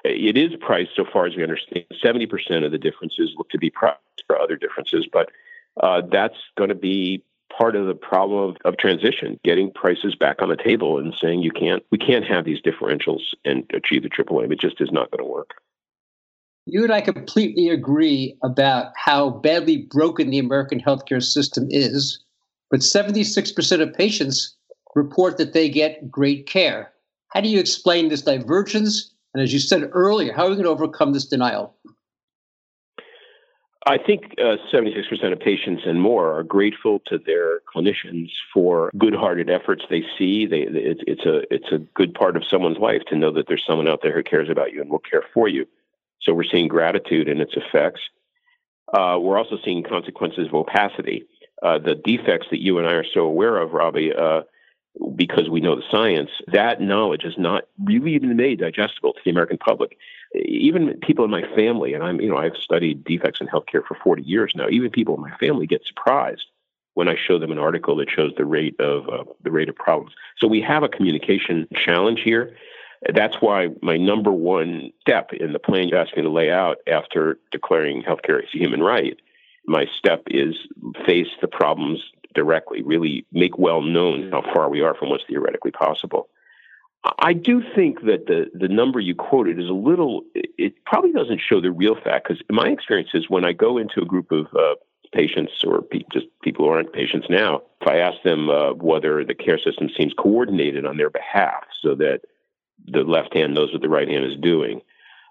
It 0.04 0.36
is 0.36 0.50
priced, 0.60 0.90
so 0.96 1.04
far 1.10 1.26
as 1.26 1.36
we 1.36 1.44
understand. 1.44 1.86
70% 2.04 2.64
of 2.64 2.72
the 2.72 2.78
differences 2.78 3.32
look 3.36 3.48
to 3.50 3.58
be 3.58 3.70
priced 3.70 3.98
for 4.26 4.38
other 4.38 4.56
differences, 4.56 5.06
but 5.10 5.30
uh, 5.80 6.02
that's 6.10 6.36
going 6.56 6.68
to 6.68 6.74
be 6.74 7.22
part 7.62 7.76
of 7.76 7.86
the 7.86 7.94
problem 7.94 8.50
of, 8.50 8.56
of 8.64 8.76
transition, 8.76 9.38
getting 9.44 9.70
prices 9.70 10.16
back 10.16 10.42
on 10.42 10.48
the 10.48 10.56
table 10.56 10.98
and 10.98 11.14
saying 11.22 11.42
you 11.42 11.52
can't 11.52 11.84
we 11.92 11.98
can't 11.98 12.24
have 12.24 12.44
these 12.44 12.60
differentials 12.60 13.20
and 13.44 13.70
achieve 13.72 14.02
the 14.02 14.08
triple 14.08 14.42
aim. 14.42 14.50
It 14.50 14.58
just 14.58 14.80
is 14.80 14.90
not 14.90 15.12
going 15.12 15.24
to 15.24 15.30
work. 15.30 15.50
You 16.66 16.82
and 16.82 16.92
I 16.92 17.00
completely 17.00 17.68
agree 17.68 18.36
about 18.42 18.86
how 18.96 19.30
badly 19.30 19.86
broken 19.88 20.30
the 20.30 20.40
American 20.40 20.80
healthcare 20.80 21.22
system 21.22 21.68
is, 21.70 22.20
but 22.68 22.80
76% 22.80 23.80
of 23.80 23.94
patients 23.94 24.56
report 24.96 25.38
that 25.38 25.52
they 25.52 25.68
get 25.68 26.10
great 26.10 26.48
care. 26.48 26.92
How 27.28 27.40
do 27.40 27.48
you 27.48 27.60
explain 27.60 28.08
this 28.08 28.22
divergence? 28.22 29.14
And 29.34 29.42
as 29.42 29.52
you 29.52 29.60
said 29.60 29.88
earlier, 29.92 30.32
how 30.32 30.46
are 30.46 30.50
we 30.50 30.56
going 30.56 30.64
to 30.64 30.70
overcome 30.70 31.12
this 31.12 31.26
denial? 31.26 31.76
I 33.86 33.98
think 33.98 34.34
uh, 34.38 34.56
76% 34.72 35.32
of 35.32 35.40
patients 35.40 35.82
and 35.86 36.00
more 36.00 36.38
are 36.38 36.44
grateful 36.44 37.00
to 37.06 37.18
their 37.18 37.60
clinicians 37.74 38.30
for 38.54 38.92
good-hearted 38.96 39.50
efforts 39.50 39.84
they 39.90 40.04
see. 40.16 40.46
They, 40.46 40.60
it's, 40.60 41.00
it's, 41.06 41.26
a, 41.26 41.42
it's 41.52 41.72
a 41.72 41.78
good 41.78 42.14
part 42.14 42.36
of 42.36 42.44
someone's 42.48 42.78
life 42.78 43.02
to 43.08 43.16
know 43.16 43.32
that 43.32 43.48
there's 43.48 43.64
someone 43.66 43.88
out 43.88 44.00
there 44.02 44.14
who 44.14 44.22
cares 44.22 44.48
about 44.48 44.72
you 44.72 44.82
and 44.82 44.90
will 44.90 45.00
care 45.00 45.24
for 45.34 45.48
you. 45.48 45.66
So 46.20 46.32
we're 46.32 46.44
seeing 46.44 46.68
gratitude 46.68 47.28
and 47.28 47.40
its 47.40 47.54
effects. 47.56 48.00
Uh, 48.92 49.18
we're 49.20 49.38
also 49.38 49.58
seeing 49.64 49.82
consequences 49.82 50.46
of 50.46 50.54
opacity. 50.54 51.24
Uh, 51.60 51.78
the 51.78 51.96
defects 51.96 52.46
that 52.50 52.60
you 52.60 52.78
and 52.78 52.86
I 52.86 52.92
are 52.92 53.06
so 53.12 53.20
aware 53.20 53.56
of, 53.56 53.72
Robbie, 53.72 54.12
uh, 54.12 54.42
because 55.16 55.48
we 55.48 55.60
know 55.60 55.74
the 55.74 55.82
science, 55.90 56.30
that 56.48 56.80
knowledge 56.80 57.24
is 57.24 57.34
not 57.38 57.64
really 57.82 58.14
even 58.14 58.36
made 58.36 58.60
digestible 58.60 59.12
to 59.14 59.20
the 59.24 59.30
American 59.30 59.58
public 59.58 59.96
even 60.34 60.98
people 61.00 61.24
in 61.24 61.30
my 61.30 61.42
family, 61.54 61.94
and 61.94 62.02
I'm, 62.02 62.20
you 62.20 62.28
know, 62.28 62.38
I've 62.38 62.56
studied 62.56 63.04
defects 63.04 63.40
in 63.40 63.48
healthcare 63.48 63.84
for 63.86 63.96
40 64.02 64.22
years 64.22 64.52
now. 64.54 64.68
Even 64.70 64.90
people 64.90 65.14
in 65.14 65.20
my 65.20 65.36
family 65.36 65.66
get 65.66 65.84
surprised 65.86 66.46
when 66.94 67.08
I 67.08 67.16
show 67.16 67.38
them 67.38 67.52
an 67.52 67.58
article 67.58 67.96
that 67.96 68.10
shows 68.10 68.32
the 68.36 68.44
rate 68.44 68.78
of 68.80 69.08
uh, 69.08 69.24
the 69.42 69.50
rate 69.50 69.68
of 69.68 69.76
problems. 69.76 70.14
So 70.38 70.46
we 70.46 70.60
have 70.62 70.82
a 70.82 70.88
communication 70.88 71.66
challenge 71.74 72.20
here. 72.22 72.56
That's 73.12 73.36
why 73.36 73.68
my 73.82 73.96
number 73.96 74.30
one 74.30 74.92
step 75.00 75.32
in 75.32 75.52
the 75.52 75.58
plan 75.58 75.88
you 75.88 75.96
asked 75.96 76.16
me 76.16 76.22
to 76.22 76.30
lay 76.30 76.50
out 76.50 76.78
after 76.86 77.38
declaring 77.50 78.02
healthcare 78.02 78.42
as 78.42 78.48
a 78.54 78.58
human 78.58 78.82
right, 78.82 79.18
my 79.66 79.86
step 79.98 80.22
is 80.28 80.54
face 81.04 81.28
the 81.40 81.48
problems 81.48 82.00
directly, 82.34 82.82
really 82.82 83.26
make 83.32 83.58
well 83.58 83.82
known 83.82 84.30
how 84.30 84.42
far 84.54 84.68
we 84.68 84.80
are 84.80 84.94
from 84.94 85.10
what's 85.10 85.24
theoretically 85.24 85.70
possible. 85.70 86.28
I 87.18 87.32
do 87.32 87.62
think 87.74 88.02
that 88.02 88.26
the, 88.26 88.50
the 88.54 88.68
number 88.68 89.00
you 89.00 89.14
quoted 89.14 89.58
is 89.58 89.68
a 89.68 89.72
little, 89.72 90.22
it 90.34 90.84
probably 90.84 91.12
doesn't 91.12 91.40
show 91.40 91.60
the 91.60 91.72
real 91.72 91.96
fact 91.96 92.28
because 92.28 92.42
my 92.48 92.68
experience 92.68 93.10
is 93.12 93.28
when 93.28 93.44
I 93.44 93.52
go 93.52 93.76
into 93.76 94.00
a 94.00 94.04
group 94.04 94.30
of 94.30 94.46
uh, 94.54 94.74
patients 95.12 95.52
or 95.66 95.82
pe- 95.82 96.04
just 96.12 96.26
people 96.42 96.64
who 96.64 96.70
aren't 96.70 96.92
patients 96.92 97.26
now, 97.28 97.62
if 97.80 97.88
I 97.88 97.96
ask 97.98 98.22
them 98.22 98.48
uh, 98.48 98.74
whether 98.74 99.24
the 99.24 99.34
care 99.34 99.58
system 99.58 99.88
seems 99.96 100.12
coordinated 100.14 100.86
on 100.86 100.96
their 100.96 101.10
behalf 101.10 101.64
so 101.80 101.96
that 101.96 102.20
the 102.86 103.02
left 103.02 103.34
hand 103.34 103.54
knows 103.54 103.72
what 103.72 103.82
the 103.82 103.88
right 103.88 104.08
hand 104.08 104.24
is 104.24 104.38
doing. 104.40 104.80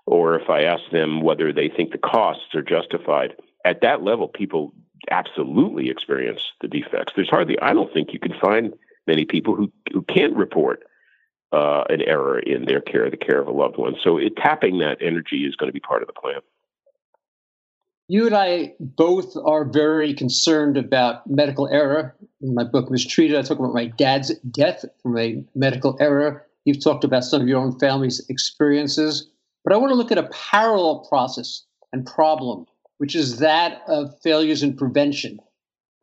Or 0.05 0.38
if 0.38 0.49
I 0.49 0.63
ask 0.63 0.84
them 0.91 1.22
whether 1.22 1.53
they 1.53 1.69
think 1.69 1.91
the 1.91 1.97
costs 1.97 2.53
are 2.53 2.61
justified, 2.61 3.36
at 3.63 3.82
that 3.82 4.03
level, 4.03 4.28
people 4.28 4.74
absolutely 5.09 5.89
experience 5.89 6.41
the 6.59 6.67
defects. 6.67 7.13
There's 7.15 7.30
hardly, 7.30 7.57
I 7.61 7.74
don't 7.74 7.93
think 7.93 8.11
you 8.11 8.19
can 8.19 8.34
find 8.41 8.74
many 9.07 9.24
people 9.24 9.55
who, 9.55 9.72
who 9.93 10.01
can't 10.01 10.36
report 10.36 10.84
uh, 11.51 11.83
an 11.89 12.01
error 12.01 12.39
in 12.39 12.65
their 12.65 12.81
care, 12.81 13.09
the 13.09 13.17
care 13.17 13.39
of 13.41 13.47
a 13.47 13.51
loved 13.51 13.77
one. 13.77 13.95
So 14.03 14.17
it, 14.17 14.35
tapping 14.37 14.79
that 14.79 14.97
energy 15.01 15.45
is 15.45 15.55
going 15.55 15.67
to 15.67 15.73
be 15.73 15.79
part 15.79 16.01
of 16.01 16.07
the 16.07 16.13
plan. 16.13 16.39
You 18.07 18.25
and 18.25 18.35
I 18.35 18.73
both 18.79 19.37
are 19.45 19.63
very 19.63 20.13
concerned 20.13 20.77
about 20.77 21.29
medical 21.29 21.69
error. 21.69 22.15
In 22.41 22.53
my 22.53 22.63
book, 22.63 22.89
Mistreated, 22.89 23.37
I 23.37 23.41
talk 23.41 23.59
about 23.59 23.73
my 23.73 23.85
dad's 23.85 24.33
death 24.39 24.83
from 25.01 25.17
a 25.17 25.43
medical 25.55 25.97
error. 25.99 26.45
You've 26.65 26.83
talked 26.83 27.03
about 27.03 27.23
some 27.23 27.41
of 27.41 27.47
your 27.47 27.59
own 27.59 27.79
family's 27.79 28.19
experiences. 28.27 29.29
But 29.63 29.73
I 29.73 29.77
want 29.77 29.91
to 29.91 29.95
look 29.95 30.11
at 30.11 30.17
a 30.17 30.29
parallel 30.51 31.05
process 31.07 31.63
and 31.93 32.05
problem, 32.05 32.65
which 32.97 33.15
is 33.15 33.39
that 33.39 33.81
of 33.87 34.19
failures 34.21 34.63
in 34.63 34.75
prevention. 34.75 35.39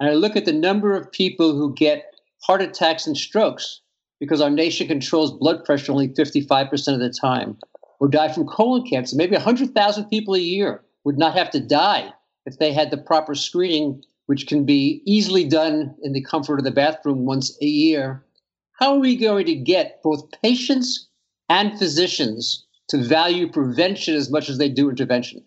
And 0.01 0.09
I 0.09 0.15
look 0.15 0.37
at 0.37 0.45
the 0.45 0.53
number 0.53 0.97
of 0.97 1.11
people 1.11 1.55
who 1.55 1.75
get 1.75 2.15
heart 2.43 2.63
attacks 2.63 3.07
and 3.07 3.17
strokes 3.17 3.81
because 4.21 4.41
our 4.41 4.51
nation 4.51 4.89
controls 4.89 5.33
blood 5.33 5.65
pressure 5.65 5.93
only 5.93 6.09
55% 6.09 6.95
of 6.95 7.01
the 7.01 7.11
time, 7.11 7.57
or 8.01 8.09
die 8.09 8.33
from 8.33 8.47
colon 8.47 8.87
cancer. 8.87 9.17
Maybe 9.17 9.37
100,000 9.37 10.05
people 10.07 10.35
a 10.35 10.41
year 10.41 10.83
would 11.05 11.19
not 11.19 11.35
have 11.35 11.51
to 11.51 11.61
die 11.61 12.13
if 12.47 12.59
they 12.59 12.73
had 12.73 12.91
the 12.91 12.97
proper 12.97 13.35
screening, 13.35 14.03
which 14.27 14.47
can 14.47 14.65
be 14.65 15.03
easily 15.07 15.45
done 15.45 15.95
in 16.03 16.13
the 16.13 16.23
comfort 16.23 16.59
of 16.59 16.65
the 16.65 16.71
bathroom 16.71 17.25
once 17.25 17.57
a 17.63 17.67
year. 17.67 18.25
How 18.73 18.95
are 18.95 19.01
we 19.01 19.17
going 19.17 19.47
to 19.47 19.55
get 19.55 20.03
both 20.03 20.31
patients 20.43 21.09
and 21.49 21.79
physicians 21.79 22.65
to 22.89 22.99
value 22.99 23.51
prevention 23.51 24.15
as 24.15 24.31
much 24.31 24.49
as 24.49 24.59
they 24.59 24.69
do 24.69 24.89
intervention? 24.89 25.45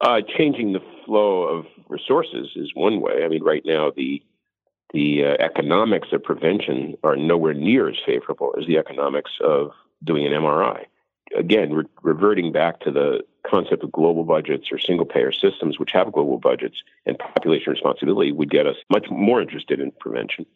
Uh, 0.00 0.20
changing 0.36 0.72
the 0.72 0.80
flow 1.04 1.42
of 1.42 1.66
resources 1.88 2.48
is 2.54 2.70
one 2.74 3.00
way. 3.00 3.24
I 3.24 3.28
mean, 3.28 3.42
right 3.42 3.62
now 3.64 3.90
the 3.94 4.22
the 4.92 5.24
uh, 5.24 5.36
economics 5.40 6.08
of 6.12 6.22
prevention 6.22 6.96
are 7.02 7.16
nowhere 7.16 7.54
near 7.54 7.88
as 7.88 7.96
favorable 8.04 8.54
as 8.58 8.66
the 8.66 8.78
economics 8.78 9.32
of 9.42 9.72
doing 10.02 10.26
an 10.26 10.32
MRI. 10.32 10.84
Again, 11.36 11.72
re- 11.74 11.84
reverting 12.02 12.52
back 12.52 12.80
to 12.80 12.90
the 12.90 13.20
concept 13.46 13.84
of 13.84 13.92
global 13.92 14.24
budgets 14.24 14.72
or 14.72 14.78
single 14.78 15.06
payer 15.06 15.32
systems, 15.32 15.78
which 15.78 15.92
have 15.92 16.12
global 16.12 16.38
budgets 16.38 16.82
and 17.04 17.18
population 17.18 17.72
responsibility, 17.72 18.32
would 18.32 18.50
get 18.50 18.66
us 18.66 18.76
much 18.90 19.10
more 19.10 19.40
interested 19.42 19.80
in 19.80 19.90
prevention. 20.00 20.46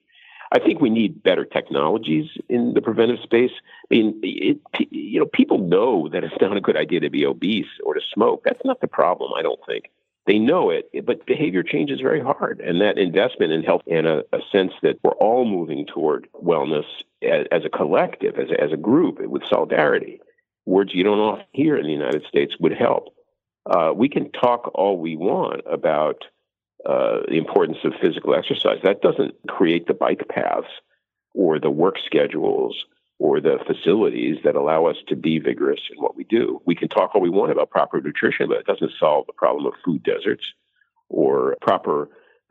I 0.55 0.59
think 0.59 0.81
we 0.81 0.91
need 0.91 1.23
better 1.23 1.45
technologies 1.45 2.31
in 2.49 2.75
the 2.75 2.83
preventive 2.83 3.21
space. 3.21 3.53
I 3.91 3.95
mean, 3.95 4.21
it, 4.23 4.59
you 4.91 5.19
know, 5.19 5.27
people 5.27 5.59
know 5.59 6.09
that 6.09 6.25
it's 6.25 6.41
not 6.41 6.57
a 6.57 6.61
good 6.61 6.77
idea 6.77 7.01
to 7.01 7.11
be 7.11 7.25
obese 7.25 7.67
or 7.85 7.95
to 7.95 8.01
smoke. 8.13 8.43
That's 8.45 8.65
not 8.65 8.81
the 8.81 8.89
problem, 8.89 9.33
I 9.35 9.41
don't 9.43 9.61
think. 9.67 9.91
They 10.27 10.39
know 10.39 10.71
it, 10.71 10.89
but 11.05 11.27
behavior 11.27 11.65
change 11.65 11.91
is 11.91 12.01
very 12.01 12.21
hard. 12.21 12.61
And 12.61 12.81
that 12.81 12.97
investment 12.97 13.53
in 13.53 13.65
health 13.65 13.83
and 13.91 14.07
a, 14.07 14.23
a 14.33 14.39
sense 14.53 14.73
that 14.83 14.99
we're 15.03 15.13
all 15.13 15.45
moving 15.45 15.85
toward 15.85 16.29
wellness 16.33 16.85
as, 17.23 17.47
as 17.51 17.65
a 17.65 17.69
collective, 17.69 18.39
as 18.39 18.51
a, 18.51 18.61
as 18.61 18.73
a 18.73 18.77
group, 18.77 19.21
with 19.21 19.43
solidarity, 19.51 20.21
words 20.65 20.95
you 20.95 21.03
don't 21.03 21.19
often 21.19 21.47
hear 21.53 21.77
in 21.77 21.87
the 21.87 21.93
United 21.93 22.25
States, 22.27 22.55
would 22.61 22.73
help. 22.73 23.15
Uh, 23.67 23.93
we 23.95 24.09
can 24.09 24.31
talk 24.31 24.71
all 24.75 24.97
we 24.97 25.17
want 25.17 25.63
about 25.67 26.25
uh, 26.89 27.21
the 27.29 27.39
importance 27.39 27.79
of 27.85 27.93
physical 28.01 28.35
exercise. 28.35 28.79
That 28.83 29.03
doesn't 29.03 29.35
create 29.49 29.87
the 29.87 29.95
bike 29.95 30.29
paths 30.29 30.69
or 31.35 31.59
the 31.59 31.71
work 31.71 31.97
schedules 32.05 32.85
or 33.23 33.41
the 33.41 33.57
facilities 33.69 34.39
that 34.43 34.57
allow 34.57 34.85
us 34.87 34.97
to 35.07 35.15
be 35.15 35.39
vigorous 35.39 35.79
in 35.95 36.03
what 36.03 36.17
we 36.17 36.25
do. 36.25 36.61
We 36.67 36.75
can 36.75 36.89
talk 36.89 37.15
all 37.15 37.21
we 37.21 37.31
want 37.31 37.53
about 37.53 37.71
proper 37.71 38.01
nutrition, 38.01 38.49
but 38.49 38.59
it 38.59 38.67
doesn't 38.67 38.91
solve 38.99 39.29
the 39.29 39.33
problem 39.33 39.65
of 39.65 39.75
food 39.85 40.03
deserts 40.03 40.45
or 41.09 41.57
proper 41.61 42.09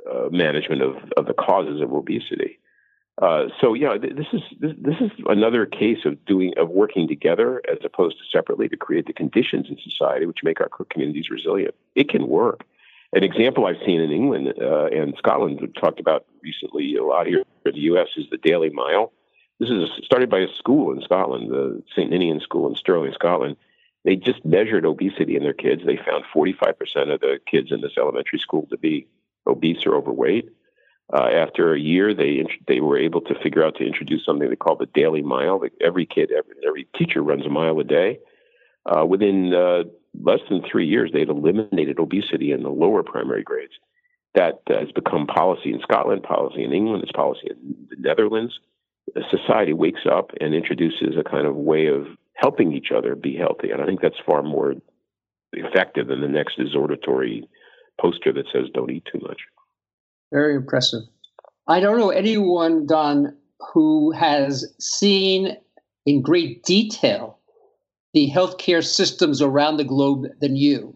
uh, 0.09 0.29
management 0.31 0.81
of, 0.81 0.95
of 1.17 1.25
the 1.25 1.33
causes 1.33 1.81
of 1.81 1.91
obesity. 1.91 2.57
Uh, 3.21 3.47
so 3.59 3.73
yeah, 3.73 3.97
this 3.97 4.27
is 4.31 4.41
this, 4.61 4.71
this, 4.77 4.95
is 5.01 5.11
another 5.25 5.65
case 5.65 6.05
of 6.05 6.23
doing 6.23 6.53
of 6.55 6.69
working 6.69 7.05
together 7.05 7.61
as 7.69 7.79
opposed 7.83 8.17
to 8.17 8.23
separately 8.31 8.69
to 8.69 8.77
create 8.77 9.07
the 9.07 9.13
conditions 9.13 9.67
in 9.69 9.77
society 9.83 10.25
which 10.25 10.39
make 10.41 10.61
our 10.61 10.69
communities 10.89 11.29
resilient. 11.29 11.75
It 11.95 12.07
can 12.07 12.29
work. 12.29 12.63
An 13.11 13.25
example 13.25 13.65
I've 13.65 13.85
seen 13.85 13.99
in 13.99 14.09
England 14.09 14.53
uh, 14.57 14.85
and 14.85 15.15
Scotland, 15.17 15.59
talked 15.77 15.99
about 15.99 16.25
recently 16.41 16.95
a 16.95 17.03
lot 17.03 17.27
here 17.27 17.43
in 17.65 17.73
the 17.73 17.81
U.S., 17.91 18.07
is 18.15 18.25
the 18.31 18.37
Daily 18.37 18.69
Mile. 18.69 19.11
This 19.61 19.69
is 19.69 19.89
started 20.03 20.31
by 20.31 20.39
a 20.39 20.47
school 20.57 20.91
in 20.91 21.03
Scotland, 21.03 21.51
the 21.51 21.83
St. 21.95 22.09
Ninian 22.09 22.39
School 22.39 22.67
in 22.67 22.75
Stirling, 22.75 23.13
Scotland. 23.13 23.57
They 24.03 24.15
just 24.15 24.43
measured 24.43 24.87
obesity 24.87 25.35
in 25.35 25.43
their 25.43 25.53
kids. 25.53 25.83
They 25.85 25.97
found 25.97 26.23
45% 26.35 27.13
of 27.13 27.19
the 27.19 27.39
kids 27.45 27.71
in 27.71 27.81
this 27.81 27.91
elementary 27.95 28.39
school 28.39 28.65
to 28.71 28.77
be 28.79 29.05
obese 29.45 29.85
or 29.85 29.93
overweight. 29.93 30.49
Uh, 31.13 31.27
after 31.27 31.75
a 31.75 31.79
year, 31.79 32.11
they 32.11 32.43
they 32.67 32.79
were 32.79 32.97
able 32.97 33.21
to 33.21 33.35
figure 33.43 33.63
out 33.63 33.75
to 33.75 33.85
introduce 33.85 34.25
something 34.25 34.49
they 34.49 34.55
call 34.55 34.77
the 34.77 34.87
daily 34.87 35.21
mile. 35.21 35.61
Every 35.79 36.07
kid, 36.07 36.31
every, 36.31 36.55
every 36.65 36.87
teacher 36.97 37.21
runs 37.21 37.45
a 37.45 37.49
mile 37.49 37.79
a 37.79 37.83
day. 37.83 38.17
Uh, 38.87 39.05
within 39.05 39.53
uh, 39.53 39.83
less 40.19 40.39
than 40.49 40.63
three 40.63 40.87
years, 40.87 41.11
they 41.13 41.19
had 41.19 41.29
eliminated 41.29 41.99
obesity 41.99 42.51
in 42.51 42.63
the 42.63 42.69
lower 42.69 43.03
primary 43.03 43.43
grades. 43.43 43.73
That 44.33 44.61
has 44.69 44.91
become 44.91 45.27
policy 45.27 45.71
in 45.71 45.81
Scotland, 45.81 46.23
policy 46.23 46.63
in 46.63 46.73
England, 46.73 47.03
it's 47.03 47.11
policy 47.11 47.47
in 47.51 47.75
the 47.91 47.97
Netherlands. 47.99 48.59
Society 49.29 49.73
wakes 49.73 50.01
up 50.09 50.31
and 50.39 50.53
introduces 50.53 51.15
a 51.19 51.29
kind 51.29 51.45
of 51.45 51.55
way 51.55 51.87
of 51.87 52.07
helping 52.33 52.73
each 52.73 52.91
other 52.95 53.15
be 53.15 53.35
healthy. 53.35 53.71
And 53.71 53.81
I 53.81 53.85
think 53.85 54.01
that's 54.01 54.19
far 54.25 54.41
more 54.41 54.75
effective 55.53 56.07
than 56.07 56.21
the 56.21 56.27
next 56.27 56.59
exhortatory 56.59 57.47
poster 57.99 58.31
that 58.33 58.45
says 58.53 58.65
don't 58.73 58.91
eat 58.91 59.03
too 59.11 59.19
much. 59.21 59.41
Very 60.31 60.55
impressive. 60.55 61.01
I 61.67 61.79
don't 61.79 61.99
know 61.99 62.09
anyone, 62.09 62.85
Don, 62.87 63.35
who 63.73 64.11
has 64.11 64.73
seen 64.79 65.57
in 66.05 66.21
great 66.21 66.63
detail 66.63 67.37
the 68.13 68.31
healthcare 68.33 68.83
systems 68.83 69.41
around 69.41 69.77
the 69.77 69.83
globe 69.83 70.25
than 70.39 70.55
you. 70.55 70.95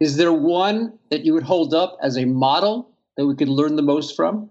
Is 0.00 0.16
there 0.16 0.32
one 0.32 0.98
that 1.10 1.24
you 1.24 1.32
would 1.32 1.44
hold 1.44 1.74
up 1.74 1.96
as 2.02 2.18
a 2.18 2.24
model 2.24 2.90
that 3.16 3.26
we 3.26 3.36
could 3.36 3.48
learn 3.48 3.76
the 3.76 3.82
most 3.82 4.16
from? 4.16 4.50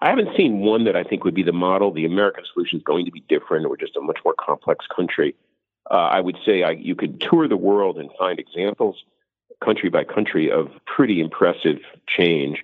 I 0.00 0.10
haven't 0.10 0.36
seen 0.36 0.60
one 0.60 0.84
that 0.84 0.96
I 0.96 1.04
think 1.04 1.24
would 1.24 1.34
be 1.34 1.42
the 1.42 1.52
model. 1.52 1.92
The 1.92 2.04
American 2.04 2.44
solution 2.52 2.78
is 2.78 2.84
going 2.84 3.06
to 3.06 3.10
be 3.10 3.24
different. 3.28 3.68
We're 3.68 3.76
just 3.76 3.96
a 3.96 4.00
much 4.00 4.18
more 4.24 4.34
complex 4.38 4.86
country. 4.94 5.34
Uh, 5.90 5.94
I 5.94 6.20
would 6.20 6.36
say 6.44 6.62
I, 6.62 6.70
you 6.72 6.94
could 6.94 7.20
tour 7.20 7.48
the 7.48 7.56
world 7.56 7.98
and 7.98 8.10
find 8.18 8.38
examples, 8.38 9.04
country 9.64 9.88
by 9.88 10.04
country, 10.04 10.50
of 10.50 10.68
pretty 10.86 11.20
impressive 11.20 11.78
change. 12.06 12.62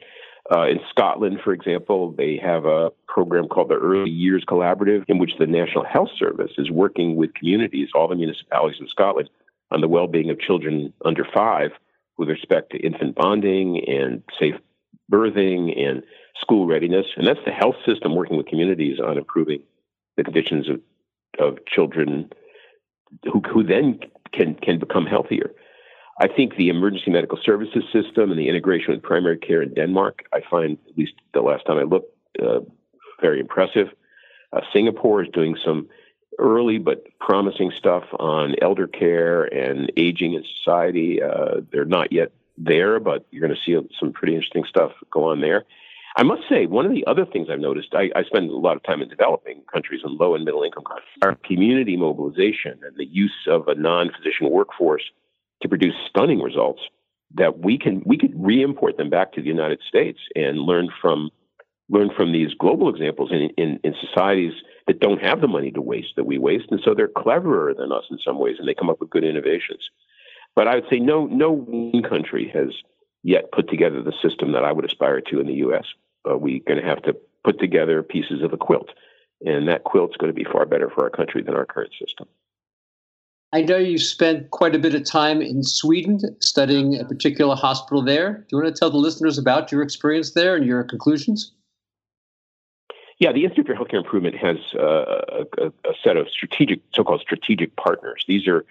Uh, 0.51 0.67
in 0.67 0.81
Scotland, 0.91 1.39
for 1.43 1.53
example, 1.53 2.13
they 2.13 2.37
have 2.37 2.67
a 2.67 2.91
program 3.07 3.49
called 3.49 3.69
the 3.69 3.77
Early 3.77 4.11
Years 4.11 4.45
Collaborative, 4.47 5.05
in 5.09 5.19
which 5.19 5.33
the 5.39 5.47
National 5.47 5.85
Health 5.85 6.11
Service 6.19 6.51
is 6.59 6.71
working 6.71 7.15
with 7.15 7.33
communities, 7.35 7.91
all 7.95 8.09
the 8.09 8.17
municipalities 8.17 8.81
in 8.81 8.89
Scotland, 8.89 9.31
on 9.71 9.81
the 9.81 9.89
well 9.89 10.09
being 10.09 10.31
of 10.31 10.41
children 10.41 10.93
under 11.05 11.25
five 11.25 11.71
with 12.19 12.29
respect 12.29 12.73
to 12.73 12.79
infant 12.79 13.15
bonding 13.15 13.85
and 13.89 14.23
safe 14.39 14.57
birthing 15.11 15.79
and 15.79 16.03
school 16.43 16.67
readiness. 16.67 17.07
And 17.17 17.27
that's 17.27 17.41
the 17.47 17.53
health 17.53 17.77
system 17.87 18.15
working 18.15 18.37
with 18.37 18.47
communities 18.47 18.99
on 19.01 19.17
improving 19.17 19.63
the 20.17 20.25
conditions 20.25 20.69
of, 20.69 20.81
of 21.39 21.65
children 21.65 22.31
who, 23.25 23.41
who 23.51 23.63
then 23.63 24.01
can, 24.33 24.55
can 24.57 24.79
become 24.79 25.07
healthier. 25.07 25.53
I 26.21 26.29
think 26.29 26.57
the 26.57 26.69
emergency 26.69 27.11
medical 27.11 27.39
services 27.43 27.85
system 27.93 28.31
and 28.31 28.39
the 28.39 28.49
integration 28.49 28.93
with 28.93 29.03
primary 29.03 29.39
care 29.39 29.63
in 29.63 29.73
Denmark, 29.73 30.25
I 30.33 30.41
find, 30.51 30.77
at 30.89 30.99
least 30.99 31.15
the 31.33 31.41
last 31.41 31.65
time 31.65 31.79
I 31.79 31.85
looked, 31.85 32.15
uh, 32.41 32.61
very 33.21 33.41
impressive. 33.41 33.89
Uh, 34.53 34.61
Singapore 34.73 35.23
is 35.23 35.31
doing 35.33 35.57
some 35.65 35.89
early 36.39 36.79
but 36.79 37.05
promising 37.19 37.73
stuff 37.77 38.05
on 38.19 38.55
elder 38.61 38.87
care 38.87 39.45
and 39.45 39.93
aging 39.97 40.35
in 40.35 40.45
society. 40.59 41.23
Uh, 41.23 41.61
they're 41.71 41.85
not 41.85 42.13
yet 42.13 42.33
there, 42.59 43.01
but 43.01 43.27
you're 43.31 43.47
going 43.47 43.59
to 43.59 43.63
see 43.65 43.89
some 43.99 44.13
pretty 44.13 44.35
interesting 44.35 44.65
stuff 44.69 44.93
go 45.11 45.31
on 45.31 45.41
there. 45.41 45.65
I 46.17 46.23
must 46.25 46.43
say, 46.49 46.67
one 46.67 46.85
of 46.85 46.93
the 46.93 47.07
other 47.07 47.25
things 47.25 47.49
I've 47.51 47.59
noticed, 47.59 47.95
I, 47.95 48.11
I 48.15 48.25
spend 48.25 48.51
a 48.51 48.57
lot 48.57 48.77
of 48.77 48.83
time 48.83 49.01
in 49.01 49.09
developing 49.09 49.63
countries 49.73 50.03
and 50.05 50.19
low 50.19 50.35
and 50.35 50.45
middle 50.45 50.63
income 50.63 50.85
countries, 50.85 51.09
our 51.23 51.37
community 51.47 51.97
mobilization 51.97 52.81
and 52.83 52.97
the 52.97 53.07
use 53.07 53.33
of 53.49 53.67
a 53.69 53.75
non 53.75 54.11
physician 54.11 54.51
workforce 54.51 55.05
to 55.63 55.69
produce 55.69 55.95
stunning 56.09 56.41
results 56.41 56.83
that 57.35 57.61
we 57.61 57.79
can 57.79 58.03
we 58.05 58.19
could 58.19 58.33
re-import 58.37 58.99
them 58.99 59.09
back 59.09 59.33
to 59.33 59.41
the 59.41 59.49
United 59.49 59.81
States 59.89 60.19
and 60.35 60.59
learn 60.59 60.89
from 61.01 61.31
learn 61.89 62.11
from 62.17 62.33
these 62.33 62.55
global 62.59 62.89
examples 62.89 63.31
in, 63.33 63.51
in, 63.57 63.79
in 63.85 63.95
societies 64.01 64.53
that 64.87 65.01
don't 65.01 65.23
have 65.23 65.41
the 65.41 65.49
money 65.49 65.71
to 65.71 65.81
waste 65.81 66.15
that 66.17 66.25
we 66.25 66.39
waste, 66.39 66.67
and 66.71 66.81
so 66.85 66.95
they're 66.95 67.09
cleverer 67.09 67.75
than 67.75 67.93
us 67.93 68.05
in 68.11 68.19
some 68.25 68.39
ways, 68.39 68.57
and 68.59 68.67
they 68.67 68.75
come 68.75 68.91
up 68.91 69.01
with 69.01 69.11
good 69.11 69.25
innovations. 69.25 69.89
But 70.55 70.69
I 70.69 70.75
would 70.75 70.85
say 70.91 70.99
no 70.99 71.27
no 71.27 71.51
one 71.51 72.03
country 72.03 72.51
has 72.53 72.75
yet 73.23 73.53
put 73.53 73.69
together 73.69 74.03
the 74.03 74.13
system 74.23 74.53
that 74.53 74.65
I 74.65 74.73
would 74.73 74.85
aspire 74.85 75.21
to 75.21 75.41
in 75.41 75.47
the 75.47 75.55
U.S. 75.55 75.85
Uh, 76.29 76.37
we're 76.37 76.61
going 76.67 76.81
to 76.81 76.87
have 76.87 77.03
to 77.03 77.17
put 77.45 77.59
together 77.59 78.03
pieces 78.03 78.43
of 78.43 78.53
a 78.53 78.57
quilt 78.57 78.91
and 79.45 79.69
that 79.69 79.85
quilt's 79.85 80.17
going 80.17 80.33
to 80.33 80.35
be 80.35 80.45
far 80.45 80.67
better 80.67 80.89
for 80.91 81.05
our 81.05 81.11
country 81.11 81.43
than 81.43 81.55
our 81.55 81.67
current 81.67 81.93
system. 81.99 82.29
I 83.53 83.63
know 83.63 83.77
you 83.77 83.99
spent 83.99 84.51
quite 84.51 84.75
a 84.75 84.79
bit 84.79 84.95
of 84.95 85.05
time 85.05 85.43
in 85.43 85.63
Sweden 85.63 86.21
studying 86.41 86.99
a 86.99 87.05
particular 87.05 87.55
hospital 87.55 88.03
there. 88.03 88.47
Do 88.49 88.57
you 88.57 88.63
want 88.63 88.75
to 88.75 88.79
tell 88.79 88.91
the 88.91 88.97
listeners 88.97 89.37
about 89.37 89.71
your 89.71 89.83
experience 89.83 90.33
there 90.33 90.57
and 90.57 90.65
your 90.65 90.85
conclusions? 90.85 91.53
Yeah, 93.19 93.33
the 93.33 93.45
Institute 93.45 93.67
for 93.67 93.75
Healthcare 93.75 93.99
Improvement 93.99 94.37
has 94.37 94.57
uh, 94.75 95.45
a, 95.59 95.67
a, 95.67 95.93
set 96.03 96.17
of 96.17 96.29
strategic, 96.31 96.81
so-called 96.95 97.21
strategic 97.21 97.77
partners. 97.77 98.25
These 98.27 98.49
are 98.49 98.65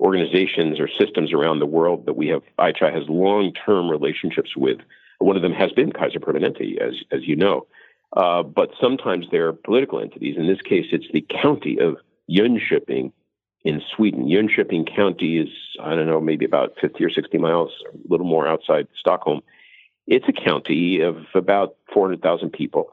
organizations 0.00 0.80
or 0.80 0.88
systems 0.88 1.32
around 1.32 1.58
the 1.58 1.66
world 1.66 2.06
that 2.06 2.16
we 2.16 2.28
have. 2.28 2.42
IHI 2.58 2.92
has 2.92 3.08
long-term 3.08 3.88
relationships 3.88 4.56
with. 4.56 4.78
One 5.18 5.36
of 5.36 5.42
them 5.42 5.52
has 5.52 5.72
been 5.72 5.92
Kaiser 5.92 6.20
Permanente, 6.20 6.80
as 6.80 6.94
as 7.12 7.26
you 7.26 7.36
know, 7.36 7.66
uh, 8.16 8.42
but 8.42 8.70
sometimes 8.80 9.26
they're 9.30 9.52
political 9.52 10.00
entities. 10.00 10.36
In 10.36 10.46
this 10.46 10.60
case, 10.60 10.86
it's 10.92 11.06
the 11.12 11.24
county 11.42 11.78
of 11.78 11.96
Jönköping 12.30 13.12
in 13.64 13.82
Sweden. 13.94 14.26
Jönköping 14.26 14.94
County 14.94 15.38
is, 15.38 15.48
I 15.82 15.94
don't 15.94 16.06
know, 16.06 16.20
maybe 16.20 16.44
about 16.44 16.74
50 16.80 17.02
or 17.04 17.10
60 17.10 17.38
miles, 17.38 17.70
a 17.92 17.96
little 18.08 18.26
more 18.26 18.46
outside 18.46 18.88
Stockholm. 18.98 19.40
It's 20.06 20.26
a 20.28 20.32
county 20.32 21.00
of 21.00 21.16
about 21.34 21.76
400,000 21.92 22.50
people. 22.50 22.90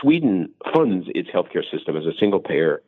Sweden 0.00 0.50
funds 0.72 1.08
its 1.14 1.28
healthcare 1.28 1.68
system 1.68 1.96
as 1.96 2.06
a 2.06 2.16
single 2.18 2.40
payer 2.40 2.82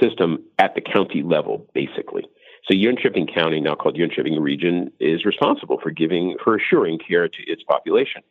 system 0.00 0.44
at 0.58 0.74
the 0.74 0.80
county 0.80 1.22
level, 1.22 1.66
basically. 1.74 2.24
So 2.64 2.74
Jönköping 2.74 3.32
County, 3.32 3.60
now 3.60 3.74
called 3.74 3.96
Jönköping 3.96 4.40
Region, 4.40 4.92
is 5.00 5.24
responsible 5.24 5.78
for 5.82 5.90
giving, 5.90 6.36
for 6.42 6.56
assuring 6.56 6.98
care 6.98 7.28
to 7.28 7.42
its 7.46 7.62
population. 7.62 8.22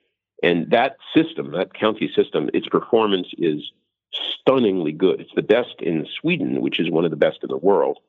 And 0.42 0.70
that 0.72 0.98
system, 1.16 1.52
that 1.52 1.74
county 1.74 2.12
system, 2.16 2.50
its 2.54 2.68
performance 2.68 3.28
is 3.38 3.72
stunningly 4.12 4.92
good. 4.92 5.20
It's 5.20 5.36
the 5.36 5.42
best 5.42 5.76
in 5.80 6.08
Sweden, 6.20 6.62
which 6.62 6.80
is 6.80 6.90
one 6.90 7.06
of 7.06 7.12
the 7.12 7.18
best 7.18 7.40
in 7.44 7.50
the 7.50 7.58
world. 7.58 8.00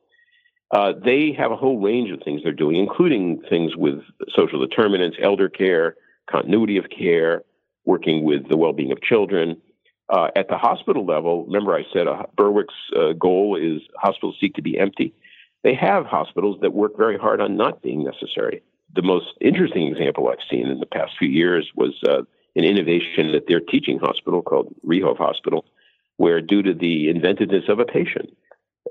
Uh, 0.71 0.93
they 1.03 1.33
have 1.37 1.51
a 1.51 1.57
whole 1.57 1.81
range 1.81 2.11
of 2.11 2.21
things 2.23 2.41
they're 2.43 2.53
doing, 2.53 2.77
including 2.77 3.41
things 3.49 3.75
with 3.75 4.01
social 4.33 4.65
determinants, 4.65 5.17
elder 5.21 5.49
care, 5.49 5.95
continuity 6.29 6.77
of 6.77 6.85
care, 6.89 7.43
working 7.83 8.23
with 8.23 8.47
the 8.47 8.55
well 8.55 8.73
being 8.73 8.91
of 8.91 9.01
children. 9.01 9.61
Uh, 10.09 10.29
at 10.35 10.47
the 10.47 10.57
hospital 10.57 11.05
level, 11.05 11.45
remember 11.45 11.75
I 11.75 11.83
said 11.93 12.07
uh, 12.07 12.23
Berwick's 12.37 12.73
uh, 12.95 13.13
goal 13.13 13.57
is 13.57 13.81
hospitals 13.97 14.37
seek 14.39 14.55
to 14.55 14.61
be 14.61 14.77
empty. 14.77 15.13
They 15.63 15.75
have 15.75 16.05
hospitals 16.05 16.59
that 16.61 16.73
work 16.73 16.97
very 16.97 17.17
hard 17.17 17.41
on 17.41 17.55
not 17.55 17.81
being 17.81 18.03
necessary. 18.03 18.63
The 18.93 19.01
most 19.01 19.27
interesting 19.39 19.87
example 19.87 20.27
I've 20.27 20.45
seen 20.49 20.67
in 20.67 20.79
the 20.79 20.85
past 20.85 21.13
few 21.17 21.29
years 21.29 21.69
was 21.75 21.93
uh, 22.07 22.23
an 22.55 22.63
innovation 22.63 23.33
at 23.35 23.47
their 23.47 23.59
teaching 23.59 23.99
hospital 23.99 24.41
called 24.41 24.73
Ryhov 24.85 25.17
Hospital, 25.17 25.65
where 26.17 26.41
due 26.41 26.61
to 26.63 26.73
the 26.73 27.09
inventiveness 27.09 27.65
of 27.69 27.79
a 27.79 27.85
patient, 27.85 28.35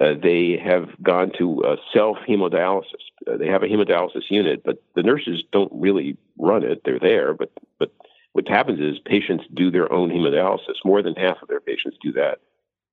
uh, 0.01 0.14
they 0.23 0.57
have 0.64 0.89
gone 1.03 1.31
to 1.39 1.62
uh, 1.64 1.77
self 1.93 2.16
hemodialysis. 2.27 2.85
Uh, 3.27 3.37
they 3.37 3.49
have 3.49 3.62
a 3.62 3.66
hemodialysis 3.66 4.31
unit, 4.31 4.62
but 4.64 4.83
the 4.95 5.03
nurses 5.03 5.43
don't 5.53 5.73
really 5.75 6.16
run 6.39 6.62
it. 6.62 6.83
They're 6.85 6.99
there, 7.01 7.35
but 7.35 7.51
but 7.79 7.93
what 8.33 8.49
happens 8.49 8.81
is 8.81 8.99
patients 9.05 9.45
do 9.53 9.71
their 9.71 9.93
own 9.93 10.11
hemodialysis. 10.11 10.77
More 10.85 11.03
than 11.03 11.14
half 11.16 11.43
of 11.43 11.49
their 11.49 11.61
patients 11.61 11.99
do 12.03 12.12
that. 12.12 12.39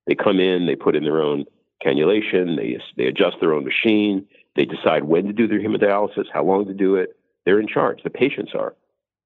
They 0.07 0.15
come 0.15 0.39
in, 0.39 0.65
they 0.65 0.75
put 0.75 0.95
in 0.95 1.03
their 1.03 1.21
own 1.21 1.45
cannulation, 1.83 2.55
they 2.55 2.77
they 2.95 3.07
adjust 3.07 3.37
their 3.39 3.53
own 3.53 3.65
machine, 3.65 4.25
they 4.55 4.65
decide 4.65 5.03
when 5.03 5.25
to 5.25 5.33
do 5.33 5.47
their 5.47 5.59
hemodialysis, 5.59 6.25
how 6.33 6.43
long 6.43 6.65
to 6.65 6.73
do 6.73 6.95
it. 6.95 7.17
They're 7.45 7.59
in 7.59 7.67
charge. 7.67 8.03
The 8.03 8.09
patients 8.09 8.51
are. 8.53 8.75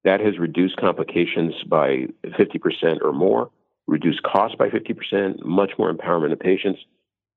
That 0.03 0.19
has 0.19 0.37
reduced 0.39 0.77
complications 0.77 1.53
by 1.67 2.07
50% 2.25 3.01
or 3.01 3.13
more, 3.13 3.49
reduced 3.87 4.23
costs 4.23 4.55
by 4.57 4.69
50%, 4.69 5.43
much 5.45 5.71
more 5.77 5.93
empowerment 5.93 6.31
of 6.31 6.39
patients 6.39 6.79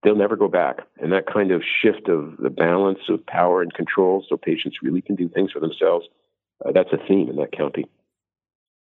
they'll 0.05 0.15
never 0.15 0.37
go 0.37 0.49
back. 0.49 0.81
And 1.01 1.13
that 1.13 1.27
kind 1.27 1.51
of 1.51 1.63
shift 1.83 2.09
of 2.09 2.37
the 2.39 2.51
balance 2.51 3.01
of 3.09 3.25
power 3.27 3.63
and 3.63 3.73
control 3.73 4.25
so 4.29 4.37
patients 4.37 4.77
really 4.83 5.01
can 5.01 5.17
do 5.17 5.29
things 5.29 5.51
for 5.51 5.61
themselves, 5.61 6.07
uh, 6.65 6.73
that's 6.73 6.93
a 6.93 6.99
theme 7.09 7.29
in 7.31 7.37
that 7.37 7.53
county. 7.53 7.87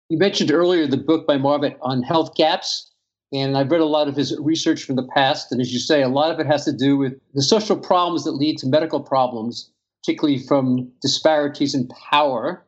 You 0.08 0.18
mentioned 0.18 0.50
earlier 0.50 0.86
the 0.86 0.96
book 0.96 1.26
by 1.26 1.36
Marmot 1.36 1.76
on 1.82 2.02
health 2.02 2.34
gaps. 2.34 2.89
And 3.32 3.56
I've 3.56 3.70
read 3.70 3.80
a 3.80 3.86
lot 3.86 4.08
of 4.08 4.16
his 4.16 4.36
research 4.40 4.82
from 4.82 4.96
the 4.96 5.06
past. 5.14 5.52
And 5.52 5.60
as 5.60 5.72
you 5.72 5.78
say, 5.78 6.02
a 6.02 6.08
lot 6.08 6.32
of 6.32 6.40
it 6.40 6.46
has 6.46 6.64
to 6.64 6.72
do 6.72 6.96
with 6.96 7.14
the 7.34 7.42
social 7.42 7.76
problems 7.76 8.24
that 8.24 8.32
lead 8.32 8.58
to 8.58 8.66
medical 8.66 9.00
problems, 9.00 9.70
particularly 10.02 10.38
from 10.38 10.90
disparities 11.00 11.74
in 11.74 11.88
power. 11.88 12.64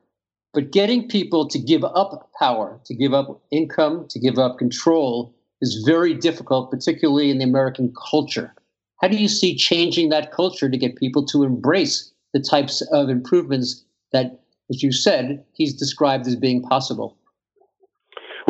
But 0.54 0.70
getting 0.70 1.08
people 1.08 1.48
to 1.48 1.58
give 1.58 1.82
up 1.82 2.30
power, 2.38 2.78
to 2.84 2.94
give 2.94 3.12
up 3.12 3.42
income, 3.50 4.06
to 4.10 4.20
give 4.20 4.38
up 4.38 4.58
control 4.58 5.34
is 5.60 5.82
very 5.86 6.14
difficult, 6.14 6.70
particularly 6.70 7.30
in 7.30 7.38
the 7.38 7.44
American 7.44 7.92
culture. 8.10 8.54
How 9.00 9.08
do 9.08 9.16
you 9.16 9.28
see 9.28 9.56
changing 9.56 10.10
that 10.10 10.30
culture 10.30 10.68
to 10.68 10.76
get 10.76 10.96
people 10.96 11.24
to 11.26 11.42
embrace 11.42 12.12
the 12.32 12.40
types 12.40 12.82
of 12.92 13.08
improvements 13.08 13.84
that, 14.12 14.40
as 14.70 14.82
you 14.82 14.92
said, 14.92 15.44
he's 15.54 15.74
described 15.74 16.26
as 16.26 16.36
being 16.36 16.62
possible? 16.62 17.16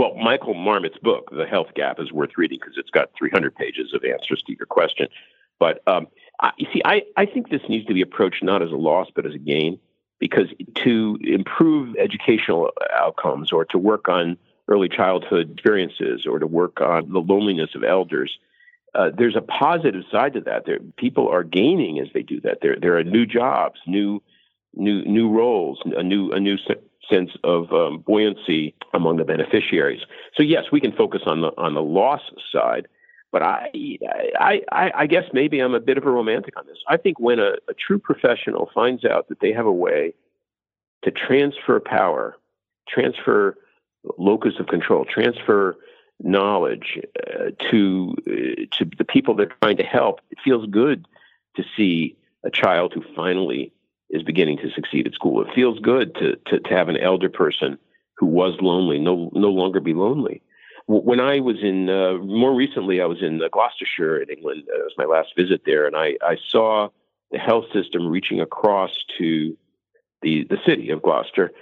Well, 0.03 0.16
Michael 0.16 0.55
Marmot's 0.55 0.98
book, 0.98 1.30
The 1.30 1.46
Health 1.46 1.74
Gap, 1.76 2.00
is 2.00 2.11
worth 2.11 2.30
reading 2.36 2.59
because 2.61 2.76
it's 2.76 2.90
got 2.90 3.11
300 3.16 3.55
pages 3.55 3.94
of 3.94 4.03
answers 4.03 4.42
to 4.48 4.53
your 4.53 4.66
question. 4.66 5.07
But 5.61 5.80
um, 5.86 6.09
I, 6.40 6.50
you 6.57 6.66
see, 6.74 6.82
I, 6.84 7.03
I 7.16 7.24
think 7.24 7.50
this 7.50 7.61
needs 7.68 7.86
to 7.86 7.94
be 7.94 8.03
approached 8.03 8.42
not 8.42 8.62
as 8.62 8.72
a 8.72 8.76
loss, 8.76 9.07
but 9.14 9.26
as 9.26 9.34
a 9.34 9.38
gain, 9.38 9.78
because 10.18 10.48
to 10.82 11.18
improve 11.22 11.94
educational 11.98 12.72
outcomes 12.92 13.53
or 13.53 13.64
to 13.66 13.78
work 13.78 14.09
on 14.09 14.36
early 14.66 14.88
childhood 14.88 15.53
experiences 15.53 16.26
or 16.28 16.40
to 16.40 16.48
work 16.48 16.80
on 16.80 17.12
the 17.12 17.20
loneliness 17.20 17.70
of 17.76 17.84
elders. 17.84 18.36
Uh, 18.96 19.11
there's 19.16 19.36
a 19.36 19.40
positive 19.40 20.03
side 20.11 20.32
to 20.32 20.40
that. 20.40 20.66
There, 20.66 20.80
people 20.96 21.28
are 21.28 21.44
gaining 21.44 22.00
as 22.00 22.09
they 22.12 22.22
do 22.22 22.40
that. 22.40 22.59
There, 22.61 22.74
there 22.76 22.98
are 22.98 23.05
new 23.05 23.24
jobs, 23.24 23.78
new, 23.86 24.20
new, 24.74 25.05
new 25.05 25.30
roles, 25.30 25.80
a 25.96 26.03
new, 26.03 26.32
a 26.32 26.40
new 26.40 26.59
sense 27.12 27.30
of 27.44 27.72
um, 27.72 28.02
buoyancy 28.06 28.74
among 28.94 29.16
the 29.16 29.24
beneficiaries. 29.24 30.02
So 30.36 30.42
yes, 30.42 30.64
we 30.72 30.80
can 30.80 30.92
focus 30.92 31.22
on 31.26 31.40
the 31.42 31.50
on 31.58 31.74
the 31.74 31.82
loss 31.82 32.22
side, 32.52 32.86
but 33.32 33.42
I, 33.42 33.70
I, 34.38 34.60
I, 34.70 34.90
I 35.02 35.06
guess 35.06 35.24
maybe 35.32 35.60
I'm 35.60 35.74
a 35.74 35.80
bit 35.80 35.98
of 35.98 36.04
a 36.04 36.10
romantic 36.10 36.56
on 36.58 36.66
this. 36.66 36.78
I 36.88 36.96
think 36.96 37.18
when 37.18 37.38
a, 37.38 37.52
a 37.68 37.74
true 37.74 37.98
professional 37.98 38.70
finds 38.74 39.04
out 39.04 39.28
that 39.28 39.40
they 39.40 39.52
have 39.52 39.66
a 39.66 39.72
way 39.86 40.14
to 41.04 41.10
transfer 41.10 41.80
power, 41.80 42.36
transfer 42.88 43.56
locus 44.18 44.54
of 44.60 44.66
control, 44.66 45.04
transfer 45.04 45.76
knowledge 46.22 46.98
uh, 47.26 47.50
to 47.70 48.14
uh, 48.28 48.76
to 48.76 48.84
the 48.96 49.04
people 49.04 49.34
they're 49.34 49.54
trying 49.62 49.78
to 49.78 49.84
help. 49.84 50.20
It 50.30 50.38
feels 50.44 50.66
good 50.66 51.06
to 51.56 51.64
see 51.76 52.16
a 52.44 52.50
child 52.50 52.92
who 52.94 53.02
finally 53.14 53.72
is 54.12 54.22
beginning 54.22 54.58
to 54.58 54.70
succeed 54.70 55.06
at 55.06 55.14
school. 55.14 55.42
It 55.42 55.54
feels 55.54 55.78
good 55.80 56.14
to 56.16 56.36
to, 56.46 56.60
to 56.60 56.74
have 56.74 56.88
an 56.88 56.96
elder 56.96 57.28
person 57.28 57.78
who 58.16 58.26
was 58.26 58.54
lonely 58.60 58.98
no 58.98 59.30
no 59.34 59.48
longer 59.48 59.80
be 59.80 59.94
lonely. 59.94 60.42
When 60.86 61.20
I 61.20 61.40
was 61.40 61.62
in 61.62 61.88
uh, 61.88 62.14
more 62.18 62.54
recently, 62.54 63.00
I 63.00 63.06
was 63.06 63.22
in 63.22 63.40
uh, 63.42 63.48
Gloucestershire 63.52 64.20
in 64.20 64.28
England. 64.30 64.64
It 64.66 64.82
was 64.82 64.94
my 64.98 65.04
last 65.04 65.28
visit 65.36 65.62
there, 65.64 65.86
and 65.86 65.96
I, 65.96 66.16
I 66.22 66.36
saw 66.48 66.88
the 67.30 67.38
health 67.38 67.66
system 67.72 68.08
reaching 68.08 68.40
across 68.40 68.90
to 69.18 69.56
the 70.22 70.44
the 70.44 70.58
city 70.66 70.90
of 70.90 71.02
Gloucester 71.02 71.52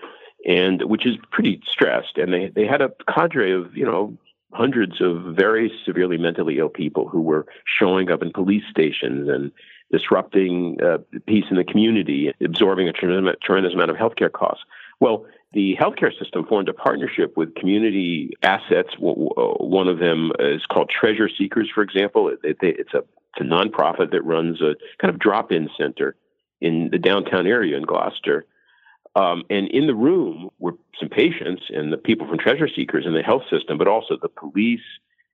and 0.46 0.82
which 0.82 1.06
is 1.06 1.16
pretty 1.30 1.60
stressed. 1.66 2.16
And 2.16 2.32
they 2.32 2.48
they 2.48 2.66
had 2.66 2.82
a 2.82 2.92
cadre 3.12 3.52
of 3.52 3.76
you 3.76 3.84
know 3.84 4.16
hundreds 4.52 5.00
of 5.00 5.36
very 5.36 5.72
severely 5.84 6.18
mentally 6.18 6.58
ill 6.58 6.68
people 6.68 7.08
who 7.08 7.20
were 7.20 7.46
showing 7.64 8.10
up 8.10 8.22
in 8.22 8.32
police 8.32 8.64
stations 8.68 9.28
and 9.28 9.52
disrupting 9.92 10.78
uh, 10.82 10.98
peace 11.26 11.44
in 11.50 11.56
the 11.56 11.64
community, 11.64 12.32
absorbing 12.42 12.88
a 12.88 12.92
tremendous, 12.92 13.74
amount 13.74 13.90
of 13.90 13.96
healthcare 13.96 14.32
costs. 14.32 14.64
Well, 15.00 15.26
the 15.52 15.76
healthcare 15.80 16.16
system 16.16 16.46
formed 16.46 16.68
a 16.68 16.72
partnership 16.72 17.36
with 17.36 17.54
community 17.54 18.30
assets. 18.42 18.90
One 18.98 19.88
of 19.88 19.98
them 19.98 20.30
is 20.38 20.64
called 20.66 20.90
Treasure 20.90 21.28
Seekers, 21.28 21.68
for 21.74 21.82
example. 21.82 22.32
It's 22.42 22.62
a, 22.62 22.68
it's 22.68 22.94
a 22.94 23.42
nonprofit 23.42 24.12
that 24.12 24.24
runs 24.24 24.60
a 24.60 24.76
kind 25.00 25.12
of 25.12 25.18
drop 25.18 25.50
in 25.50 25.68
center 25.76 26.14
in 26.60 26.90
the 26.92 26.98
downtown 26.98 27.46
area 27.46 27.76
in 27.76 27.82
Gloucester 27.82 28.46
um, 29.16 29.44
and 29.50 29.68
in 29.68 29.86
the 29.86 29.94
room 29.94 30.50
were 30.58 30.74
some 30.98 31.08
patients 31.08 31.62
and 31.68 31.92
the 31.92 31.96
people 31.96 32.28
from 32.28 32.38
Treasure 32.38 32.68
Seekers 32.68 33.06
and 33.06 33.14
the 33.14 33.22
health 33.22 33.42
system, 33.50 33.76
but 33.76 33.88
also 33.88 34.16
the 34.20 34.28
police 34.28 34.80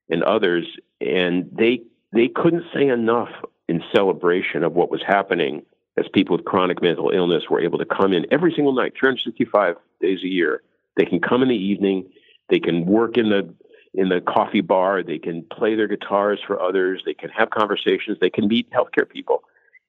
and 0.09 0.23
others. 0.23 0.67
And 1.01 1.51
they 1.53 1.83
they 2.13 2.29
couldn't 2.29 2.65
say 2.75 2.89
enough 2.89 3.29
in 3.69 3.83
celebration 3.95 4.63
of 4.63 4.73
what 4.73 4.91
was 4.91 5.03
happening 5.07 5.63
as 5.99 6.07
people 6.13 6.37
with 6.37 6.45
chronic 6.45 6.83
mental 6.83 7.11
illness 7.11 7.45
were 7.51 7.61
able 7.61 7.79
to 7.79 7.87
come 7.87 8.13
in 8.13 8.27
every 8.31 8.53
single 8.55 8.75
night, 8.75 8.93
365 8.99 9.77
days 10.01 10.19
a 10.23 10.29
year. 10.29 10.63
They 10.97 11.05
can 11.05 11.21
come 11.21 11.43
in 11.43 11.49
the 11.49 11.55
evening. 11.55 12.11
They 12.49 12.61
can 12.61 12.87
work 12.87 13.17
in 13.17 13.31
the 13.31 13.55
in 13.95 14.11
the 14.11 14.21
coffee 14.21 14.61
bar. 14.61 15.03
They 15.03 15.19
can 15.19 15.43
play 15.51 15.75
their 15.75 15.89
guitars 15.89 16.39
for 16.47 16.61
others. 16.61 17.03
They 17.07 17.15
can 17.15 17.31
have 17.31 17.49
conversations. 17.51 18.19
They 18.21 18.29
can 18.29 18.47
meet 18.47 18.71
healthcare 18.71 19.09
people 19.09 19.43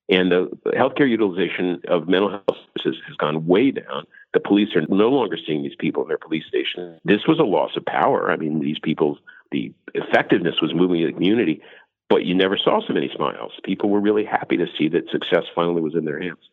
and 0.09 0.32
the 0.32 0.49
healthcare 0.67 1.09
utilization 1.09 1.82
of 1.88 2.07
mental 2.07 2.30
health 2.30 2.57
services 2.78 3.01
has 3.07 3.17
gone 3.17 3.45
way 3.45 3.71
down. 3.71 4.05
The 4.34 4.39
police 4.39 4.69
are 4.75 4.84
no 4.88 5.09
longer 5.09 5.38
seeing 5.45 5.63
these 5.63 5.75
people 5.78 6.03
in 6.03 6.07
their 6.07 6.17
police 6.17 6.45
stations. 6.47 6.99
This 7.03 7.28
was 7.28 7.39
a 7.39 7.43
loss 7.43 7.71
of 7.75 7.86
power. 7.86 8.32
I 8.32 8.38
mean, 8.38 8.59
these 8.59 8.80
people, 8.80 9.17
the 9.51 9.73
effectiveness 9.93 10.61
was 10.61 10.73
moving 10.73 11.05
the 11.05 11.11
community, 11.11 11.61
but 12.10 12.26
you 12.26 12.34
never 12.34 12.58
saw 12.58 12.80
so 12.86 12.93
many 12.93 13.10
smiles. 13.16 13.51
People 13.64 13.89
were 13.89 13.99
really 13.99 14.26
happy 14.26 14.58
to 14.58 14.66
see 14.78 14.88
that 14.89 15.10
success 15.12 15.43
finally 15.53 15.82
was 15.82 15.95
in 15.95 16.05
their 16.05 16.22
hands. 16.22 16.49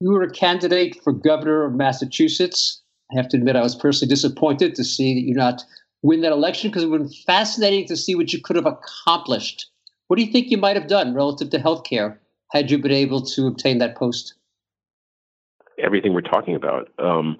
You 0.00 0.10
were 0.10 0.22
a 0.22 0.30
candidate 0.30 1.00
for 1.02 1.12
governor 1.12 1.64
of 1.64 1.74
Massachusetts. 1.74 2.82
I 3.12 3.16
have 3.16 3.28
to 3.28 3.36
admit, 3.36 3.56
I 3.56 3.62
was 3.62 3.74
personally 3.74 4.10
disappointed 4.10 4.74
to 4.74 4.84
see 4.84 5.14
that 5.14 5.26
you 5.26 5.34
not 5.34 5.62
win 6.02 6.20
that 6.20 6.32
election 6.32 6.70
because 6.70 6.82
it 6.82 6.88
would 6.88 7.00
have 7.00 7.10
been 7.10 7.18
fascinating 7.26 7.86
to 7.86 7.96
see 7.96 8.14
what 8.14 8.32
you 8.32 8.40
could 8.40 8.56
have 8.56 8.66
accomplished. 8.66 9.66
What 10.08 10.18
do 10.18 10.24
you 10.24 10.30
think 10.30 10.50
you 10.50 10.58
might 10.58 10.76
have 10.76 10.88
done 10.88 11.14
relative 11.14 11.50
to 11.50 11.58
healthcare 11.58 12.18
had 12.50 12.70
you 12.70 12.78
been 12.78 12.92
able 12.92 13.22
to 13.22 13.46
obtain 13.46 13.78
that 13.78 13.96
post? 13.96 14.34
Everything 15.82 16.12
we're 16.12 16.20
talking 16.20 16.54
about. 16.54 16.90
Um, 16.98 17.38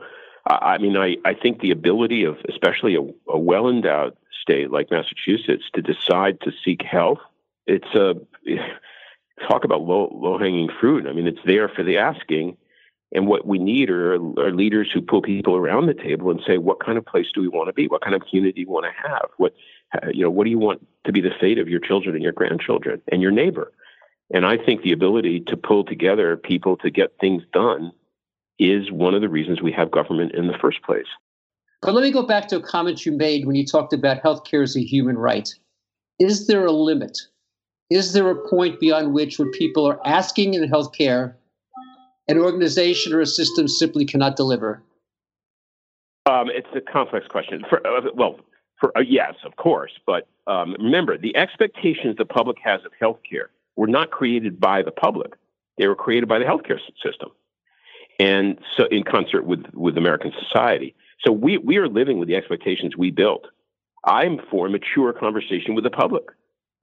I, 0.49 0.55
I, 0.55 0.79
mean, 0.79 0.97
I, 0.97 1.17
I 1.27 1.35
think 1.35 1.61
the 1.61 1.71
ability 1.71 2.25
of 2.25 2.37
especially 2.49 2.97
a, 2.97 3.03
a 3.31 3.39
well 3.39 3.69
endowed 3.69 4.17
state 4.45 4.71
like 4.71 4.91
Massachusetts 4.91 5.65
to 5.75 5.83
decide 5.83 6.41
to 6.43 6.53
seek 6.65 6.83
help, 6.83 7.19
it's 7.67 7.95
a 7.95 8.15
talk 9.49 9.65
about 9.65 9.83
low 9.83 10.11
low 10.15 10.39
hanging 10.39 10.69
fruit. 10.81 11.07
I 11.07 11.13
mean, 11.13 11.27
it's 11.27 11.45
there 11.45 11.69
for 11.69 11.83
the 11.83 11.99
asking. 11.99 12.57
And 13.13 13.29
what 13.29 13.47
we 13.47 13.59
need 13.59 13.91
are, 13.91 14.15
are, 14.15 14.53
leaders 14.53 14.91
who 14.93 15.01
pull 15.01 15.23
people 15.23 15.55
around 15.55 15.87
the 15.87 15.95
table 15.95 16.33
and 16.33 16.41
say, 16.45 16.59
what 16.59 16.85
kind 16.85 16.99
of 16.99 17.07
place 17.07 17.27
do 17.33 17.41
we 17.41 17.49
want 17.49 17.69
to 17.69 17.73
be? 17.73 17.87
What 17.87 18.03
kind 18.03 18.17
of 18.17 18.23
community 18.27 18.65
do 18.65 18.71
want 18.71 18.87
to 18.87 19.09
have? 19.09 19.29
What, 19.37 19.55
uh, 19.95 20.09
you 20.13 20.25
know, 20.25 20.31
what 20.31 20.45
do 20.45 20.51
you 20.51 20.59
want 20.59 20.85
to 21.05 21.13
be 21.13 21.21
the 21.21 21.31
fate 21.41 21.59
of 21.59 21.69
your 21.69 21.79
children 21.79 22.17
and 22.17 22.25
your 22.25 22.33
grandchildren 22.33 23.03
and 23.13 23.23
your 23.23 23.31
neighbor? 23.31 23.73
And 24.33 24.45
I 24.45 24.57
think 24.57 24.83
the 24.83 24.91
ability 24.91 25.45
to 25.47 25.57
pull 25.57 25.85
together 25.85 26.37
people 26.37 26.77
to 26.79 26.91
get 26.91 27.19
things 27.21 27.45
done 27.53 27.93
is 28.59 28.91
one 28.91 29.15
of 29.15 29.21
the 29.21 29.29
reasons 29.29 29.63
we 29.63 29.73
have 29.73 29.93
government 29.93 30.33
in 30.35 30.49
the 30.49 30.59
first 30.61 30.83
place. 30.83 31.07
But 31.85 31.93
let 31.93 32.03
me 32.03 32.11
go 32.11 32.23
back 32.23 32.49
to 32.49 32.57
a 32.57 32.63
comment 32.63 33.05
you 33.05 33.13
made 33.13 33.45
when 33.45 33.57
you 33.57 33.67
talked 33.67 33.93
about 33.93 34.23
healthcare 34.23 34.63
as 34.63 34.75
a 34.75 34.81
human 34.81 35.19
right. 35.19 35.55
Is 36.19 36.47
there 36.47 36.65
a 36.65 36.73
limit? 36.73 37.19
Is 37.91 38.15
there 38.15 38.31
a 38.31 38.49
point 38.49 38.81
beyond 38.81 39.13
which 39.13 39.39
what 39.39 39.53
people 39.53 39.87
are 39.87 40.01
asking 40.07 40.55
in 40.55 40.69
healthcare 40.71 41.35
an 42.27 42.39
organization 42.39 43.13
or 43.13 43.21
a 43.21 43.27
system 43.27 43.69
simply 43.69 44.07
cannot 44.07 44.35
deliver? 44.35 44.83
Um, 46.25 46.49
it's 46.49 46.69
a 46.75 46.81
complex 46.81 47.27
question. 47.27 47.63
For, 47.69 47.87
uh, 47.87 48.09
well, 48.15 48.41
for 48.81 48.97
uh, 48.97 49.03
yes, 49.03 49.35
of 49.45 49.57
course, 49.57 49.93
but 50.07 50.27
um, 50.47 50.75
remember 50.79 51.19
the 51.19 51.37
expectations 51.37 52.17
the 52.17 52.25
public 52.25 52.57
has 52.65 52.81
of 52.87 52.93
healthcare 52.99 53.49
were 53.77 53.87
not 53.87 54.11
created 54.11 54.59
by 54.59 54.81
the 54.81 54.91
public; 54.91 55.35
they 55.77 55.87
were 55.87 55.95
created 55.95 56.31
by 56.31 56.39
the 56.39 56.47
healthcare 56.47 56.79
system, 57.03 57.29
and 58.19 58.59
so 58.75 58.87
in 58.87 59.03
concert 59.03 59.45
with 59.45 59.67
with 59.75 59.99
American 59.99 60.33
society. 60.41 60.95
So 61.23 61.33
we 61.33 61.59
we 61.59 61.77
are 61.79 61.89
living 61.89 62.19
with 62.19 62.29
the 62.29 62.37
expectations 62.37 62.97
we 62.97 63.11
built. 63.11 63.47
I'm 64.05 64.41
for 64.51 64.67
a 64.67 64.71
mature 64.71 65.13
conversation 65.13 65.75
with 65.75 65.85
the 65.85 65.91
public 65.91 66.25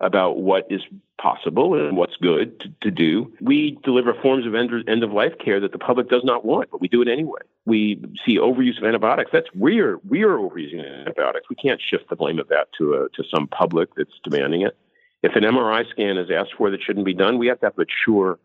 about 0.01 0.37
what 0.37 0.65
is 0.69 0.81
possible 1.21 1.75
and 1.75 1.95
what's 1.95 2.15
good 2.17 2.59
to, 2.59 2.73
to, 2.81 2.89
do. 2.89 3.31
We 3.39 3.77
deliver 3.83 4.15
forms 4.15 4.47
of 4.47 4.55
end, 4.55 4.71
end 4.87 5.03
of 5.03 5.11
life 5.11 5.33
care 5.37 5.59
that 5.59 5.71
the 5.71 5.77
public 5.77 6.09
does 6.09 6.23
not 6.23 6.43
want, 6.43 6.71
but 6.71 6.81
we 6.81 6.87
do 6.87 7.03
it 7.03 7.07
anyway. 7.07 7.41
We 7.65 8.03
see 8.25 8.37
overuse 8.37 8.79
of 8.79 8.83
antibiotics. 8.83 9.29
That's 9.31 9.47
we're 9.53 9.97
we 9.97 10.23
are 10.23 10.37
overusing 10.37 10.83
antibiotics. 10.83 11.47
We 11.49 11.55
can't 11.55 11.79
shift 11.79 12.09
the 12.09 12.15
blame 12.15 12.39
of 12.39 12.47
that 12.47 12.69
to 12.79 12.95
a, 12.95 13.09
to 13.09 13.23
some 13.29 13.47
public 13.47 13.93
that's 13.95 14.19
demanding 14.23 14.61
it. 14.61 14.75
If 15.21 15.35
an 15.35 15.43
MRI 15.43 15.87
scan 15.91 16.17
is 16.17 16.31
asked 16.31 16.55
for 16.57 16.71
that 16.71 16.81
shouldn't 16.81 17.05
be 17.05 17.13
done, 17.13 17.37
we 17.37 17.45
have 17.47 17.59
to 17.59 17.67
have 17.67 17.77
mature 17.77 18.39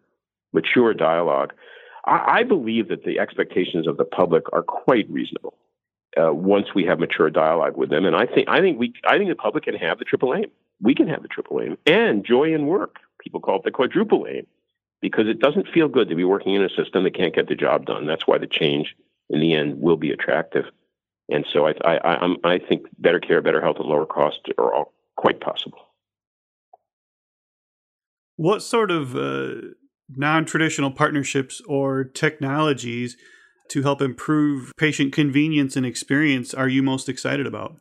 mature 0.53 0.93
dialogue. 0.93 1.55
I, 2.05 2.41
I 2.41 2.43
believe 2.43 2.89
that 2.89 3.05
the 3.05 3.19
expectations 3.19 3.87
of 3.87 3.97
the 3.97 4.05
public 4.05 4.45
are 4.53 4.63
quite 4.63 5.09
reasonable. 5.11 5.57
Uh, 6.19 6.33
once 6.33 6.69
we 6.75 6.85
have 6.85 6.99
mature 6.99 7.29
dialogue 7.29 7.77
with 7.77 7.91
them, 7.91 8.07
and 8.07 8.17
I 8.17 8.27
think 8.27 8.49
I 8.49 8.61
think 8.61 8.79
we 8.79 8.95
I 9.07 9.19
think 9.19 9.29
the 9.29 9.37
public 9.37 9.65
can 9.65 9.75
have 9.75 9.99
the 9.99 10.05
triple 10.05 10.35
aim 10.35 10.51
we 10.81 10.95
can 10.95 11.09
have 11.09 11.23
the 11.23 11.29
triple 11.29 11.61
aim 11.61 11.79
and 11.87 12.25
joy 12.25 12.55
in 12.55 12.67
work. 12.67 12.97
People 13.21 13.41
call 13.41 13.57
it 13.57 13.65
the 13.65 13.71
quadruple 13.71 14.27
aim 14.29 14.47
because 15.01 15.27
it 15.29 15.41
doesn't 15.41 15.69
feel 15.69 15.89
good 15.89 16.09
to 16.09 16.15
be 16.15 16.25
working 16.25 16.55
in 16.55 16.63
a 16.63 16.69
system 16.71 17.05
that 17.05 17.15
can't 17.15 17.35
get 17.35 17.49
the 17.49 17.55
job 17.55 17.87
done. 17.87 18.07
That's 18.07 18.27
why 18.27 18.39
the 18.39 18.47
change 18.47 18.95
in 19.31 19.41
the 19.41 19.55
end 19.55 19.81
will 19.81 19.97
be 19.97 20.11
attractive. 20.11 20.65
And 21.29 21.45
so 21.53 21.67
I, 21.67 21.73
I, 21.85 21.99
I, 21.99 22.35
I 22.45 22.59
think 22.59 22.87
better 22.99 23.19
care, 23.19 23.43
better 23.43 23.61
health, 23.61 23.77
and 23.79 23.89
lower 23.89 24.07
cost 24.07 24.41
are 24.59 24.73
all 24.73 24.93
quite 25.17 25.41
possible. 25.41 25.79
What 28.37 28.63
sort 28.63 28.91
of 28.91 29.17
uh, 29.17 29.69
non 30.09 30.45
traditional 30.45 30.91
partnerships 30.91 31.61
or 31.67 32.05
technologies 32.05 33.17
to 33.71 33.83
help 33.83 34.01
improve 34.01 34.73
patient 34.77 35.13
convenience 35.13 35.77
and 35.77 35.87
experience 35.87 36.55
are 36.55 36.69
you 36.69 36.83
most 36.83 37.09
excited 37.09 37.47
about? 37.47 37.77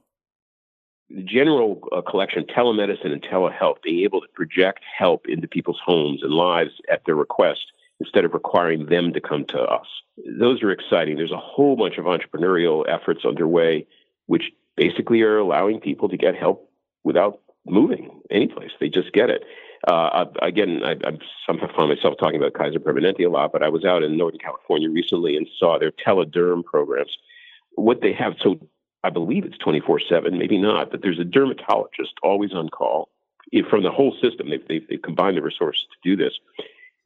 the 1.09 1.21
general 1.21 1.79
uh, 1.91 2.01
collection, 2.01 2.45
telemedicine 2.45 3.11
and 3.11 3.21
telehealth, 3.21 3.81
being 3.83 4.03
able 4.03 4.21
to 4.21 4.27
project 4.33 4.79
help 4.97 5.27
into 5.27 5.47
people's 5.47 5.79
homes 5.83 6.21
and 6.23 6.31
lives 6.31 6.71
at 6.91 7.05
their 7.05 7.15
request 7.15 7.71
instead 7.99 8.25
of 8.25 8.33
requiring 8.33 8.87
them 8.87 9.13
to 9.13 9.21
come 9.21 9.45
to 9.47 9.59
us. 9.59 9.85
Those 10.39 10.61
are 10.63 10.71
exciting. 10.71 11.15
There's 11.15 11.31
a 11.31 11.37
whole 11.37 11.75
bunch 11.75 11.97
of 11.97 12.05
entrepreneurial 12.05 12.83
efforts 12.89 13.23
underway, 13.23 13.87
which 14.25 14.51
basically 14.75 15.21
are 15.21 15.37
allowing 15.37 15.79
people 15.79 16.09
to 16.09 16.17
get 16.17 16.35
help 16.35 16.69
without 17.03 17.39
moving 17.65 18.21
anyplace. 18.29 18.71
They 18.79 18.89
just 18.89 19.13
get 19.13 19.29
it. 19.29 19.43
Uh, 19.87 20.25
again, 20.41 20.81
I, 20.83 20.91
I 21.07 21.17
somehow 21.45 21.67
find 21.75 21.89
myself 21.89 22.15
talking 22.19 22.37
about 22.37 22.53
Kaiser 22.53 22.79
Permanente 22.79 23.25
a 23.25 23.29
lot, 23.29 23.51
but 23.51 23.61
I 23.61 23.69
was 23.69 23.85
out 23.85 24.03
in 24.03 24.17
Northern 24.17 24.39
California 24.39 24.89
recently 24.89 25.37
and 25.37 25.47
saw 25.59 25.77
their 25.77 25.91
telederm 25.91 26.63
programs. 26.63 27.15
What 27.75 28.01
they 28.01 28.13
have, 28.13 28.33
so 28.41 28.59
I 29.03 29.11
believe 29.11 29.45
it's 29.45 29.57
24 29.59 30.01
7, 30.09 30.37
maybe 30.37 30.57
not, 30.57 30.89
but 30.89 31.01
there's 31.03 31.19
a 31.19 31.23
dermatologist 31.23 32.13
always 32.23 32.53
on 32.53 32.69
call 32.69 33.09
from 33.69 33.83
the 33.83 33.91
whole 33.91 34.15
system. 34.21 34.49
They've, 34.49 34.67
they've, 34.67 34.87
they've 34.89 35.01
combined 35.01 35.37
the 35.37 35.43
resources 35.43 35.85
to 35.91 36.09
do 36.09 36.15
this. 36.15 36.33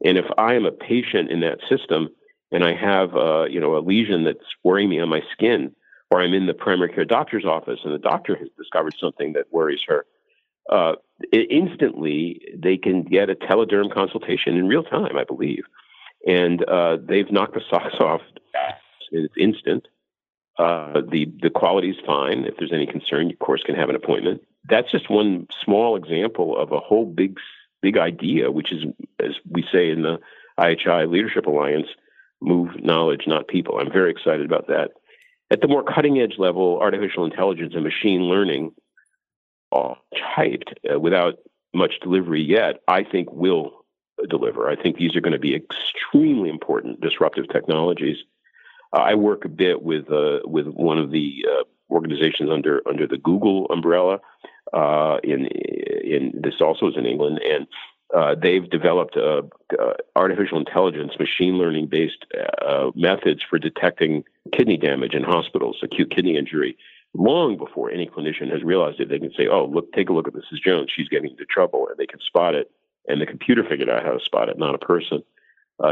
And 0.04 0.16
if 0.16 0.24
I 0.38 0.54
am 0.54 0.64
a 0.64 0.72
patient 0.72 1.30
in 1.30 1.40
that 1.40 1.58
system 1.68 2.08
and 2.52 2.64
I 2.64 2.74
have 2.74 3.14
uh, 3.14 3.44
you 3.44 3.60
know 3.60 3.76
a 3.76 3.80
lesion 3.80 4.24
that's 4.24 4.38
worrying 4.64 4.88
me 4.88 5.00
on 5.00 5.08
my 5.08 5.22
skin, 5.32 5.74
or 6.10 6.20
I'm 6.20 6.34
in 6.34 6.46
the 6.46 6.54
primary 6.54 6.92
care 6.92 7.04
doctor's 7.04 7.44
office 7.44 7.80
and 7.84 7.92
the 7.92 7.98
doctor 7.98 8.36
has 8.36 8.48
discovered 8.58 8.94
something 8.98 9.34
that 9.34 9.52
worries 9.52 9.80
her, 9.86 10.06
uh, 10.70 10.94
instantly 11.32 12.40
they 12.56 12.76
can 12.76 13.02
get 13.02 13.30
a 13.30 13.34
telederm 13.34 13.92
consultation 13.92 14.56
in 14.56 14.68
real 14.68 14.82
time, 14.82 15.16
I 15.16 15.24
believe. 15.24 15.64
And 16.26 16.62
uh, 16.64 16.98
they've 17.02 17.30
knocked 17.30 17.54
the 17.54 17.62
socks 17.68 17.96
off. 17.98 18.20
It's 19.10 19.34
instant. 19.36 19.88
Uh, 20.58 21.00
the 21.08 21.32
the 21.40 21.50
quality 21.50 21.90
is 21.90 21.96
fine. 22.04 22.44
If 22.44 22.56
there's 22.58 22.72
any 22.72 22.86
concern, 22.86 23.28
you 23.28 23.34
of 23.34 23.38
course 23.38 23.62
can 23.62 23.74
have 23.74 23.88
an 23.88 23.96
appointment. 23.96 24.42
That's 24.68 24.90
just 24.90 25.08
one 25.08 25.46
small 25.64 25.96
example 25.96 26.56
of 26.58 26.70
a 26.72 26.78
whole 26.78 27.06
big 27.06 27.38
big 27.80 27.96
idea, 27.96 28.50
which 28.50 28.72
is, 28.72 28.84
as 29.18 29.36
we 29.48 29.64
say 29.72 29.90
in 29.90 30.02
the 30.02 30.20
IHI 30.58 31.10
Leadership 31.10 31.46
Alliance, 31.46 31.88
move 32.42 32.82
knowledge, 32.82 33.26
not 33.26 33.48
people. 33.48 33.78
I'm 33.78 33.90
very 33.90 34.10
excited 34.10 34.44
about 34.44 34.68
that. 34.68 34.90
At 35.50 35.62
the 35.62 35.68
more 35.68 35.82
cutting 35.82 36.20
edge 36.20 36.34
level, 36.38 36.78
artificial 36.80 37.24
intelligence 37.24 37.72
and 37.74 37.82
machine 37.82 38.22
learning, 38.24 38.72
hyped 39.72 40.72
uh, 40.92 40.98
without 40.98 41.34
much 41.74 42.00
delivery 42.00 42.42
yet, 42.42 42.80
I 42.88 43.04
think 43.04 43.30
will 43.32 43.84
deliver. 44.28 44.68
I 44.68 44.76
think 44.76 44.96
these 44.96 45.14
are 45.16 45.20
going 45.20 45.32
to 45.32 45.38
be 45.38 45.54
extremely 45.54 46.50
important 46.50 47.00
disruptive 47.00 47.48
technologies 47.48 48.18
I 48.92 49.14
work 49.14 49.44
a 49.44 49.48
bit 49.48 49.82
with 49.82 50.10
uh, 50.10 50.40
with 50.44 50.66
one 50.66 50.98
of 50.98 51.10
the 51.10 51.44
uh, 51.48 51.64
organizations 51.90 52.50
under 52.50 52.82
under 52.88 53.06
the 53.06 53.18
Google 53.18 53.66
umbrella. 53.70 54.18
Uh, 54.72 55.18
in 55.22 55.46
in 55.46 56.32
this 56.34 56.54
also 56.60 56.88
is 56.88 56.96
in 56.96 57.06
England, 57.06 57.40
and 57.44 57.66
uh, 58.14 58.34
they've 58.40 58.68
developed 58.68 59.16
uh, 59.16 59.42
uh, 59.80 59.92
artificial 60.16 60.58
intelligence, 60.58 61.12
machine 61.18 61.58
learning 61.58 61.86
based 61.86 62.24
methods 62.96 63.42
for 63.48 63.58
detecting 63.58 64.24
kidney 64.52 64.76
damage 64.76 65.14
in 65.14 65.22
hospitals, 65.22 65.78
acute 65.82 66.10
kidney 66.14 66.36
injury, 66.36 66.76
long 67.14 67.56
before 67.56 67.90
any 67.90 68.06
clinician 68.06 68.50
has 68.52 68.62
realized 68.62 69.00
it. 69.00 69.08
They 69.08 69.18
can 69.18 69.32
say, 69.36 69.48
"Oh, 69.48 69.66
look, 69.66 69.92
take 69.92 70.08
a 70.08 70.12
look 70.12 70.28
at 70.28 70.34
Mrs. 70.34 70.62
Jones. 70.64 70.90
She's 70.94 71.08
getting 71.08 71.30
into 71.30 71.44
trouble," 71.44 71.88
and 71.88 71.96
they 71.96 72.06
can 72.06 72.20
spot 72.20 72.54
it. 72.54 72.70
And 73.08 73.20
the 73.20 73.26
computer 73.26 73.64
figured 73.64 73.88
out 73.90 74.04
how 74.04 74.12
to 74.12 74.24
spot 74.24 74.48
it, 74.48 74.58
not 74.58 74.74
a 74.74 74.78
person. 74.78 75.22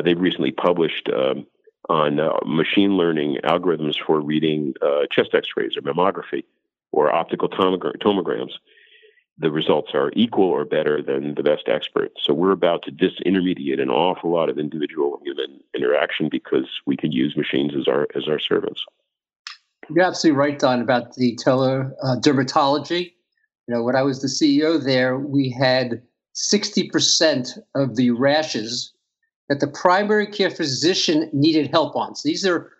they've 0.05 0.21
recently 0.21 0.53
published. 0.53 1.09
Um, 1.09 1.47
on 1.89 2.21
uh, 2.21 2.39
machine 2.45 2.97
learning 2.97 3.39
algorithms 3.45 3.97
for 4.05 4.21
reading 4.21 4.75
uh, 4.83 5.07
chest 5.11 5.31
x-rays 5.35 5.77
or 5.77 5.83
mammography 5.83 6.45
or 6.93 7.15
optical 7.15 7.49
tomograms 7.49 8.53
the 9.41 9.51
results 9.51 9.93
are 9.95 10.11
equal 10.15 10.47
or 10.47 10.65
better 10.65 11.01
than 11.01 11.35
the 11.35 11.43
best 11.43 11.69
experts 11.69 12.21
so 12.23 12.35
we're 12.35 12.53
about 12.53 12.83
to 12.83 12.93
disintermediate 12.93 13.81
an 13.81 13.91
awful 13.91 14.31
lot 14.31 14.49
of 14.49 14.59
individual 14.59 15.21
human 15.25 15.61
interaction 15.75 16.29
because 16.29 16.69
we 16.87 16.97
could 16.97 17.15
use 17.15 17.37
machines 17.37 17.73
as 17.75 17.89
our 17.89 18.07
as 18.15 18.29
our 18.29 18.39
servants 18.39 18.85
you're 19.91 20.05
absolutely 20.05 20.39
right 20.39 20.59
don 20.59 20.81
about 20.81 21.15
the 21.15 21.37
tele 21.37 21.91
uh, 22.03 22.17
dermatology 22.21 23.13
you 23.67 23.75
know 23.75 23.83
when 23.83 23.97
i 23.97 24.03
was 24.03 24.21
the 24.21 24.29
ceo 24.29 24.83
there 24.83 25.19
we 25.19 25.51
had 25.51 26.03
60% 26.39 27.59
of 27.75 27.97
the 27.97 28.11
rashes 28.13 28.93
that 29.49 29.61
the 29.61 29.67
primary 29.67 30.27
care 30.27 30.51
physician 30.51 31.29
needed 31.33 31.71
help 31.71 31.97
on. 31.97 32.15
So 32.15 32.29
these 32.29 32.47
are 32.47 32.71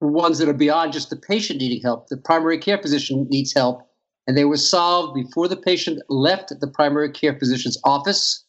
ones 0.00 0.38
that 0.38 0.48
are 0.48 0.54
beyond 0.54 0.92
just 0.92 1.10
the 1.10 1.16
patient 1.16 1.60
needing 1.60 1.82
help. 1.82 2.08
The 2.08 2.16
primary 2.16 2.58
care 2.58 2.78
physician 2.78 3.26
needs 3.30 3.54
help, 3.54 3.82
and 4.26 4.36
they 4.36 4.44
were 4.44 4.56
solved 4.56 5.14
before 5.14 5.48
the 5.48 5.56
patient 5.56 6.02
left 6.08 6.52
the 6.60 6.66
primary 6.66 7.10
care 7.10 7.38
physician's 7.38 7.78
office, 7.84 8.44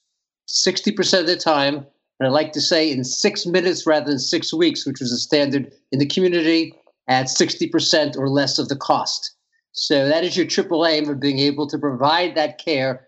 60% 0.47 1.20
of 1.20 1.28
the 1.28 1.38
time. 1.38 1.86
And 2.20 2.28
I 2.28 2.30
like 2.30 2.52
to 2.54 2.62
say 2.62 2.91
in 2.91 3.04
six 3.04 3.45
minutes 3.45 3.88
rather 3.88 4.06
than 4.06 4.20
six 4.20 4.54
weeks, 4.54 4.86
which 4.86 4.99
was 4.99 5.12
a 5.12 5.18
standard 5.18 5.72
in 5.91 5.99
the 5.99 6.06
community 6.06 6.74
at 7.12 7.26
60% 7.26 8.16
or 8.16 8.30
less 8.30 8.57
of 8.57 8.70
the 8.70 8.76
cost. 8.76 9.36
So 9.74 10.07
that 10.07 10.24
is 10.24 10.38
your 10.38 10.47
triple 10.47 10.88
aim 10.88 11.09
of 11.09 11.20
being 11.20 11.39
able 11.39 11.68
to 11.68 11.78
provide 11.78 12.36
that 12.36 12.57
care 12.57 13.05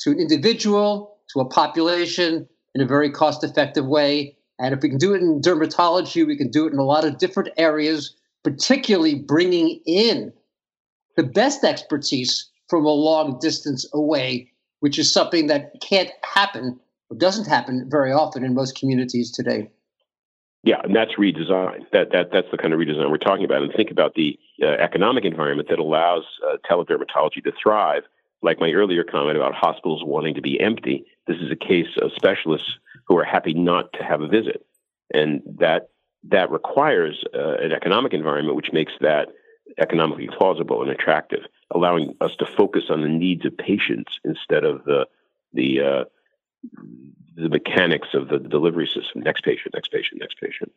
to 0.00 0.10
an 0.10 0.18
individual, 0.18 1.18
to 1.34 1.40
a 1.40 1.44
population 1.44 2.48
in 2.74 2.80
a 2.80 2.86
very 2.86 3.10
cost 3.10 3.44
effective 3.44 3.86
way. 3.86 4.38
And 4.58 4.74
if 4.74 4.80
we 4.80 4.88
can 4.88 4.96
do 4.96 5.12
it 5.12 5.20
in 5.20 5.42
dermatology, 5.42 6.26
we 6.26 6.38
can 6.38 6.50
do 6.50 6.66
it 6.66 6.72
in 6.72 6.78
a 6.78 6.84
lot 6.84 7.04
of 7.04 7.18
different 7.18 7.50
areas, 7.58 8.16
particularly 8.42 9.14
bringing 9.14 9.82
in 9.84 10.32
the 11.16 11.22
best 11.22 11.62
expertise 11.62 12.48
from 12.68 12.86
a 12.86 12.90
long 12.90 13.38
distance 13.38 13.86
away, 13.92 14.50
which 14.80 14.98
is 14.98 15.12
something 15.12 15.46
that 15.48 15.72
can't 15.82 16.10
happen 16.22 16.80
or 17.10 17.18
doesn't 17.18 17.46
happen 17.46 17.86
very 17.90 18.12
often 18.12 18.42
in 18.42 18.54
most 18.54 18.78
communities 18.78 19.30
today. 19.30 19.68
Yeah, 20.62 20.80
and 20.82 20.94
that's 20.94 21.14
redesign. 21.14 21.88
That 21.92 22.10
that 22.12 22.30
that's 22.32 22.50
the 22.50 22.58
kind 22.58 22.74
of 22.74 22.80
redesign 22.80 23.08
we're 23.10 23.18
talking 23.18 23.44
about. 23.44 23.62
And 23.62 23.72
think 23.72 23.90
about 23.90 24.14
the 24.14 24.38
uh, 24.60 24.66
economic 24.66 25.24
environment 25.24 25.68
that 25.68 25.78
allows 25.78 26.24
uh, 26.48 26.56
teledermatology 26.68 27.42
to 27.44 27.52
thrive. 27.62 28.02
Like 28.42 28.60
my 28.60 28.72
earlier 28.72 29.04
comment 29.04 29.36
about 29.36 29.54
hospitals 29.54 30.02
wanting 30.04 30.34
to 30.34 30.42
be 30.42 30.60
empty, 30.60 31.06
this 31.26 31.38
is 31.38 31.50
a 31.50 31.56
case 31.56 31.96
of 32.00 32.12
specialists 32.12 32.78
who 33.06 33.16
are 33.16 33.24
happy 33.24 33.54
not 33.54 33.92
to 33.94 34.02
have 34.02 34.20
a 34.20 34.28
visit, 34.28 34.66
and 35.14 35.42
that 35.58 35.90
that 36.24 36.50
requires 36.50 37.24
uh, 37.34 37.56
an 37.58 37.72
economic 37.72 38.12
environment 38.12 38.56
which 38.56 38.72
makes 38.72 38.92
that 39.00 39.28
economically 39.78 40.28
plausible 40.36 40.82
and 40.82 40.90
attractive, 40.90 41.44
allowing 41.70 42.16
us 42.20 42.34
to 42.36 42.46
focus 42.46 42.84
on 42.90 43.02
the 43.02 43.08
needs 43.08 43.44
of 43.44 43.56
patients 43.56 44.18
instead 44.24 44.64
of 44.64 44.84
the 44.84 45.06
the 45.52 45.80
uh, 45.80 46.04
the 47.36 47.48
mechanics 47.48 48.08
of 48.14 48.28
the 48.28 48.38
delivery 48.38 48.86
system. 48.86 49.22
Next 49.22 49.42
patient, 49.42 49.74
next 49.74 49.92
patient, 49.92 50.20
next 50.20 50.40
patient. 50.40 50.72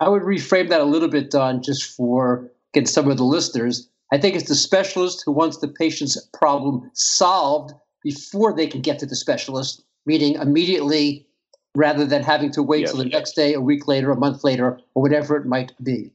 I 0.00 0.08
would 0.08 0.22
reframe 0.22 0.68
that 0.68 0.80
a 0.80 0.84
little 0.84 1.08
bit, 1.08 1.30
Don, 1.30 1.62
just 1.62 1.96
for 1.96 2.50
get 2.74 2.88
some 2.88 3.10
of 3.10 3.16
the 3.16 3.24
listeners. 3.24 3.88
I 4.12 4.18
think 4.18 4.34
it's 4.34 4.48
the 4.48 4.54
specialist 4.54 5.22
who 5.24 5.32
wants 5.32 5.58
the 5.58 5.68
patient's 5.68 6.20
problem 6.32 6.90
solved 6.94 7.72
before 8.02 8.54
they 8.54 8.66
can 8.66 8.80
get 8.80 8.98
to 8.98 9.06
the 9.06 9.14
specialist, 9.14 9.84
meaning 10.04 10.34
immediately 10.34 11.26
rather 11.74 12.04
than 12.04 12.22
having 12.22 12.50
to 12.52 12.62
wait 12.62 12.80
yes. 12.80 12.90
till 12.90 12.98
the 12.98 13.08
next 13.08 13.34
day, 13.34 13.54
a 13.54 13.60
week 13.60 13.86
later, 13.88 14.10
a 14.10 14.16
month 14.16 14.44
later, 14.44 14.78
or 14.94 15.02
whatever 15.02 15.36
it 15.36 15.46
might 15.46 15.72
be. 15.82 16.10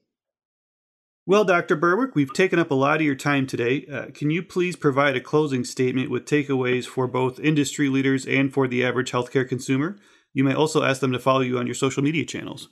Well, 1.30 1.44
Dr. 1.44 1.76
Berwick, 1.76 2.16
we've 2.16 2.32
taken 2.32 2.58
up 2.58 2.72
a 2.72 2.74
lot 2.74 2.96
of 2.96 3.02
your 3.02 3.14
time 3.14 3.48
today. 3.48 3.86
Uh, 3.92 4.06
can 4.14 4.30
you 4.30 4.42
please 4.42 4.78
provide 4.78 5.18
a 5.18 5.20
closing 5.20 5.66
statement 5.66 6.10
with 6.10 6.24
takeaways 6.24 6.86
for 6.86 7.06
both 7.06 7.38
industry 7.38 7.90
leaders 7.90 8.26
and 8.26 8.54
for 8.54 8.66
the 8.66 8.86
average 8.86 9.12
healthcare 9.12 9.46
consumer? 9.48 9.98
You 10.34 10.46
may 10.46 10.54
also 10.54 10.84
ask 10.84 11.02
them 11.02 11.12
to 11.12 11.20
follow 11.20 11.42
you 11.42 11.58
on 11.58 11.68
your 11.68 11.76
social 11.76 12.02
media 12.02 12.24
channels. 12.24 12.70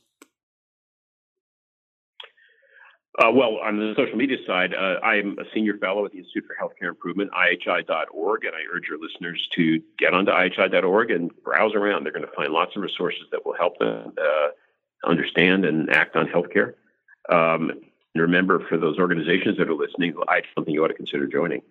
Uh, 3.19 3.29
well, 3.33 3.57
on 3.57 3.77
the 3.77 3.93
social 3.97 4.15
media 4.15 4.37
side, 4.47 4.73
uh, 4.73 5.01
I'm 5.03 5.37
a 5.37 5.43
senior 5.53 5.77
fellow 5.77 6.05
at 6.05 6.13
the 6.13 6.19
Institute 6.19 6.45
for 6.47 6.55
Healthcare 6.55 6.87
Improvement, 6.87 7.31
IHI.org, 7.31 8.45
and 8.45 8.55
I 8.55 8.61
urge 8.73 8.87
your 8.87 8.99
listeners 8.99 9.49
to 9.55 9.81
get 9.99 10.13
onto 10.13 10.31
IHI.org 10.31 11.11
and 11.11 11.29
browse 11.43 11.75
around. 11.75 12.05
They're 12.05 12.13
going 12.13 12.25
to 12.25 12.31
find 12.31 12.53
lots 12.53 12.77
of 12.77 12.83
resources 12.83 13.23
that 13.33 13.45
will 13.45 13.55
help 13.55 13.79
them 13.79 14.13
uh, 14.17 14.47
understand 15.05 15.65
and 15.65 15.89
act 15.89 16.15
on 16.15 16.27
healthcare. 16.27 16.75
Um, 17.29 17.81
and 18.15 18.21
remember, 18.21 18.65
for 18.69 18.77
those 18.77 18.97
organizations 18.97 19.57
that 19.57 19.67
are 19.67 19.75
listening, 19.75 20.15
I 20.29 20.41
something 20.55 20.73
you 20.73 20.83
ought 20.83 20.87
to 20.87 20.93
consider 20.93 21.27
joining. 21.27 21.61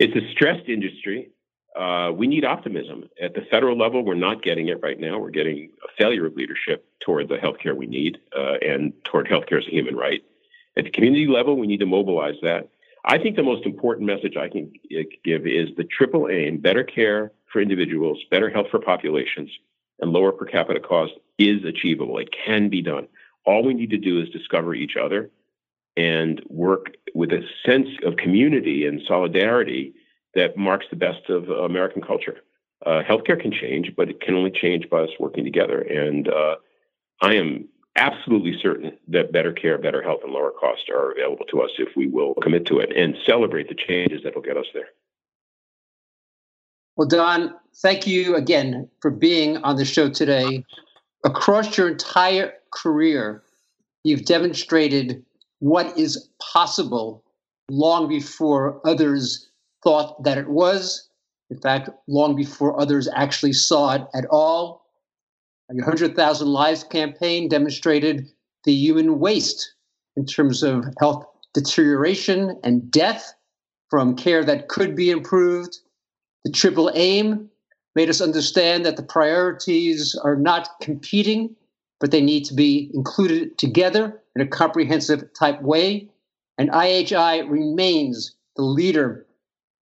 It's 0.00 0.14
a 0.16 0.32
stressed 0.32 0.68
industry. 0.68 1.30
Uh, 1.78 2.10
we 2.12 2.26
need 2.26 2.44
optimism. 2.44 3.08
At 3.22 3.34
the 3.34 3.42
federal 3.48 3.78
level, 3.78 4.04
we're 4.04 4.14
not 4.14 4.42
getting 4.42 4.66
it 4.66 4.80
right 4.82 4.98
now. 4.98 5.20
We're 5.20 5.30
getting 5.30 5.70
a 5.84 5.88
failure 5.96 6.26
of 6.26 6.34
leadership 6.34 6.84
toward 6.98 7.28
the 7.28 7.36
healthcare 7.36 7.76
we 7.76 7.86
need 7.86 8.18
uh, 8.36 8.54
and 8.60 8.92
toward 9.04 9.28
healthcare 9.28 9.58
as 9.58 9.68
a 9.68 9.70
human 9.70 9.94
right. 9.94 10.20
At 10.76 10.84
the 10.84 10.90
community 10.90 11.28
level, 11.28 11.56
we 11.56 11.68
need 11.68 11.78
to 11.80 11.86
mobilize 11.86 12.36
that. 12.42 12.68
I 13.04 13.18
think 13.18 13.36
the 13.36 13.44
most 13.44 13.64
important 13.64 14.06
message 14.08 14.36
I 14.36 14.48
can 14.48 14.72
give 15.24 15.46
is 15.46 15.68
the 15.76 15.84
triple 15.84 16.28
aim 16.28 16.58
better 16.58 16.82
care 16.82 17.30
for 17.52 17.62
individuals, 17.62 18.18
better 18.32 18.50
health 18.50 18.66
for 18.72 18.80
populations, 18.80 19.50
and 20.00 20.12
lower 20.12 20.32
per 20.32 20.44
capita 20.44 20.80
cost 20.80 21.12
is 21.38 21.64
achievable. 21.64 22.18
It 22.18 22.30
can 22.32 22.68
be 22.68 22.82
done. 22.82 23.06
All 23.46 23.64
we 23.64 23.74
need 23.74 23.90
to 23.90 23.96
do 23.96 24.20
is 24.20 24.28
discover 24.30 24.74
each 24.74 24.96
other 24.96 25.30
and 25.98 26.40
work 26.48 26.94
with 27.12 27.32
a 27.32 27.42
sense 27.66 27.88
of 28.04 28.16
community 28.16 28.86
and 28.86 29.02
solidarity 29.06 29.92
that 30.34 30.56
marks 30.56 30.86
the 30.90 30.96
best 30.96 31.28
of 31.28 31.48
American 31.48 32.00
culture. 32.00 32.36
Uh, 32.86 33.02
healthcare 33.02 33.40
can 33.40 33.50
change, 33.50 33.92
but 33.96 34.08
it 34.08 34.20
can 34.20 34.36
only 34.36 34.52
change 34.52 34.88
by 34.88 35.00
us 35.00 35.10
working 35.18 35.44
together. 35.44 35.80
And 35.80 36.28
uh, 36.28 36.54
I 37.20 37.34
am 37.34 37.68
absolutely 37.96 38.56
certain 38.62 38.96
that 39.08 39.32
better 39.32 39.52
care, 39.52 39.76
better 39.76 40.00
health, 40.00 40.20
and 40.22 40.32
lower 40.32 40.52
costs 40.52 40.84
are 40.88 41.10
available 41.10 41.44
to 41.46 41.62
us 41.62 41.70
if 41.78 41.88
we 41.96 42.06
will 42.06 42.34
commit 42.34 42.64
to 42.66 42.78
it 42.78 42.96
and 42.96 43.16
celebrate 43.26 43.68
the 43.68 43.74
changes 43.74 44.22
that 44.22 44.36
will 44.36 44.42
get 44.42 44.56
us 44.56 44.66
there. 44.72 44.88
Well, 46.96 47.08
Don, 47.08 47.54
thank 47.76 48.06
you 48.06 48.36
again 48.36 48.88
for 49.00 49.10
being 49.10 49.56
on 49.58 49.74
the 49.74 49.84
show 49.84 50.08
today. 50.08 50.64
Across 51.24 51.76
your 51.76 51.88
entire 51.88 52.52
career, 52.70 53.42
you've 54.04 54.24
demonstrated 54.24 55.24
what 55.60 55.96
is 55.98 56.28
possible 56.40 57.24
long 57.70 58.08
before 58.08 58.80
others 58.86 59.48
thought 59.82 60.22
that 60.24 60.38
it 60.38 60.48
was. 60.48 61.08
In 61.50 61.58
fact, 61.60 61.90
long 62.06 62.36
before 62.36 62.80
others 62.80 63.08
actually 63.14 63.52
saw 63.52 63.94
it 63.94 64.02
at 64.14 64.26
all. 64.30 64.84
Your 65.70 65.84
100,000 65.84 66.48
Lives 66.48 66.84
campaign 66.84 67.48
demonstrated 67.48 68.28
the 68.64 68.72
human 68.72 69.18
waste 69.18 69.74
in 70.16 70.24
terms 70.24 70.62
of 70.62 70.84
health 70.98 71.26
deterioration 71.54 72.58
and 72.64 72.90
death 72.90 73.34
from 73.90 74.16
care 74.16 74.44
that 74.44 74.68
could 74.68 74.96
be 74.96 75.10
improved. 75.10 75.78
The 76.44 76.52
triple 76.52 76.90
aim 76.94 77.50
made 77.94 78.08
us 78.08 78.20
understand 78.20 78.84
that 78.86 78.96
the 78.96 79.02
priorities 79.02 80.18
are 80.22 80.36
not 80.36 80.68
competing, 80.80 81.54
but 82.00 82.10
they 82.10 82.20
need 82.20 82.44
to 82.44 82.54
be 82.54 82.90
included 82.94 83.58
together 83.58 84.20
in 84.34 84.42
a 84.42 84.46
comprehensive 84.46 85.24
type 85.38 85.60
way. 85.62 86.08
And 86.56 86.70
IHI 86.70 87.48
remains 87.48 88.34
the 88.56 88.62
leader 88.62 89.26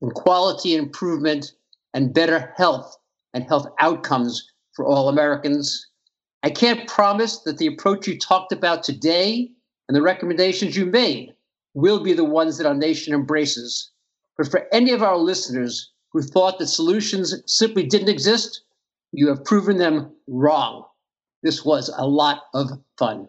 in 0.02 0.10
quality 0.10 0.74
improvement 0.74 1.52
and 1.94 2.12
better 2.12 2.52
health 2.56 2.96
and 3.32 3.44
health 3.44 3.66
outcomes 3.80 4.50
for 4.72 4.84
all 4.84 5.08
Americans. 5.08 5.86
I 6.42 6.50
can't 6.50 6.88
promise 6.88 7.38
that 7.40 7.58
the 7.58 7.66
approach 7.66 8.06
you 8.06 8.18
talked 8.18 8.52
about 8.52 8.82
today 8.82 9.50
and 9.88 9.96
the 9.96 10.02
recommendations 10.02 10.76
you 10.76 10.86
made 10.86 11.34
will 11.74 12.02
be 12.02 12.12
the 12.12 12.24
ones 12.24 12.58
that 12.58 12.66
our 12.66 12.74
nation 12.74 13.14
embraces. 13.14 13.90
But 14.36 14.50
for 14.50 14.66
any 14.72 14.92
of 14.92 15.02
our 15.02 15.16
listeners 15.16 15.90
who 16.12 16.22
thought 16.22 16.58
that 16.58 16.68
solutions 16.68 17.34
simply 17.46 17.84
didn't 17.84 18.08
exist, 18.08 18.62
you 19.12 19.28
have 19.28 19.44
proven 19.44 19.78
them 19.78 20.12
wrong. 20.26 20.84
This 21.46 21.64
was 21.64 21.94
a 21.96 22.04
lot 22.04 22.42
of 22.54 22.70
fun. 22.98 23.28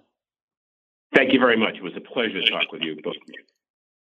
Thank 1.16 1.34
you 1.34 1.40
very 1.40 1.56
much. 1.56 1.76
It 1.76 1.84
was 1.84 1.94
a 1.96 2.02
pleasure 2.02 2.42
to 2.42 2.50
talk 2.50 2.72
with 2.72 2.82
you, 2.82 3.00
both. 3.04 3.14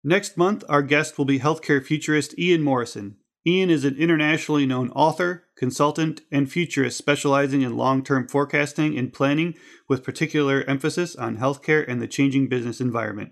Next 0.04 0.36
month, 0.36 0.66
our 0.68 0.82
guest 0.82 1.18
will 1.18 1.24
be 1.24 1.40
healthcare 1.40 1.82
futurist 1.82 2.38
Ian 2.38 2.62
Morrison. 2.62 3.16
Ian 3.48 3.70
is 3.70 3.86
an 3.86 3.96
internationally 3.96 4.66
known 4.66 4.90
author, 4.90 5.46
consultant, 5.56 6.24
and 6.30 6.52
futurist 6.52 6.98
specializing 6.98 7.62
in 7.62 7.78
long 7.78 8.04
term 8.04 8.28
forecasting 8.28 8.98
and 8.98 9.14
planning 9.14 9.56
with 9.88 10.04
particular 10.04 10.66
emphasis 10.68 11.16
on 11.16 11.38
healthcare 11.38 11.86
and 11.88 12.02
the 12.02 12.08
changing 12.08 12.50
business 12.50 12.82
environment. 12.82 13.32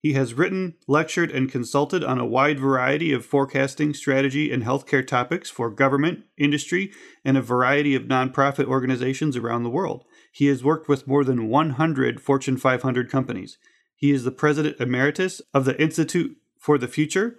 He 0.00 0.12
has 0.12 0.34
written, 0.34 0.76
lectured, 0.86 1.32
and 1.32 1.50
consulted 1.50 2.04
on 2.04 2.18
a 2.18 2.26
wide 2.26 2.60
variety 2.60 3.12
of 3.12 3.26
forecasting, 3.26 3.94
strategy, 3.94 4.52
and 4.52 4.62
healthcare 4.62 5.04
topics 5.04 5.50
for 5.50 5.70
government, 5.70 6.24
industry, 6.36 6.92
and 7.24 7.36
a 7.36 7.42
variety 7.42 7.96
of 7.96 8.04
nonprofit 8.04 8.66
organizations 8.66 9.36
around 9.36 9.64
the 9.64 9.70
world. 9.70 10.04
He 10.32 10.46
has 10.46 10.64
worked 10.64 10.88
with 10.88 11.06
more 11.06 11.24
than 11.24 11.48
100 11.48 12.20
Fortune 12.20 12.56
500 12.56 13.10
companies. 13.10 13.58
He 13.96 14.10
is 14.10 14.24
the 14.24 14.30
president 14.30 14.76
emeritus 14.80 15.40
of 15.52 15.64
the 15.64 15.80
Institute 15.80 16.36
for 16.58 16.78
the 16.78 16.88
Future 16.88 17.36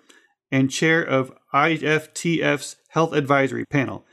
and 0.51 0.71
chair 0.71 1.01
of 1.01 1.31
IFTF's 1.53 2.75
Health 2.89 3.13
Advisory 3.13 3.65
Panel. 3.65 4.05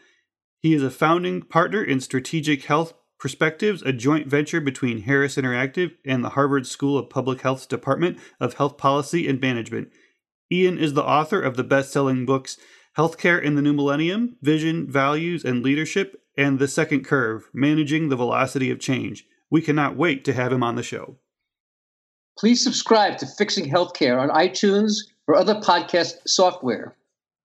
He 0.60 0.74
is 0.74 0.82
a 0.82 0.90
founding 0.90 1.42
partner 1.42 1.82
in 1.82 2.00
Strategic 2.00 2.64
Health 2.64 2.94
Perspectives, 3.18 3.82
a 3.82 3.92
joint 3.92 4.26
venture 4.26 4.60
between 4.60 5.02
Harris 5.02 5.36
Interactive 5.36 5.92
and 6.04 6.22
the 6.22 6.30
Harvard 6.30 6.66
School 6.66 6.98
of 6.98 7.08
Public 7.08 7.40
Health's 7.40 7.66
Department 7.66 8.18
of 8.38 8.54
Health 8.54 8.76
Policy 8.76 9.26
and 9.26 9.40
Management. 9.40 9.88
Ian 10.52 10.78
is 10.78 10.92
the 10.92 11.04
author 11.04 11.40
of 11.40 11.56
the 11.56 11.64
best 11.64 11.92
selling 11.92 12.26
books 12.26 12.58
Healthcare 12.96 13.42
in 13.42 13.56
the 13.56 13.62
New 13.62 13.74
Millennium, 13.74 14.36
Vision, 14.40 14.90
Values, 14.90 15.44
and 15.44 15.62
Leadership, 15.62 16.22
and 16.37 16.59
The 16.59 16.68
Second 16.68 17.05
Curve 17.05 17.49
Managing 17.53 18.09
the 18.09 18.16
Velocity 18.16 18.70
of 18.70 18.80
Change. 18.80 19.26
We 19.51 19.62
cannot 19.62 19.97
wait 19.97 20.24
to 20.24 20.32
have 20.32 20.53
him 20.53 20.62
on 20.62 20.76
the 20.76 20.82
show. 20.82 21.16
Please 22.39 22.62
subscribe 22.62 23.18
to 23.18 23.26
Fixing 23.26 23.70
Healthcare 23.70 24.20
on 24.20 24.28
iTunes 24.30 24.93
or 25.26 25.37
other 25.37 25.55
podcast 25.55 26.14
software. 26.26 26.97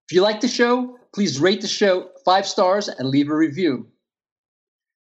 If 0.09 0.15
you 0.15 0.21
like 0.21 0.41
the 0.41 0.47
show, 0.47 0.97
please 1.13 1.39
rate 1.39 1.61
the 1.61 1.67
show 1.67 2.09
five 2.25 2.45
stars 2.45 2.89
and 2.89 3.09
leave 3.09 3.29
a 3.29 3.35
review. 3.35 3.87